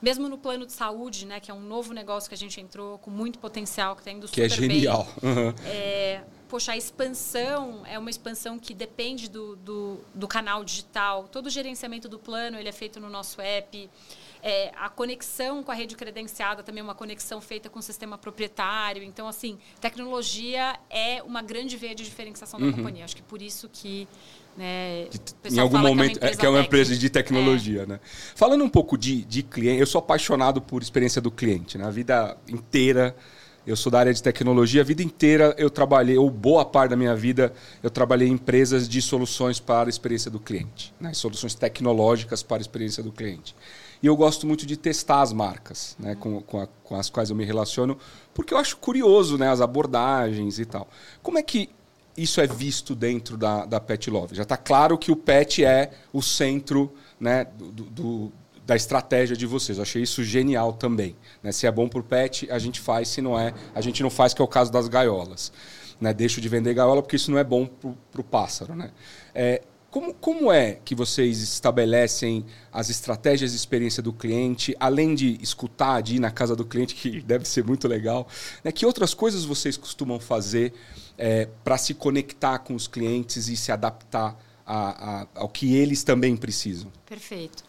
Mesmo 0.00 0.28
no 0.28 0.36
plano 0.36 0.66
de 0.66 0.72
saúde, 0.72 1.24
né, 1.24 1.40
que 1.40 1.50
é 1.50 1.54
um 1.54 1.60
novo 1.60 1.92
negócio 1.92 2.28
que 2.28 2.34
a 2.34 2.38
gente 2.38 2.60
entrou 2.60 2.98
com 2.98 3.10
muito 3.10 3.38
potencial, 3.38 3.94
que 3.94 4.02
está 4.02 4.10
indo 4.10 4.28
que 4.28 4.42
é 4.42 4.48
super 4.48 4.64
é 4.64 4.68
genial. 4.68 5.08
Uhum. 5.22 5.54
É, 5.64 6.22
poxa, 6.48 6.72
a 6.72 6.76
expansão 6.76 7.82
é 7.86 7.98
uma 7.98 8.10
expansão 8.10 8.58
que 8.58 8.74
depende 8.74 9.28
do, 9.28 9.56
do, 9.56 10.00
do 10.14 10.28
canal 10.28 10.62
digital. 10.64 11.28
Todo 11.28 11.46
o 11.46 11.50
gerenciamento 11.50 12.08
do 12.08 12.18
plano 12.18 12.58
ele 12.58 12.68
é 12.68 12.72
feito 12.72 13.00
no 13.00 13.08
nosso 13.08 13.40
app. 13.40 13.90
É, 14.42 14.70
a 14.76 14.88
conexão 14.88 15.62
com 15.62 15.72
a 15.72 15.74
rede 15.74 15.96
credenciada 15.96 16.62
também 16.62 16.80
é 16.80 16.84
uma 16.84 16.94
conexão 16.94 17.40
feita 17.40 17.68
com 17.68 17.78
o 17.78 17.82
sistema 17.82 18.16
proprietário. 18.18 19.02
Então, 19.02 19.26
assim, 19.26 19.58
tecnologia 19.80 20.78
é 20.90 21.22
uma 21.22 21.42
grande 21.42 21.76
veia 21.76 21.94
de 21.94 22.04
diferenciação 22.04 22.60
da 22.60 22.66
uhum. 22.66 22.72
companhia. 22.72 23.04
Acho 23.04 23.16
que 23.16 23.22
por 23.22 23.42
isso 23.42 23.68
que 23.68 24.06
né, 24.56 25.08
em 25.50 25.58
algum 25.58 25.78
momento 25.78 26.18
que 26.18 26.26
é, 26.26 26.34
que 26.34 26.46
é 26.46 26.48
uma 26.48 26.60
empresa 26.60 26.96
de 26.96 27.10
tecnologia, 27.10 27.82
é. 27.82 27.86
né? 27.86 28.00
Falando 28.34 28.64
um 28.64 28.68
pouco 28.68 28.96
de, 28.96 29.24
de 29.24 29.42
cliente, 29.42 29.80
eu 29.80 29.86
sou 29.86 29.98
apaixonado 29.98 30.62
por 30.62 30.82
experiência 30.82 31.20
do 31.20 31.30
cliente. 31.30 31.76
Na 31.76 31.86
né? 31.86 31.90
vida 31.90 32.36
inteira, 32.48 33.14
eu 33.66 33.76
sou 33.76 33.92
da 33.92 33.98
área 33.98 34.14
de 34.14 34.22
tecnologia. 34.22 34.80
A 34.80 34.84
vida 34.84 35.02
inteira 35.02 35.54
eu 35.58 35.68
trabalhei, 35.68 36.16
ou 36.16 36.30
boa 36.30 36.64
parte 36.64 36.90
da 36.90 36.96
minha 36.96 37.14
vida, 37.14 37.52
eu 37.82 37.90
trabalhei 37.90 38.28
em 38.28 38.32
empresas 38.32 38.88
de 38.88 39.02
soluções 39.02 39.60
para 39.60 39.88
a 39.88 39.90
experiência 39.90 40.30
do 40.30 40.40
cliente, 40.40 40.94
né? 40.98 41.12
soluções 41.12 41.54
tecnológicas 41.54 42.42
para 42.42 42.58
a 42.58 42.60
experiência 42.62 43.02
do 43.02 43.12
cliente. 43.12 43.54
E 44.02 44.06
eu 44.06 44.16
gosto 44.16 44.46
muito 44.46 44.66
de 44.66 44.76
testar 44.76 45.22
as 45.22 45.32
marcas 45.32 45.96
né, 45.98 46.14
com, 46.14 46.40
com, 46.42 46.60
a, 46.60 46.66
com, 46.84 46.96
as 46.96 47.08
quais 47.08 47.30
eu 47.30 47.36
me 47.36 47.44
relaciono, 47.44 47.96
porque 48.34 48.52
eu 48.52 48.58
acho 48.58 48.76
curioso 48.76 49.38
né, 49.38 49.48
as 49.48 49.60
abordagens 49.60 50.58
e 50.58 50.66
tal. 50.66 50.86
Como 51.22 51.38
é 51.38 51.42
que 51.42 51.70
isso 52.16 52.40
é 52.40 52.46
visto 52.46 52.94
dentro 52.94 53.36
da, 53.36 53.66
da 53.66 53.80
Pet 53.80 54.10
Love? 54.10 54.34
Já 54.34 54.42
está 54.42 54.56
claro 54.56 54.96
que 54.96 55.12
o 55.12 55.16
pet 55.16 55.64
é 55.64 55.90
o 56.12 56.22
centro 56.22 56.92
né, 57.20 57.46
do, 57.58 57.84
do, 57.84 58.32
da 58.64 58.74
estratégia 58.74 59.36
de 59.36 59.46
vocês. 59.46 59.78
Eu 59.78 59.82
achei 59.82 60.02
isso 60.02 60.24
genial 60.24 60.72
também. 60.72 61.14
Né? 61.42 61.52
Se 61.52 61.66
é 61.66 61.70
bom 61.70 61.88
para 61.88 62.00
o 62.00 62.02
pet, 62.02 62.50
a 62.50 62.58
gente 62.58 62.80
faz. 62.80 63.08
Se 63.08 63.20
não 63.20 63.38
é, 63.38 63.52
a 63.74 63.80
gente 63.80 64.02
não 64.02 64.10
faz, 64.10 64.32
que 64.32 64.40
é 64.40 64.44
o 64.44 64.48
caso 64.48 64.72
das 64.72 64.88
gaiolas. 64.88 65.52
Né? 66.00 66.12
Deixo 66.12 66.40
de 66.40 66.48
vender 66.48 66.74
gaiola 66.74 67.02
porque 67.02 67.16
isso 67.16 67.30
não 67.30 67.38
é 67.38 67.44
bom 67.44 67.66
para 67.66 68.20
o 68.20 68.24
pássaro. 68.24 68.74
Né? 68.74 68.90
É, 69.34 69.62
como, 69.96 70.12
como 70.12 70.52
é 70.52 70.74
que 70.84 70.94
vocês 70.94 71.40
estabelecem 71.40 72.44
as 72.70 72.90
estratégias 72.90 73.52
de 73.52 73.56
experiência 73.56 74.02
do 74.02 74.12
cliente, 74.12 74.76
além 74.78 75.14
de 75.14 75.38
escutar, 75.40 76.02
de 76.02 76.16
ir 76.16 76.20
na 76.20 76.30
casa 76.30 76.54
do 76.54 76.66
cliente, 76.66 76.94
que 76.94 77.20
deve 77.24 77.46
ser 77.46 77.64
muito 77.64 77.88
legal? 77.88 78.28
Né? 78.62 78.70
Que 78.72 78.84
outras 78.84 79.14
coisas 79.14 79.46
vocês 79.46 79.74
costumam 79.74 80.20
fazer 80.20 80.74
é, 81.16 81.46
para 81.64 81.78
se 81.78 81.94
conectar 81.94 82.58
com 82.58 82.74
os 82.74 82.86
clientes 82.86 83.48
e 83.48 83.56
se 83.56 83.72
adaptar 83.72 84.38
a, 84.66 85.22
a, 85.22 85.26
ao 85.34 85.48
que 85.48 85.74
eles 85.74 86.04
também 86.04 86.36
precisam? 86.36 86.92
Perfeito. 87.06 87.64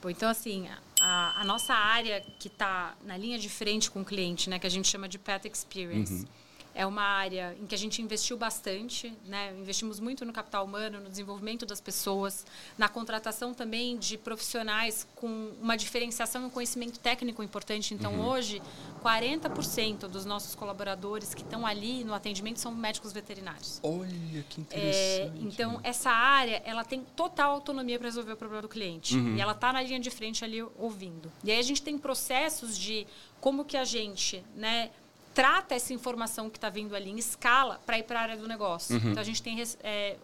Bom, 0.00 0.08
então, 0.08 0.28
assim, 0.28 0.68
a, 1.00 1.40
a 1.40 1.44
nossa 1.44 1.74
área 1.74 2.22
que 2.38 2.46
está 2.46 2.94
na 3.04 3.16
linha 3.16 3.36
de 3.36 3.48
frente 3.48 3.90
com 3.90 4.02
o 4.02 4.04
cliente, 4.04 4.48
né, 4.48 4.60
que 4.60 4.66
a 4.68 4.70
gente 4.70 4.86
chama 4.86 5.08
de 5.08 5.18
Pet 5.18 5.50
Experience. 5.52 6.12
Uhum 6.12 6.43
é 6.74 6.84
uma 6.84 7.02
área 7.02 7.56
em 7.60 7.66
que 7.66 7.74
a 7.74 7.78
gente 7.78 8.02
investiu 8.02 8.36
bastante, 8.36 9.12
né? 9.26 9.54
investimos 9.56 10.00
muito 10.00 10.24
no 10.24 10.32
capital 10.32 10.64
humano, 10.64 11.00
no 11.00 11.08
desenvolvimento 11.08 11.64
das 11.64 11.80
pessoas, 11.80 12.44
na 12.76 12.88
contratação 12.88 13.54
também 13.54 13.96
de 13.96 14.18
profissionais 14.18 15.06
com 15.14 15.52
uma 15.60 15.76
diferenciação 15.76 16.42
e 16.42 16.46
um 16.46 16.50
conhecimento 16.50 16.98
técnico 16.98 17.42
importante. 17.42 17.94
Então, 17.94 18.14
uhum. 18.14 18.28
hoje, 18.28 18.60
40% 19.02 20.08
dos 20.08 20.24
nossos 20.24 20.54
colaboradores 20.54 21.34
que 21.34 21.42
estão 21.42 21.64
ali 21.64 22.02
no 22.02 22.12
atendimento 22.12 22.58
são 22.58 22.72
médicos 22.72 23.12
veterinários. 23.12 23.78
Olha, 23.82 24.44
que 24.48 24.60
é, 24.60 24.62
interessante. 24.62 25.38
É, 25.38 25.42
então, 25.42 25.80
essa 25.82 26.10
área 26.10 26.60
ela 26.64 26.84
tem 26.84 27.04
total 27.14 27.52
autonomia 27.52 27.98
para 27.98 28.08
resolver 28.08 28.32
o 28.32 28.36
problema 28.36 28.62
do 28.62 28.68
cliente. 28.68 29.16
Uhum. 29.16 29.36
E 29.36 29.40
ela 29.40 29.52
está 29.52 29.72
na 29.72 29.82
linha 29.82 30.00
de 30.00 30.10
frente 30.10 30.44
ali 30.44 30.62
ouvindo. 30.76 31.30
E 31.44 31.52
aí 31.52 31.58
a 31.58 31.62
gente 31.62 31.82
tem 31.82 31.96
processos 31.96 32.76
de 32.76 33.06
como 33.40 33.64
que 33.64 33.76
a 33.76 33.84
gente 33.84 34.42
né, 34.56 34.90
trata 35.34 35.74
essa 35.74 35.92
informação 35.92 36.48
que 36.48 36.56
está 36.56 36.70
vindo 36.70 36.94
ali 36.94 37.10
em 37.10 37.18
escala 37.18 37.80
para 37.84 37.98
ir 37.98 38.04
para 38.04 38.20
a 38.20 38.22
área 38.22 38.36
do 38.36 38.46
negócio. 38.46 38.96
Uhum. 38.96 39.10
Então, 39.10 39.20
a 39.20 39.24
gente 39.24 39.42
tem, 39.42 39.62
é, 39.82 40.16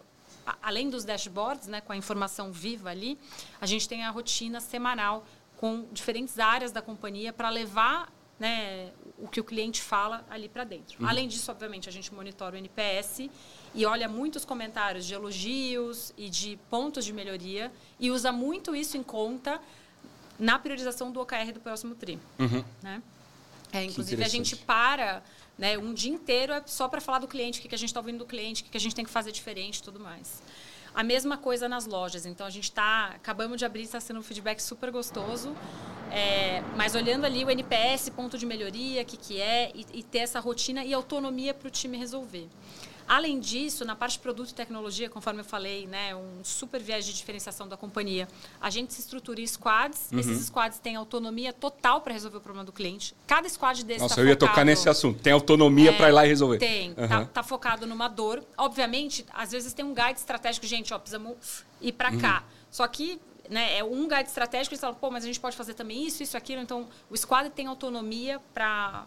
além 0.63 0.89
dos 0.89 1.03
dashboards, 1.03 1.67
né, 1.67 1.81
com 1.81 1.91
a 1.91 1.97
informação 1.97 2.51
viva 2.51 2.89
ali, 2.89 3.19
a 3.59 3.65
gente 3.65 3.87
tem 3.87 4.03
a 4.03 4.09
rotina 4.09 4.59
semanal 4.61 5.25
com 5.57 5.85
diferentes 5.91 6.39
áreas 6.39 6.71
da 6.71 6.81
companhia 6.81 7.31
para 7.31 7.49
levar 7.49 8.11
né, 8.39 8.89
o 9.19 9.27
que 9.27 9.39
o 9.39 9.43
cliente 9.43 9.79
fala 9.83 10.25
ali 10.27 10.49
para 10.49 10.63
dentro. 10.63 10.99
Uhum. 11.03 11.07
Além 11.07 11.27
disso, 11.27 11.51
obviamente, 11.51 11.87
a 11.87 11.91
gente 11.91 12.11
monitora 12.11 12.55
o 12.55 12.57
NPS 12.57 13.29
e 13.75 13.85
olha 13.85 14.09
muitos 14.09 14.43
comentários 14.43 15.05
de 15.05 15.13
elogios 15.13 16.11
e 16.17 16.27
de 16.27 16.57
pontos 16.67 17.05
de 17.05 17.13
melhoria 17.13 17.71
e 17.99 18.09
usa 18.09 18.31
muito 18.31 18.75
isso 18.75 18.97
em 18.97 19.03
conta 19.03 19.61
na 20.39 20.57
priorização 20.57 21.11
do 21.11 21.21
OKR 21.21 21.51
do 21.53 21.59
próximo 21.59 21.93
TRI. 21.93 22.17
Uhum. 22.39 22.63
Né? 22.81 23.03
É, 23.71 23.83
inclusive, 23.83 24.23
a 24.23 24.27
gente 24.27 24.55
para 24.55 25.23
né, 25.57 25.77
um 25.77 25.93
dia 25.93 26.11
inteiro 26.11 26.53
é 26.53 26.63
só 26.65 26.87
para 26.87 26.99
falar 26.99 27.19
do 27.19 27.27
cliente, 27.27 27.59
o 27.59 27.61
que, 27.61 27.67
que 27.67 27.75
a 27.75 27.77
gente 27.77 27.89
está 27.89 27.99
ouvindo 27.99 28.19
do 28.19 28.25
cliente, 28.25 28.61
o 28.61 28.65
que, 28.65 28.71
que 28.71 28.77
a 28.77 28.79
gente 28.79 28.95
tem 28.95 29.05
que 29.05 29.11
fazer 29.11 29.31
diferente 29.31 29.77
e 29.77 29.83
tudo 29.83 29.99
mais. 29.99 30.41
A 30.93 31.03
mesma 31.03 31.37
coisa 31.37 31.69
nas 31.69 31.85
lojas. 31.85 32.25
Então, 32.25 32.45
a 32.45 32.49
gente 32.49 32.65
está... 32.65 33.11
Acabamos 33.15 33.57
de 33.57 33.63
abrir, 33.63 33.83
está 33.83 33.99
sendo 33.99 34.19
um 34.19 34.23
feedback 34.23 34.59
super 34.59 34.91
gostoso. 34.91 35.55
É, 36.11 36.61
mas 36.75 36.95
olhando 36.95 37.23
ali 37.23 37.45
o 37.45 37.49
NPS, 37.49 38.09
ponto 38.09 38.37
de 38.37 38.45
melhoria, 38.45 39.01
o 39.01 39.05
que, 39.05 39.15
que 39.15 39.39
é, 39.39 39.71
e, 39.73 39.85
e 39.99 40.03
ter 40.03 40.19
essa 40.19 40.39
rotina 40.41 40.83
e 40.83 40.93
autonomia 40.93 41.53
para 41.53 41.69
o 41.69 41.71
time 41.71 41.97
resolver. 41.97 42.49
Além 43.11 43.41
disso, 43.41 43.83
na 43.83 43.93
parte 43.93 44.13
de 44.13 44.19
produto 44.19 44.51
e 44.51 44.53
tecnologia, 44.53 45.09
conforme 45.09 45.41
eu 45.41 45.43
falei, 45.43 45.85
né, 45.85 46.15
um 46.15 46.41
super 46.45 46.81
viés 46.81 47.05
de 47.05 47.11
diferenciação 47.11 47.67
da 47.67 47.75
companhia, 47.75 48.25
a 48.61 48.69
gente 48.69 48.93
se 48.93 49.01
estrutura 49.01 49.41
em 49.41 49.45
squads. 49.45 50.07
Uhum. 50.13 50.19
Esses 50.19 50.45
squads 50.45 50.79
têm 50.79 50.95
autonomia 50.95 51.51
total 51.51 51.99
para 51.99 52.13
resolver 52.13 52.37
o 52.37 52.39
problema 52.39 52.63
do 52.63 52.71
cliente. 52.71 53.13
Cada 53.27 53.49
squad 53.49 53.83
desse 53.83 53.99
Nossa, 53.99 54.15
tá 54.15 54.21
eu 54.21 54.27
ia 54.27 54.35
focado, 54.35 54.51
tocar 54.51 54.63
nesse 54.63 54.87
assunto. 54.87 55.21
Tem 55.21 55.33
autonomia 55.33 55.91
é, 55.91 55.97
para 55.97 56.07
ir 56.07 56.13
lá 56.13 56.25
e 56.25 56.29
resolver. 56.29 56.57
Tem. 56.57 56.91
Uhum. 56.91 57.07
Tá, 57.09 57.25
tá, 57.25 57.43
focado 57.43 57.85
numa 57.85 58.07
dor. 58.07 58.45
Obviamente, 58.57 59.25
às 59.33 59.51
vezes 59.51 59.73
tem 59.73 59.83
um 59.83 59.93
guide 59.93 60.17
estratégico. 60.17 60.65
Gente, 60.65 60.93
ó, 60.93 60.97
precisamos 60.97 61.65
ir 61.81 61.91
para 61.91 62.11
uhum. 62.11 62.17
cá. 62.17 62.45
Só 62.69 62.87
que 62.87 63.19
né, 63.49 63.77
é 63.77 63.83
um 63.83 64.07
guide 64.07 64.29
estratégico, 64.29 64.73
eles 64.73 64.79
falam, 64.79 64.95
pô, 64.95 65.11
mas 65.11 65.25
a 65.25 65.27
gente 65.27 65.41
pode 65.41 65.57
fazer 65.57 65.73
também 65.73 66.07
isso, 66.07 66.23
isso, 66.23 66.37
aquilo. 66.37 66.61
Então, 66.61 66.87
o 67.09 67.17
squad 67.17 67.49
tem 67.49 67.67
autonomia 67.67 68.39
para 68.53 69.03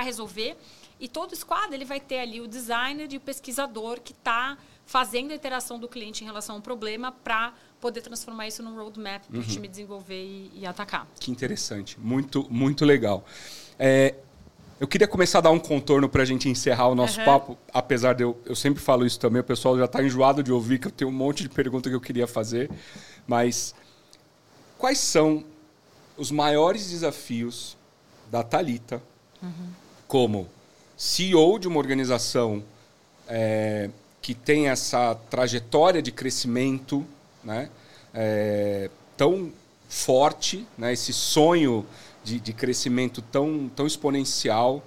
resolver. 0.00 0.56
E 1.00 1.08
todo 1.08 1.34
squad 1.36 1.72
ele 1.72 1.84
vai 1.84 2.00
ter 2.00 2.18
ali 2.18 2.40
o 2.40 2.48
designer 2.48 3.12
e 3.12 3.16
o 3.16 3.20
pesquisador 3.20 4.00
que 4.00 4.12
está 4.12 4.58
fazendo 4.84 5.32
a 5.32 5.34
interação 5.34 5.78
do 5.78 5.86
cliente 5.86 6.24
em 6.24 6.26
relação 6.26 6.56
a 6.56 6.58
um 6.58 6.62
problema 6.62 7.12
para 7.12 7.52
poder 7.78 8.00
transformar 8.00 8.48
isso 8.48 8.62
num 8.62 8.74
roadmap 8.74 9.22
para 9.22 9.36
o 9.36 9.40
uhum. 9.40 9.46
time 9.46 9.68
desenvolver 9.68 10.20
e, 10.20 10.50
e, 10.54 10.66
atacar. 10.66 11.06
Que 11.20 11.30
interessante, 11.30 12.00
muito, 12.00 12.46
muito 12.50 12.84
legal. 12.84 13.24
É, 13.78 14.14
eu 14.80 14.88
queria 14.88 15.06
começar 15.06 15.38
a 15.38 15.40
dar 15.42 15.50
um 15.50 15.58
contorno 15.58 16.08
para 16.08 16.22
a 16.22 16.24
gente 16.24 16.48
encerrar 16.48 16.88
o 16.88 16.94
nosso 16.94 17.18
uhum. 17.20 17.24
papo, 17.26 17.58
apesar 17.72 18.14
de 18.14 18.24
eu, 18.24 18.40
eu 18.46 18.56
sempre 18.56 18.82
falo 18.82 19.04
isso 19.04 19.20
também, 19.20 19.40
o 19.40 19.44
pessoal 19.44 19.76
já 19.76 19.84
está 19.84 20.02
enjoado 20.02 20.42
de 20.42 20.50
ouvir, 20.50 20.78
que 20.78 20.86
eu 20.86 20.92
tenho 20.92 21.10
um 21.10 21.14
monte 21.14 21.42
de 21.42 21.50
perguntas 21.50 21.90
que 21.90 21.96
eu 21.96 22.00
queria 22.00 22.26
fazer, 22.26 22.70
mas 23.26 23.74
quais 24.78 24.98
são 24.98 25.44
os 26.16 26.30
maiores 26.30 26.90
desafios 26.90 27.76
da 28.30 28.42
Talita 28.42 29.02
uhum. 29.42 29.70
como 30.06 30.48
CEO 30.98 31.60
de 31.60 31.68
uma 31.68 31.78
organização 31.78 32.60
é, 33.28 33.88
que 34.20 34.34
tem 34.34 34.68
essa 34.68 35.14
trajetória 35.30 36.02
de 36.02 36.10
crescimento 36.10 37.06
né, 37.44 37.70
é, 38.12 38.90
tão 39.16 39.52
forte, 39.88 40.66
né, 40.76 40.92
esse 40.92 41.12
sonho 41.12 41.86
de, 42.24 42.40
de 42.40 42.52
crescimento 42.52 43.22
tão, 43.22 43.70
tão 43.76 43.86
exponencial, 43.86 44.84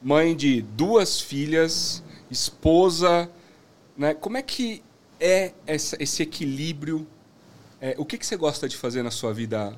mãe 0.00 0.34
de 0.34 0.62
duas 0.62 1.20
filhas, 1.20 2.02
esposa, 2.30 3.30
né, 3.94 4.14
como 4.14 4.38
é 4.38 4.42
que 4.42 4.82
é 5.20 5.52
essa, 5.66 6.02
esse 6.02 6.22
equilíbrio? 6.22 7.06
É, 7.78 7.94
o 7.98 8.06
que, 8.06 8.16
que 8.16 8.24
você 8.24 8.36
gosta 8.36 8.66
de 8.66 8.76
fazer 8.78 9.02
na 9.02 9.10
sua 9.10 9.34
vida 9.34 9.76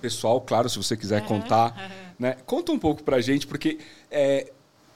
pessoal? 0.00 0.40
Claro, 0.40 0.68
se 0.68 0.76
você 0.76 0.96
quiser 0.96 1.24
contar. 1.26 1.92
Né? 2.18 2.36
Conta 2.44 2.72
um 2.72 2.78
pouco 2.78 3.04
pra 3.04 3.20
gente, 3.20 3.46
porque 3.46 3.78
é, 4.10 4.52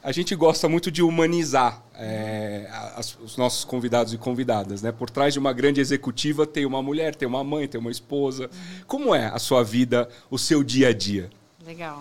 a 0.06 0.12
gente 0.12 0.36
gosta 0.36 0.68
muito 0.68 0.88
de 0.88 1.02
humanizar 1.02 1.82
é, 1.92 2.68
as, 2.94 3.18
os 3.18 3.36
nossos 3.36 3.64
convidados 3.64 4.12
e 4.12 4.18
convidadas. 4.18 4.80
Né? 4.80 4.92
Por 4.92 5.10
trás 5.10 5.32
de 5.32 5.40
uma 5.40 5.52
grande 5.52 5.80
executiva 5.80 6.46
tem 6.46 6.64
uma 6.64 6.80
mulher, 6.80 7.16
tem 7.16 7.26
uma 7.26 7.42
mãe, 7.42 7.66
tem 7.66 7.80
uma 7.80 7.90
esposa. 7.90 8.44
Uhum. 8.44 8.84
Como 8.86 9.14
é 9.16 9.26
a 9.26 9.38
sua 9.40 9.64
vida, 9.64 10.08
o 10.30 10.38
seu 10.38 10.62
dia 10.62 10.90
a 10.90 10.92
dia? 10.92 11.28
Legal. 11.66 12.00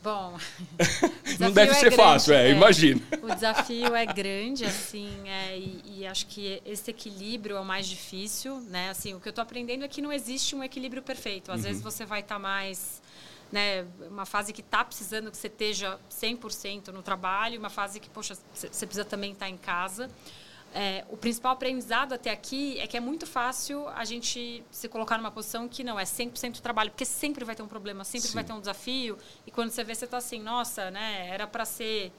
Bom, 0.00 0.38
não 1.40 1.50
deve 1.50 1.72
é 1.72 1.74
ser 1.74 1.90
grande, 1.90 1.96
fácil, 1.96 2.34
é, 2.34 2.50
é, 2.50 2.52
imagino. 2.52 3.02
O 3.20 3.34
desafio 3.34 3.96
é 3.96 4.06
grande, 4.06 4.64
assim, 4.64 5.10
é, 5.26 5.58
e, 5.58 5.82
e, 5.96 6.06
acho 6.06 6.28
que 6.28 6.62
esse 6.64 6.88
equilíbrio 6.88 7.56
é 7.56 7.60
o 7.60 7.64
mais 7.64 7.88
difícil, 7.88 8.60
né? 8.70 8.90
Assim, 8.90 9.12
o 9.12 9.18
que 9.18 9.26
eu 9.26 9.30
estou 9.30 9.42
aprendendo 9.42 9.84
é 9.84 9.88
que 9.88 10.00
não 10.00 10.12
existe 10.12 10.54
um 10.54 10.62
equilíbrio 10.62 11.02
perfeito. 11.02 11.50
Às 11.50 11.62
uhum. 11.62 11.66
vezes 11.66 11.82
você 11.82 12.06
vai 12.06 12.20
estar 12.20 12.36
tá 12.36 12.40
mais 12.40 13.01
né, 13.52 13.86
uma 14.10 14.24
fase 14.24 14.52
que 14.52 14.62
está 14.62 14.82
precisando 14.82 15.30
que 15.30 15.36
você 15.36 15.46
esteja 15.46 16.00
100% 16.10 16.88
no 16.88 17.02
trabalho, 17.02 17.58
uma 17.58 17.70
fase 17.70 18.00
que, 18.00 18.08
poxa, 18.08 18.36
você 18.54 18.86
precisa 18.86 19.04
também 19.04 19.32
estar 19.32 19.46
tá 19.46 19.50
em 19.50 19.58
casa. 19.58 20.10
É, 20.74 21.04
o 21.10 21.18
principal 21.18 21.52
aprendizado 21.52 22.14
até 22.14 22.30
aqui 22.30 22.78
é 22.80 22.86
que 22.86 22.96
é 22.96 23.00
muito 23.00 23.26
fácil 23.26 23.86
a 23.88 24.06
gente 24.06 24.64
se 24.70 24.88
colocar 24.88 25.18
numa 25.18 25.30
posição 25.30 25.68
que 25.68 25.84
não 25.84 26.00
é 26.00 26.04
100% 26.04 26.60
trabalho, 26.60 26.90
porque 26.90 27.04
sempre 27.04 27.44
vai 27.44 27.54
ter 27.54 27.62
um 27.62 27.68
problema, 27.68 28.04
sempre 28.04 28.28
Sim. 28.28 28.34
vai 28.34 28.42
ter 28.42 28.54
um 28.54 28.60
desafio. 28.60 29.18
E 29.46 29.50
quando 29.50 29.68
você 29.68 29.84
vê, 29.84 29.94
você 29.94 30.06
está 30.06 30.16
assim, 30.16 30.40
nossa, 30.40 30.90
né, 30.90 31.28
era 31.28 31.46
para 31.46 31.66
ser. 31.66 32.10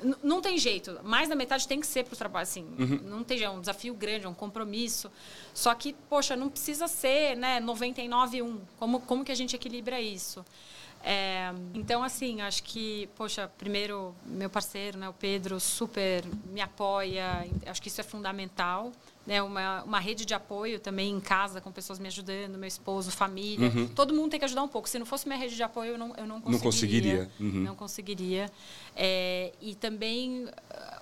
N 0.00 0.14
não 0.22 0.40
tem 0.40 0.56
jeito, 0.56 1.00
mais 1.02 1.28
da 1.28 1.34
metade 1.34 1.66
tem 1.66 1.80
que 1.80 1.86
ser 1.86 2.04
para 2.04 2.14
o 2.14 2.16
trabalho, 2.16 2.44
assim, 2.44 2.62
uhum. 2.78 3.00
não 3.02 3.24
tem 3.24 3.38
jeito, 3.38 3.50
é 3.50 3.52
um 3.52 3.60
desafio 3.60 3.92
grande, 3.92 4.26
é 4.26 4.28
um 4.28 4.34
compromisso. 4.34 5.10
Só 5.52 5.74
que, 5.74 5.92
poxa, 6.08 6.36
não 6.36 6.48
precisa 6.48 6.86
ser 6.86 7.36
né, 7.36 7.60
99,1. 7.60 8.60
Como, 8.78 9.00
como 9.00 9.24
que 9.24 9.32
a 9.32 9.34
gente 9.34 9.56
equilibra 9.56 10.00
isso? 10.00 10.44
É, 11.02 11.52
então, 11.72 12.02
assim, 12.02 12.40
acho 12.40 12.62
que, 12.64 13.08
poxa, 13.14 13.48
primeiro, 13.56 14.14
meu 14.24 14.50
parceiro, 14.50 14.98
né, 14.98 15.08
o 15.08 15.12
Pedro, 15.12 15.60
super 15.60 16.24
me 16.52 16.60
apoia, 16.60 17.46
acho 17.66 17.80
que 17.80 17.88
isso 17.88 18.00
é 18.00 18.04
fundamental. 18.04 18.92
Né, 19.24 19.42
uma, 19.42 19.82
uma 19.82 19.98
rede 19.98 20.24
de 20.24 20.34
apoio 20.34 20.78
também 20.78 21.12
em 21.12 21.18
casa, 21.18 21.60
com 21.60 21.72
pessoas 21.72 21.98
me 21.98 22.06
ajudando, 22.06 22.56
meu 22.56 22.68
esposo, 22.68 23.10
família. 23.10 23.68
Uhum. 23.68 23.88
Todo 23.88 24.14
mundo 24.14 24.30
tem 24.30 24.38
que 24.38 24.44
ajudar 24.44 24.62
um 24.62 24.68
pouco. 24.68 24.88
Se 24.88 25.00
não 25.00 25.06
fosse 25.06 25.26
minha 25.26 25.38
rede 25.38 25.56
de 25.56 25.62
apoio, 25.64 25.92
eu 25.92 25.98
não, 25.98 26.14
eu 26.16 26.26
não 26.26 26.40
conseguiria. 26.40 26.52
Não 26.52 26.60
conseguiria. 26.60 27.30
Uhum. 27.40 27.62
Não 27.64 27.74
conseguiria. 27.74 28.50
É, 28.94 29.52
e 29.60 29.74
também, 29.74 30.46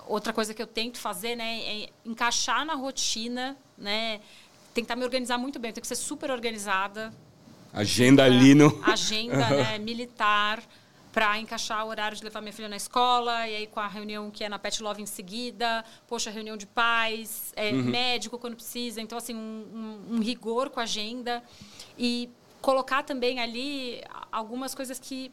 outra 0.07 0.33
coisa 0.33 0.55
que 0.55 0.61
eu 0.61 0.65
tento 0.65 0.97
fazer 0.97 1.35
né, 1.35 1.61
é 1.61 1.89
encaixar 2.03 2.65
na 2.65 2.73
rotina, 2.73 3.55
né, 3.77 4.19
tentar 4.73 4.95
me 4.95 5.03
organizar 5.03 5.37
muito 5.37 5.59
bem. 5.59 5.69
Eu 5.69 5.73
tenho 5.75 5.83
que 5.83 5.87
ser 5.87 5.95
super 5.95 6.31
organizada, 6.31 7.13
Agenda 7.75 8.23
ali 8.23 8.55
no. 8.55 8.81
Agenda 8.83 9.35
né, 9.51 9.77
militar 9.77 10.63
para 11.11 11.37
encaixar 11.39 11.85
o 11.85 11.89
horário 11.89 12.17
de 12.17 12.23
levar 12.23 12.41
minha 12.41 12.51
filha 12.51 12.67
na 12.67 12.75
escola, 12.75 13.47
e 13.47 13.55
aí 13.55 13.67
com 13.67 13.79
a 13.79 13.87
reunião 13.87 14.31
que 14.31 14.43
é 14.43 14.49
na 14.49 14.57
Pet 14.59 14.81
Love 14.81 15.01
em 15.01 15.05
seguida, 15.05 15.83
poxa, 16.07 16.29
reunião 16.29 16.57
de 16.57 16.65
pais, 16.65 17.53
é, 17.55 17.71
uhum. 17.71 17.83
médico 17.83 18.37
quando 18.37 18.55
precisa. 18.55 19.01
Então, 19.01 19.17
assim, 19.17 19.33
um, 19.33 19.99
um, 20.09 20.15
um, 20.15 20.19
rigor 20.19 20.69
com 20.69 20.79
a 20.79 20.83
agenda. 20.83 21.43
E 21.97 22.29
colocar 22.61 23.03
também 23.03 23.39
ali 23.39 24.01
algumas 24.31 24.73
coisas 24.73 24.99
que. 24.99 25.31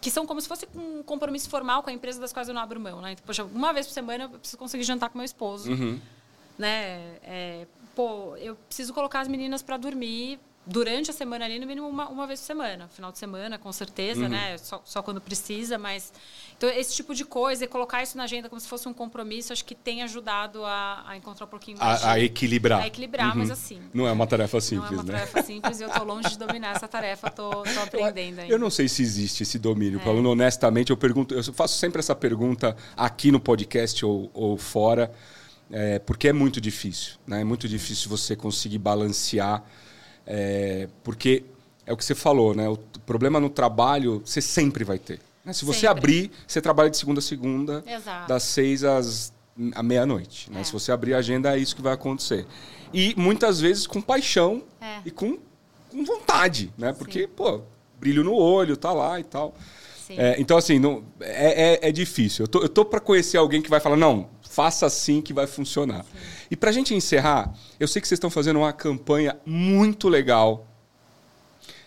Que 0.00 0.10
são 0.10 0.26
como 0.26 0.40
se 0.40 0.48
fosse 0.48 0.66
um 0.74 1.02
compromisso 1.02 1.50
formal 1.50 1.82
com 1.82 1.90
a 1.90 1.92
empresa 1.92 2.20
das 2.20 2.32
quais 2.32 2.48
eu 2.48 2.54
não 2.54 2.62
abro 2.62 2.78
mão, 2.78 3.00
né? 3.00 3.12
Então, 3.12 3.24
poxa, 3.26 3.44
uma 3.44 3.72
vez 3.72 3.86
por 3.86 3.92
semana 3.92 4.24
eu 4.24 4.30
preciso 4.30 4.56
conseguir 4.56 4.84
jantar 4.84 5.10
com 5.10 5.18
meu 5.18 5.24
esposo, 5.24 5.70
uhum. 5.70 6.00
né? 6.56 7.16
É, 7.22 7.66
pô, 7.96 8.36
eu 8.36 8.54
preciso 8.54 8.94
colocar 8.94 9.20
as 9.20 9.28
meninas 9.28 9.60
para 9.60 9.76
dormir 9.76 10.38
durante 10.68 11.10
a 11.10 11.14
semana 11.14 11.46
ali, 11.46 11.58
no 11.58 11.66
mínimo 11.66 11.88
uma, 11.88 12.08
uma 12.08 12.26
vez 12.26 12.40
por 12.40 12.46
semana. 12.46 12.88
Final 12.88 13.10
de 13.10 13.18
semana, 13.18 13.58
com 13.58 13.72
certeza, 13.72 14.22
uhum. 14.22 14.28
né? 14.28 14.58
Só, 14.58 14.82
só 14.84 15.02
quando 15.02 15.20
precisa, 15.20 15.78
mas... 15.78 16.12
Então, 16.56 16.68
esse 16.68 16.94
tipo 16.94 17.14
de 17.14 17.24
coisa, 17.24 17.64
e 17.64 17.68
colocar 17.68 18.02
isso 18.02 18.16
na 18.16 18.24
agenda 18.24 18.48
como 18.48 18.60
se 18.60 18.68
fosse 18.68 18.86
um 18.86 18.92
compromisso, 18.92 19.52
acho 19.52 19.64
que 19.64 19.74
tem 19.74 20.02
ajudado 20.02 20.64
a, 20.64 21.04
a 21.06 21.16
encontrar 21.16 21.46
um 21.46 21.48
pouquinho 21.48 21.78
mais... 21.78 22.04
A, 22.04 22.12
a 22.12 22.20
equilibrar. 22.20 22.82
A 22.82 22.86
equilibrar, 22.86 23.30
uhum. 23.30 23.38
mas 23.38 23.50
assim... 23.50 23.80
Não 23.94 24.06
é 24.06 24.12
uma 24.12 24.26
tarefa 24.26 24.60
simples, 24.60 24.90
né? 24.90 24.96
Não 24.96 25.02
é 25.02 25.02
uma 25.02 25.12
né? 25.12 25.18
tarefa 25.20 25.42
simples 25.42 25.80
e 25.80 25.84
eu 25.84 25.88
estou 25.88 26.04
longe 26.04 26.28
de 26.28 26.38
dominar 26.38 26.76
essa 26.76 26.86
tarefa, 26.86 27.28
estou 27.28 27.64
aprendendo 27.82 28.40
ainda. 28.40 28.52
Eu 28.52 28.58
não 28.58 28.68
sei 28.68 28.88
se 28.88 29.02
existe 29.02 29.44
esse 29.44 29.58
domínio. 29.58 30.00
É. 30.00 30.02
Falando 30.02 30.28
honestamente, 30.28 30.90
eu 30.90 30.96
pergunto... 30.96 31.34
Eu 31.34 31.42
faço 31.54 31.78
sempre 31.78 32.00
essa 32.00 32.14
pergunta 32.14 32.76
aqui 32.94 33.32
no 33.32 33.40
podcast 33.40 34.04
ou, 34.04 34.30
ou 34.34 34.58
fora, 34.58 35.10
é, 35.70 35.98
porque 35.98 36.28
é 36.28 36.32
muito 36.32 36.60
difícil, 36.60 37.14
né? 37.26 37.40
É 37.40 37.44
muito 37.44 37.66
difícil 37.66 38.10
você 38.10 38.36
conseguir 38.36 38.78
balancear 38.78 39.64
é, 40.30 40.88
porque 41.02 41.42
é 41.86 41.92
o 41.92 41.96
que 41.96 42.04
você 42.04 42.14
falou, 42.14 42.54
né? 42.54 42.68
O 42.68 42.76
problema 43.06 43.40
no 43.40 43.48
trabalho 43.48 44.20
você 44.22 44.42
sempre 44.42 44.84
vai 44.84 44.98
ter. 44.98 45.20
Né? 45.42 45.54
Se 45.54 45.64
você 45.64 45.80
sempre. 45.80 45.98
abrir, 45.98 46.30
você 46.46 46.60
trabalha 46.60 46.90
de 46.90 46.98
segunda 46.98 47.20
a 47.20 47.22
segunda, 47.22 47.82
Exato. 47.86 48.28
das 48.28 48.42
seis 48.42 48.84
às 48.84 49.32
à 49.74 49.82
meia-noite. 49.82 50.52
Né? 50.52 50.60
É. 50.60 50.64
Se 50.64 50.72
você 50.72 50.92
abrir 50.92 51.14
a 51.14 51.18
agenda, 51.18 51.56
é 51.56 51.58
isso 51.58 51.74
que 51.74 51.80
vai 51.80 51.94
acontecer. 51.94 52.46
E 52.92 53.14
muitas 53.16 53.58
vezes 53.58 53.86
com 53.86 54.02
paixão 54.02 54.62
e 55.04 55.10
com, 55.10 55.38
com 55.90 56.04
vontade, 56.04 56.72
né? 56.76 56.92
Porque, 56.92 57.22
Sim. 57.22 57.28
pô, 57.34 57.62
brilho 57.98 58.22
no 58.22 58.34
olho, 58.34 58.76
tá 58.76 58.92
lá 58.92 59.18
e 59.18 59.24
tal. 59.24 59.54
É, 60.10 60.36
então, 60.38 60.56
assim, 60.56 60.78
não, 60.78 61.04
é, 61.20 61.72
é, 61.84 61.88
é, 61.88 61.92
difícil. 61.92 62.44
Eu 62.44 62.48
tô, 62.48 62.62
eu 62.62 62.68
tô 62.68 62.84
para 62.84 63.00
conhecer 63.00 63.36
alguém 63.36 63.60
que 63.60 63.68
vai 63.68 63.80
falar, 63.80 63.96
não, 63.96 64.28
faça 64.42 64.86
assim 64.86 65.20
que 65.20 65.32
vai 65.32 65.46
funcionar. 65.46 66.04
Sim. 66.04 66.18
E 66.50 66.56
para 66.56 66.70
a 66.70 66.72
gente 66.72 66.94
encerrar, 66.94 67.52
eu 67.78 67.86
sei 67.86 68.00
que 68.00 68.08
vocês 68.08 68.16
estão 68.16 68.30
fazendo 68.30 68.58
uma 68.58 68.72
campanha 68.72 69.36
muito 69.44 70.08
legal 70.08 70.66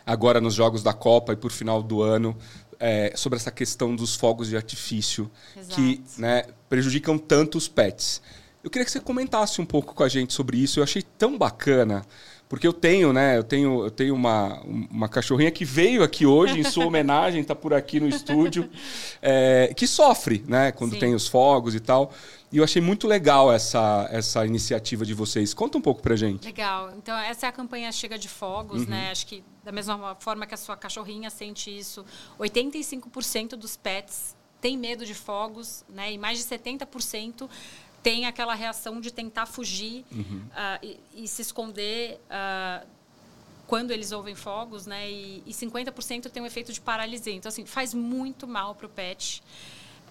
agora 0.06 0.42
nos 0.42 0.54
Jogos 0.54 0.84
da 0.84 0.94
Copa 0.94 1.34
e 1.34 1.36
por 1.36 1.52
final 1.52 1.82
do 1.82 2.02
ano 2.02 2.36
é, 2.80 3.14
sobre 3.16 3.38
essa 3.38 3.52
questão 3.52 3.96
dos 3.96 4.16
fogos 4.16 4.50
de 4.50 4.56
artifício 4.56 5.30
Exato. 5.56 5.76
que 5.76 6.02
né, 6.18 6.46
prejudicam 6.68 7.18
tanto 7.18 7.58
os 7.58 7.68
pets. 7.68 8.22
Eu 8.64 8.70
queria 8.70 8.86
que 8.86 8.92
você 8.92 9.00
comentasse 9.00 9.62
um 9.62 9.66
pouco 9.66 9.94
com 9.94 10.04
a 10.04 10.10
gente 10.10 10.34
sobre 10.34 10.58
isso. 10.58 10.80
Eu 10.80 10.84
achei 10.84 11.02
tão 11.02 11.38
bacana. 11.38 12.06
Porque 12.48 12.68
eu 12.68 12.74
tenho, 12.74 13.14
né? 13.14 13.38
Eu 13.38 13.44
tenho, 13.44 13.86
eu 13.86 13.90
tenho 13.90 14.14
uma, 14.14 14.60
uma 14.92 15.08
cachorrinha 15.08 15.50
que 15.50 15.64
veio 15.64 16.04
aqui 16.04 16.26
hoje 16.26 16.60
em 16.60 16.64
sua 16.66 16.84
homenagem, 16.86 17.40
está 17.40 17.56
por 17.56 17.74
aqui 17.74 17.98
no 17.98 18.10
estúdio, 18.10 18.70
é, 19.22 19.74
que 19.74 19.88
sofre, 19.88 20.44
né? 20.46 20.70
Quando 20.74 20.96
Sim. 20.96 21.00
tem 21.00 21.16
os 21.16 21.30
fogos 21.30 21.74
e 21.74 21.80
tal. 21.80 22.12
E 22.52 22.58
eu 22.58 22.64
achei 22.64 22.82
muito 22.82 23.08
legal 23.08 23.52
essa, 23.52 24.10
essa 24.12 24.46
iniciativa 24.46 25.06
de 25.06 25.14
vocês. 25.14 25.54
Conta 25.54 25.78
um 25.78 25.82
pouco 25.82 26.02
pra 26.02 26.16
gente. 26.18 26.46
Legal. 26.46 26.92
Então, 26.98 27.18
essa 27.18 27.46
é 27.46 27.50
a 27.50 27.52
campanha 27.52 27.92
Chega 27.92 28.18
de 28.18 28.28
Fogos, 28.28 28.82
uhum. 28.82 28.90
né? 28.90 29.10
Acho 29.10 29.26
que 29.26 29.44
da 29.64 29.72
mesma 29.72 30.16
forma 30.16 30.46
que 30.46 30.54
a 30.54 30.58
sua 30.58 30.76
cachorrinha 30.76 31.30
sente 31.30 31.76
isso, 31.76 32.06
85% 32.40 33.50
dos 33.56 33.78
pets 33.78 34.36
têm 34.60 34.78
medo 34.78 35.06
de 35.06 35.14
fogos, 35.14 35.86
né? 35.88 36.12
E 36.12 36.18
mais 36.18 36.38
de 36.40 36.44
70% 36.44 37.50
tem 38.04 38.26
aquela 38.26 38.54
reação 38.54 39.00
de 39.00 39.12
tentar 39.12 39.46
fugir 39.46 40.04
uhum. 40.12 40.42
uh, 40.48 40.80
e, 40.84 41.00
e, 41.24 41.28
se 41.28 41.42
esconder 41.42 42.20
uh, 42.26 42.86
quando 43.68 43.92
eles 43.92 44.12
ouvem 44.12 44.36
fogos, 44.36 44.86
né? 44.86 45.10
E, 45.10 45.44
e 45.46 45.52
50% 45.52 46.30
tem 46.30 46.44
um 46.44 46.46
efeito 46.46 46.74
de 46.74 46.82
paralisia. 46.82 47.34
Então, 47.34 47.48
assim, 47.48 47.66
faz 47.66 47.94
muito 47.94 48.48
mal 48.48 48.76
para 48.76 48.88
o 48.88 48.90
pet. 48.90 49.42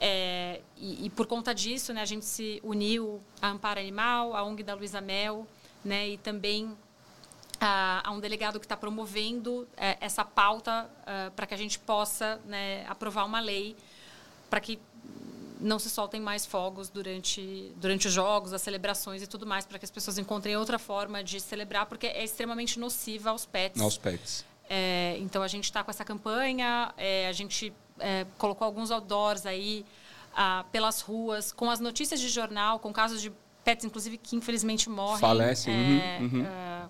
É, 0.01 0.63
e, 0.79 1.07
e, 1.07 1.11
por 1.11 1.27
conta 1.27 1.55
disso, 1.55 1.93
né, 1.93 2.01
a 2.01 2.07
gente 2.07 2.25
se 2.25 2.59
uniu 2.65 3.21
à 3.41 3.51
Amparo 3.51 3.79
Animal, 3.79 4.35
à 4.35 4.43
ONG 4.43 4.63
da 4.63 4.75
Luísa 4.75 5.01
Mel, 5.01 5.47
né, 5.85 6.09
e 6.09 6.17
também 6.17 6.75
a, 7.61 8.09
a 8.09 8.11
um 8.11 8.19
delegado 8.19 8.59
que 8.59 8.65
está 8.65 8.77
promovendo 8.77 9.69
é, 9.77 9.99
essa 10.01 10.25
pauta 10.25 10.91
uh, 11.03 11.31
para 11.33 11.47
que 11.47 11.53
a 11.53 11.57
gente 11.57 11.79
possa 11.79 12.41
né, 12.47 12.87
aprovar 12.89 13.27
uma 13.27 13.41
lei 13.41 13.77
para 14.49 14.61
que 14.61 14.79
não 15.61 15.79
se 15.79 15.91
soltem 15.91 16.21
mais 16.21 16.47
fogos 16.47 16.89
durante, 16.89 17.71
durante 17.77 18.09
os 18.09 18.13
jogos, 18.15 18.55
as 18.55 18.63
celebrações 18.63 19.23
e 19.23 19.27
tudo 19.27 19.47
mais, 19.47 19.67
para 19.67 19.79
que 19.79 19.85
as 19.85 19.91
pessoas 19.91 20.17
encontrem 20.17 20.57
outra 20.57 20.79
forma 20.79 21.23
de 21.23 21.39
celebrar, 21.39 21.85
porque 21.85 22.07
é 22.07 22.25
extremamente 22.25 22.81
nociva 22.81 23.29
aos 23.29 23.45
pets. 23.45 23.81
Aos 23.81 23.99
pets. 23.99 24.45
É, 24.69 25.17
então 25.19 25.43
a 25.43 25.49
gente 25.49 25.65
está 25.65 25.85
com 25.85 25.91
essa 25.91 26.05
campanha, 26.05 26.95
é, 26.97 27.29
a 27.29 27.33
gente 27.33 27.73
é, 28.01 28.27
colocou 28.39 28.65
alguns 28.65 28.91
outdoors 28.91 29.47
aí 29.47 29.85
ah, 30.35 30.65
pelas 30.73 31.01
ruas, 31.01 31.53
com 31.53 31.71
as 31.71 31.81
notícias 31.81 32.21
de 32.21 32.29
jornal, 32.29 32.79
com 32.79 32.93
casos 32.93 33.21
de 33.21 33.33
pets, 33.65 33.85
inclusive, 33.85 34.17
que 34.17 34.37
infelizmente 34.37 34.89
morrem. 34.89 35.21
Falecem. 35.21 35.75
É, 35.75 36.19
uhum, 36.21 36.27
uhum. 36.27 36.47
Ah, 36.47 36.89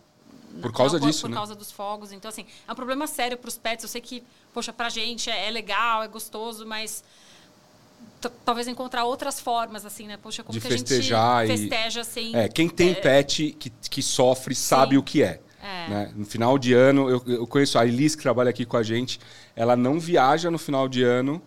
por 0.61 0.72
causa 0.72 0.98
não, 0.98 1.06
disso, 1.06 1.22
por, 1.22 1.30
né? 1.30 1.36
causa 1.36 1.54
dos 1.54 1.70
fogos. 1.70 2.12
Então, 2.12 2.28
assim, 2.28 2.44
é 2.66 2.72
um 2.72 2.74
problema 2.74 3.06
sério 3.06 3.36
para 3.36 3.48
os 3.48 3.56
pets. 3.56 3.84
Eu 3.84 3.88
sei 3.88 4.00
que, 4.00 4.22
poxa, 4.52 4.72
para 4.72 4.86
a 4.86 4.90
gente 4.90 5.30
é, 5.30 5.46
é 5.48 5.50
legal, 5.50 6.02
é 6.02 6.08
gostoso, 6.08 6.66
mas 6.66 7.04
talvez 8.44 8.68
encontrar 8.68 9.04
outras 9.04 9.40
formas, 9.40 9.86
assim, 9.86 10.06
né? 10.06 10.16
Poxa, 10.16 10.42
como 10.42 10.58
de 10.58 10.61
que 10.61 10.72
a 10.72 10.76
gente 10.76 10.88
festeja, 10.88 12.00
assim... 12.00 12.34
É, 12.34 12.48
quem 12.48 12.68
tem 12.68 12.90
é... 12.90 12.94
pet 12.94 13.56
que, 13.58 13.70
que 13.70 14.02
sofre 14.02 14.54
sabe 14.54 14.94
Sim. 14.94 14.98
o 14.98 15.02
que 15.02 15.22
é. 15.22 15.40
É. 15.87 15.89
Né? 15.89 16.12
No 16.14 16.24
final 16.24 16.59
de 16.59 16.72
ano, 16.72 17.09
eu, 17.09 17.22
eu 17.26 17.47
conheço 17.47 17.78
a 17.78 17.87
Elis, 17.87 18.14
que 18.14 18.22
trabalha 18.22 18.51
aqui 18.51 18.64
com 18.64 18.76
a 18.76 18.83
gente, 18.83 19.20
ela 19.55 19.76
não 19.76 19.99
viaja 19.99 20.51
no 20.51 20.59
final 20.59 20.89
de 20.89 21.03
ano 21.03 21.41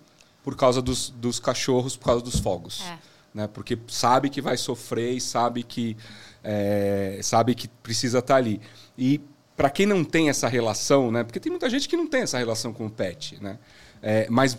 por 0.43 0.55
causa 0.55 0.81
dos, 0.81 1.09
dos 1.09 1.39
cachorros, 1.39 1.95
por 1.95 2.05
causa 2.05 2.23
dos 2.23 2.39
fogos. 2.39 2.81
É. 2.81 2.97
Né? 3.33 3.47
Porque 3.47 3.77
sabe 3.87 4.29
que 4.29 4.41
vai 4.41 4.57
sofrer 4.57 5.13
e 5.13 5.21
sabe 5.21 5.63
que, 5.63 5.97
é, 6.43 7.19
sabe 7.23 7.55
que 7.55 7.67
precisa 7.67 8.19
estar 8.19 8.35
tá 8.35 8.37
ali. 8.37 8.61
E 8.97 9.21
para 9.55 9.69
quem 9.69 9.85
não 9.85 10.03
tem 10.03 10.29
essa 10.29 10.47
relação, 10.47 11.11
né? 11.11 11.23
porque 11.23 11.39
tem 11.39 11.51
muita 11.51 11.69
gente 11.69 11.87
que 11.87 11.95
não 11.95 12.07
tem 12.07 12.21
essa 12.21 12.37
relação 12.37 12.73
com 12.73 12.85
o 12.85 12.89
pet, 12.89 13.41
né? 13.41 13.57
É, 14.01 14.27
mas 14.29 14.57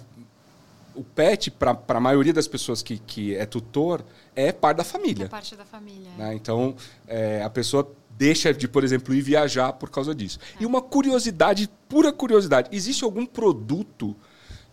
o 0.95 1.03
pet, 1.03 1.51
para 1.51 1.77
a 1.89 2.01
maioria 2.01 2.33
das 2.33 2.49
pessoas 2.49 2.83
que, 2.83 2.99
que 2.99 3.35
é 3.35 3.45
tutor, 3.45 4.05
é 4.35 4.53
parte 4.53 4.79
da 4.79 4.85
família. 4.85 5.25
É 5.25 5.29
parte 5.29 5.57
da 5.57 5.64
família. 5.64 6.11
Né? 6.16 6.35
Então, 6.35 6.75
é, 7.07 7.43
a 7.43 7.51
pessoa 7.51 7.93
deixa 8.16 8.52
de, 8.52 8.66
por 8.68 8.84
exemplo, 8.84 9.14
ir 9.14 9.20
viajar 9.20 9.72
por 9.72 9.90
causa 9.90 10.14
disso. 10.14 10.38
E 10.58 10.66
uma 10.66 10.80
curiosidade, 10.80 11.68
pura 11.88 12.12
curiosidade: 12.12 12.68
existe 12.72 13.04
algum 13.04 13.26
produto 13.26 14.16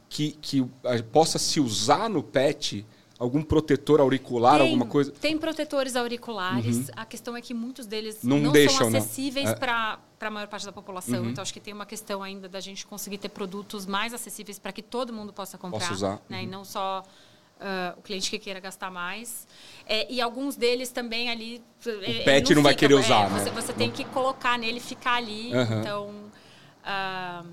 que, 0.10 0.32
que 0.42 0.66
possa 1.12 1.40
se 1.40 1.60
usar 1.60 2.10
no 2.10 2.22
pet? 2.24 2.86
Algum 3.18 3.44
protetor 3.44 4.02
auricular, 4.02 4.58
tem, 4.58 4.66
alguma 4.66 4.88
coisa? 4.88 5.12
Tem 5.12 5.38
protetores 5.38 5.96
auriculares. 5.96 6.88
Uhum. 6.88 6.94
A 6.96 7.06
questão 7.06 7.38
é 7.38 7.42
que 7.42 7.54
muitos 7.54 7.86
deles 7.86 8.24
não, 8.24 8.40
não 8.40 8.52
deixam, 8.52 8.78
são 8.78 8.88
acessíveis 8.88 9.50
é. 9.50 9.54
para 9.54 10.00
para 10.18 10.28
a 10.28 10.32
maior 10.32 10.48
parte 10.48 10.68
da 10.68 10.72
população. 10.72 11.24
Uhum. 11.24 11.30
Então, 11.32 11.42
acho 11.42 11.52
que 11.52 11.60
tem 11.60 11.74
uma 11.74 11.86
questão 11.86 12.22
ainda 12.22 12.48
da 12.48 12.60
gente 12.60 12.86
conseguir 12.86 13.18
ter 13.18 13.30
produtos 13.30 13.88
mais 13.88 14.14
acessíveis 14.14 14.60
para 14.60 14.72
que 14.72 14.84
todo 14.84 15.12
mundo 15.12 15.34
possa 15.34 15.58
comprar. 15.58 15.80
Posso 15.80 15.94
usar. 15.94 16.22
Né? 16.30 16.38
Uhum. 16.38 16.44
E 16.44 16.48
não 16.48 16.64
só 16.64 17.04
uh, 17.62 18.00
o 18.00 18.02
cliente 18.02 18.30
que 18.30 18.40
queira 18.40 18.60
gastar 18.60 18.92
mais. 18.92 19.48
É, 19.86 20.12
e 20.12 20.20
alguns 20.20 20.56
deles 20.56 20.90
também 20.90 21.30
ali... 21.30 21.64
O 21.86 21.90
é, 21.90 22.24
pet 22.24 22.50
não, 22.50 22.58
não 22.58 22.64
vai 22.64 22.76
querer 22.76 22.96
usar, 22.96 23.28
é, 23.28 23.30
né? 23.30 23.40
Você, 23.40 23.50
você 23.52 23.74
tem 23.74 23.92
que 23.92 24.04
colocar 24.06 24.58
nele, 24.58 24.80
ficar 24.80 25.14
ali. 25.14 25.54
Uhum. 25.54 25.80
Então... 25.80 26.10
Uh, 26.84 27.48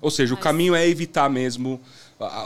Ou 0.00 0.10
seja, 0.10 0.34
mas... 0.34 0.40
o 0.40 0.42
caminho 0.42 0.74
é 0.74 0.86
evitar 0.86 1.28
mesmo 1.28 1.80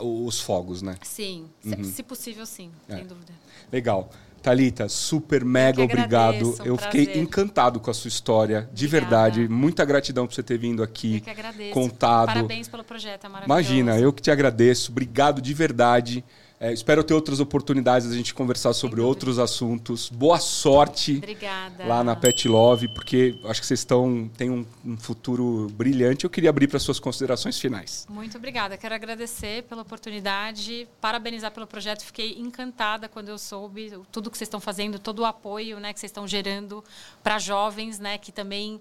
os 0.03 0.41
fogos, 0.41 0.83
né? 0.83 0.97
Sim, 1.03 1.49
uhum. 1.65 1.85
se, 1.85 2.03
possível, 2.03 2.45
sim, 2.45 2.71
é. 2.89 2.97
sem 2.97 3.07
dúvida. 3.07 3.33
Legal. 3.71 4.11
Talita, 4.43 4.89
super 4.89 5.45
mega 5.45 5.81
obrigado. 5.81 6.61
Um 6.61 6.65
eu 6.65 6.77
fiquei 6.77 7.13
encantado 7.15 7.79
com 7.79 7.91
a 7.91 7.95
sua 7.95 8.09
história, 8.09 8.69
de 8.73 8.87
Obrigada. 8.87 9.31
verdade. 9.31 9.49
Muita 9.49 9.85
gratidão 9.85 10.27
por 10.27 10.35
você 10.35 10.43
ter 10.43 10.59
vindo 10.59 10.83
aqui, 10.83 11.17
eu 11.17 11.21
que 11.21 11.31
agradeço. 11.31 11.71
contado. 11.71 12.27
Parabéns 12.27 12.69
pelo 12.69 12.83
projeto, 12.83 13.25
é 13.25 13.29
maravilhoso. 13.29 13.61
Imagina, 13.61 14.01
eu 14.01 14.13
que 14.13 14.21
te 14.21 14.33
agradeço. 14.33 14.91
Obrigado 14.91 15.41
de 15.41 15.55
verdade. 15.55 16.25
É, 16.63 16.73
espero 16.73 17.03
ter 17.03 17.13
outras 17.13 17.41
oportunidades 17.41 18.07
de 18.07 18.15
a 18.15 18.17
gente 18.17 18.33
conversar 18.33 18.73
sobre 18.73 19.01
outros 19.01 19.41
assuntos. 19.41 20.09
Boa 20.09 20.39
sorte 20.39 21.17
Obrigada. 21.17 21.85
lá 21.85 22.05
na 22.05 22.15
Pet 22.15 22.47
Love, 22.47 22.87
porque 22.87 23.35
acho 23.47 23.61
que 23.61 23.67
vocês 23.67 23.81
estão 23.81 24.31
têm 24.37 24.49
um, 24.49 24.65
um 24.85 24.97
futuro 24.97 25.67
brilhante. 25.73 26.25
Eu 26.25 26.31
queria 26.31 26.51
abrir 26.51 26.69
para 26.69 26.79
suas 26.79 27.01
considerações 27.01 27.59
finais. 27.59 28.07
Muito 28.09 28.39
obrigada. 28.39 28.77
Quero 28.77 28.95
agradecer 28.95 29.65
pela 29.65 29.83
oportunidade, 29.83 30.87
parabenizar 31.01 31.51
pelo 31.51 31.67
projeto. 31.67 32.05
Fiquei 32.05 32.39
encantada 32.39 33.09
quando 33.09 33.31
eu 33.31 33.39
soube 33.39 33.93
tudo 34.13 34.31
que 34.31 34.39
vocês 34.39 34.47
estão 34.47 34.61
fazendo, 34.61 35.01
todo 35.01 35.19
o 35.19 35.25
apoio 35.25 35.81
né, 35.81 35.93
que 35.93 35.99
vocês 35.99 36.11
estão 36.11 36.29
gerando 36.29 36.85
para 37.25 37.41
jovens 37.41 37.99
né, 37.99 38.19
que 38.19 38.31
também 38.31 38.81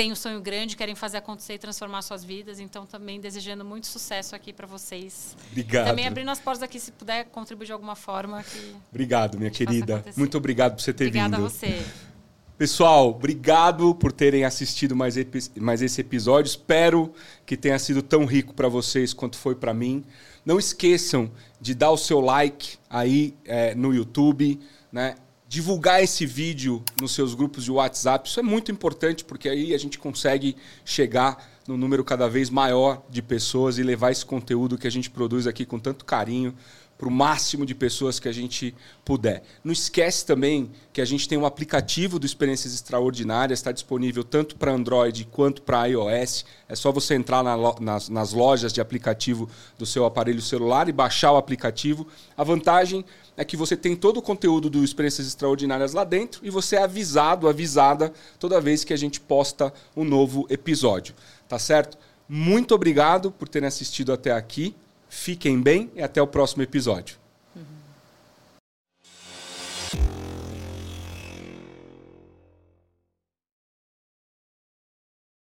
têm 0.00 0.10
um 0.10 0.16
sonho 0.16 0.40
grande, 0.40 0.76
querem 0.76 0.94
fazer 0.94 1.18
acontecer 1.18 1.54
e 1.54 1.58
transformar 1.58 2.00
suas 2.00 2.24
vidas. 2.24 2.58
Então, 2.58 2.86
também 2.86 3.20
desejando 3.20 3.62
muito 3.66 3.86
sucesso 3.86 4.34
aqui 4.34 4.50
para 4.50 4.66
vocês. 4.66 5.36
Obrigado. 5.50 5.88
Também 5.88 6.06
abrindo 6.06 6.30
as 6.30 6.40
portas 6.40 6.62
aqui, 6.62 6.80
se 6.80 6.90
puder 6.90 7.26
contribuir 7.26 7.66
de 7.66 7.72
alguma 7.72 7.94
forma. 7.94 8.42
obrigado, 8.90 9.36
minha 9.36 9.50
querida. 9.50 10.02
Muito 10.16 10.38
obrigado 10.38 10.74
por 10.74 10.80
você 10.80 10.94
ter 10.94 11.08
Obrigada 11.08 11.36
vindo. 11.36 11.46
Obrigada 11.46 11.74
a 11.74 11.78
você. 11.78 12.10
Pessoal, 12.56 13.10
obrigado 13.10 13.94
por 13.94 14.10
terem 14.10 14.44
assistido 14.44 14.96
mais, 14.96 15.16
mais 15.56 15.82
esse 15.82 16.00
episódio. 16.00 16.48
Espero 16.48 17.12
que 17.44 17.54
tenha 17.54 17.78
sido 17.78 18.02
tão 18.02 18.24
rico 18.24 18.54
para 18.54 18.68
vocês 18.68 19.12
quanto 19.12 19.36
foi 19.36 19.54
para 19.54 19.74
mim. 19.74 20.02
Não 20.46 20.58
esqueçam 20.58 21.30
de 21.60 21.74
dar 21.74 21.90
o 21.90 21.98
seu 21.98 22.20
like 22.20 22.78
aí 22.88 23.34
é, 23.44 23.74
no 23.74 23.94
YouTube, 23.94 24.60
né? 24.90 25.16
Divulgar 25.50 26.00
esse 26.00 26.24
vídeo 26.24 26.80
nos 27.00 27.10
seus 27.10 27.34
grupos 27.34 27.64
de 27.64 27.72
WhatsApp. 27.72 28.28
Isso 28.28 28.38
é 28.38 28.42
muito 28.42 28.70
importante 28.70 29.24
porque 29.24 29.48
aí 29.48 29.74
a 29.74 29.78
gente 29.78 29.98
consegue 29.98 30.56
chegar 30.84 31.44
no 31.66 31.76
número 31.76 32.04
cada 32.04 32.28
vez 32.28 32.48
maior 32.48 33.02
de 33.10 33.20
pessoas 33.20 33.76
e 33.76 33.82
levar 33.82 34.12
esse 34.12 34.24
conteúdo 34.24 34.78
que 34.78 34.86
a 34.86 34.90
gente 34.90 35.10
produz 35.10 35.48
aqui 35.48 35.66
com 35.66 35.76
tanto 35.76 36.04
carinho 36.04 36.54
para 37.00 37.08
o 37.08 37.10
máximo 37.10 37.64
de 37.64 37.74
pessoas 37.74 38.20
que 38.20 38.28
a 38.28 38.32
gente 38.32 38.74
puder. 39.06 39.42
Não 39.64 39.72
esquece 39.72 40.26
também 40.26 40.70
que 40.92 41.00
a 41.00 41.04
gente 41.04 41.26
tem 41.26 41.38
um 41.38 41.46
aplicativo 41.46 42.18
do 42.18 42.26
Experiências 42.26 42.74
Extraordinárias, 42.74 43.58
está 43.58 43.72
disponível 43.72 44.22
tanto 44.22 44.54
para 44.54 44.70
Android 44.70 45.24
quanto 45.32 45.62
para 45.62 45.86
iOS. 45.86 46.44
É 46.68 46.76
só 46.76 46.92
você 46.92 47.14
entrar 47.14 47.42
na, 47.42 47.56
nas, 47.80 48.10
nas 48.10 48.32
lojas 48.34 48.70
de 48.70 48.82
aplicativo 48.82 49.48
do 49.78 49.86
seu 49.86 50.04
aparelho 50.04 50.42
celular 50.42 50.90
e 50.90 50.92
baixar 50.92 51.32
o 51.32 51.38
aplicativo. 51.38 52.06
A 52.36 52.44
vantagem 52.44 53.02
que 53.44 53.56
você 53.56 53.76
tem 53.76 53.96
todo 53.96 54.18
o 54.18 54.22
conteúdo 54.22 54.68
do 54.68 54.84
Experiências 54.84 55.26
Extraordinárias 55.26 55.92
lá 55.92 56.04
dentro 56.04 56.40
e 56.44 56.50
você 56.50 56.76
é 56.76 56.82
avisado, 56.82 57.48
avisada 57.48 58.12
toda 58.38 58.60
vez 58.60 58.84
que 58.84 58.92
a 58.92 58.96
gente 58.96 59.20
posta 59.20 59.72
um 59.96 60.04
novo 60.04 60.46
episódio. 60.50 61.14
Tá 61.48 61.58
certo? 61.58 61.96
Muito 62.28 62.74
obrigado 62.74 63.30
por 63.30 63.48
terem 63.48 63.66
assistido 63.66 64.12
até 64.12 64.30
aqui. 64.30 64.74
Fiquem 65.08 65.60
bem 65.60 65.90
e 65.94 66.02
até 66.02 66.22
o 66.22 66.26
próximo 66.26 66.62
episódio. 66.62 67.19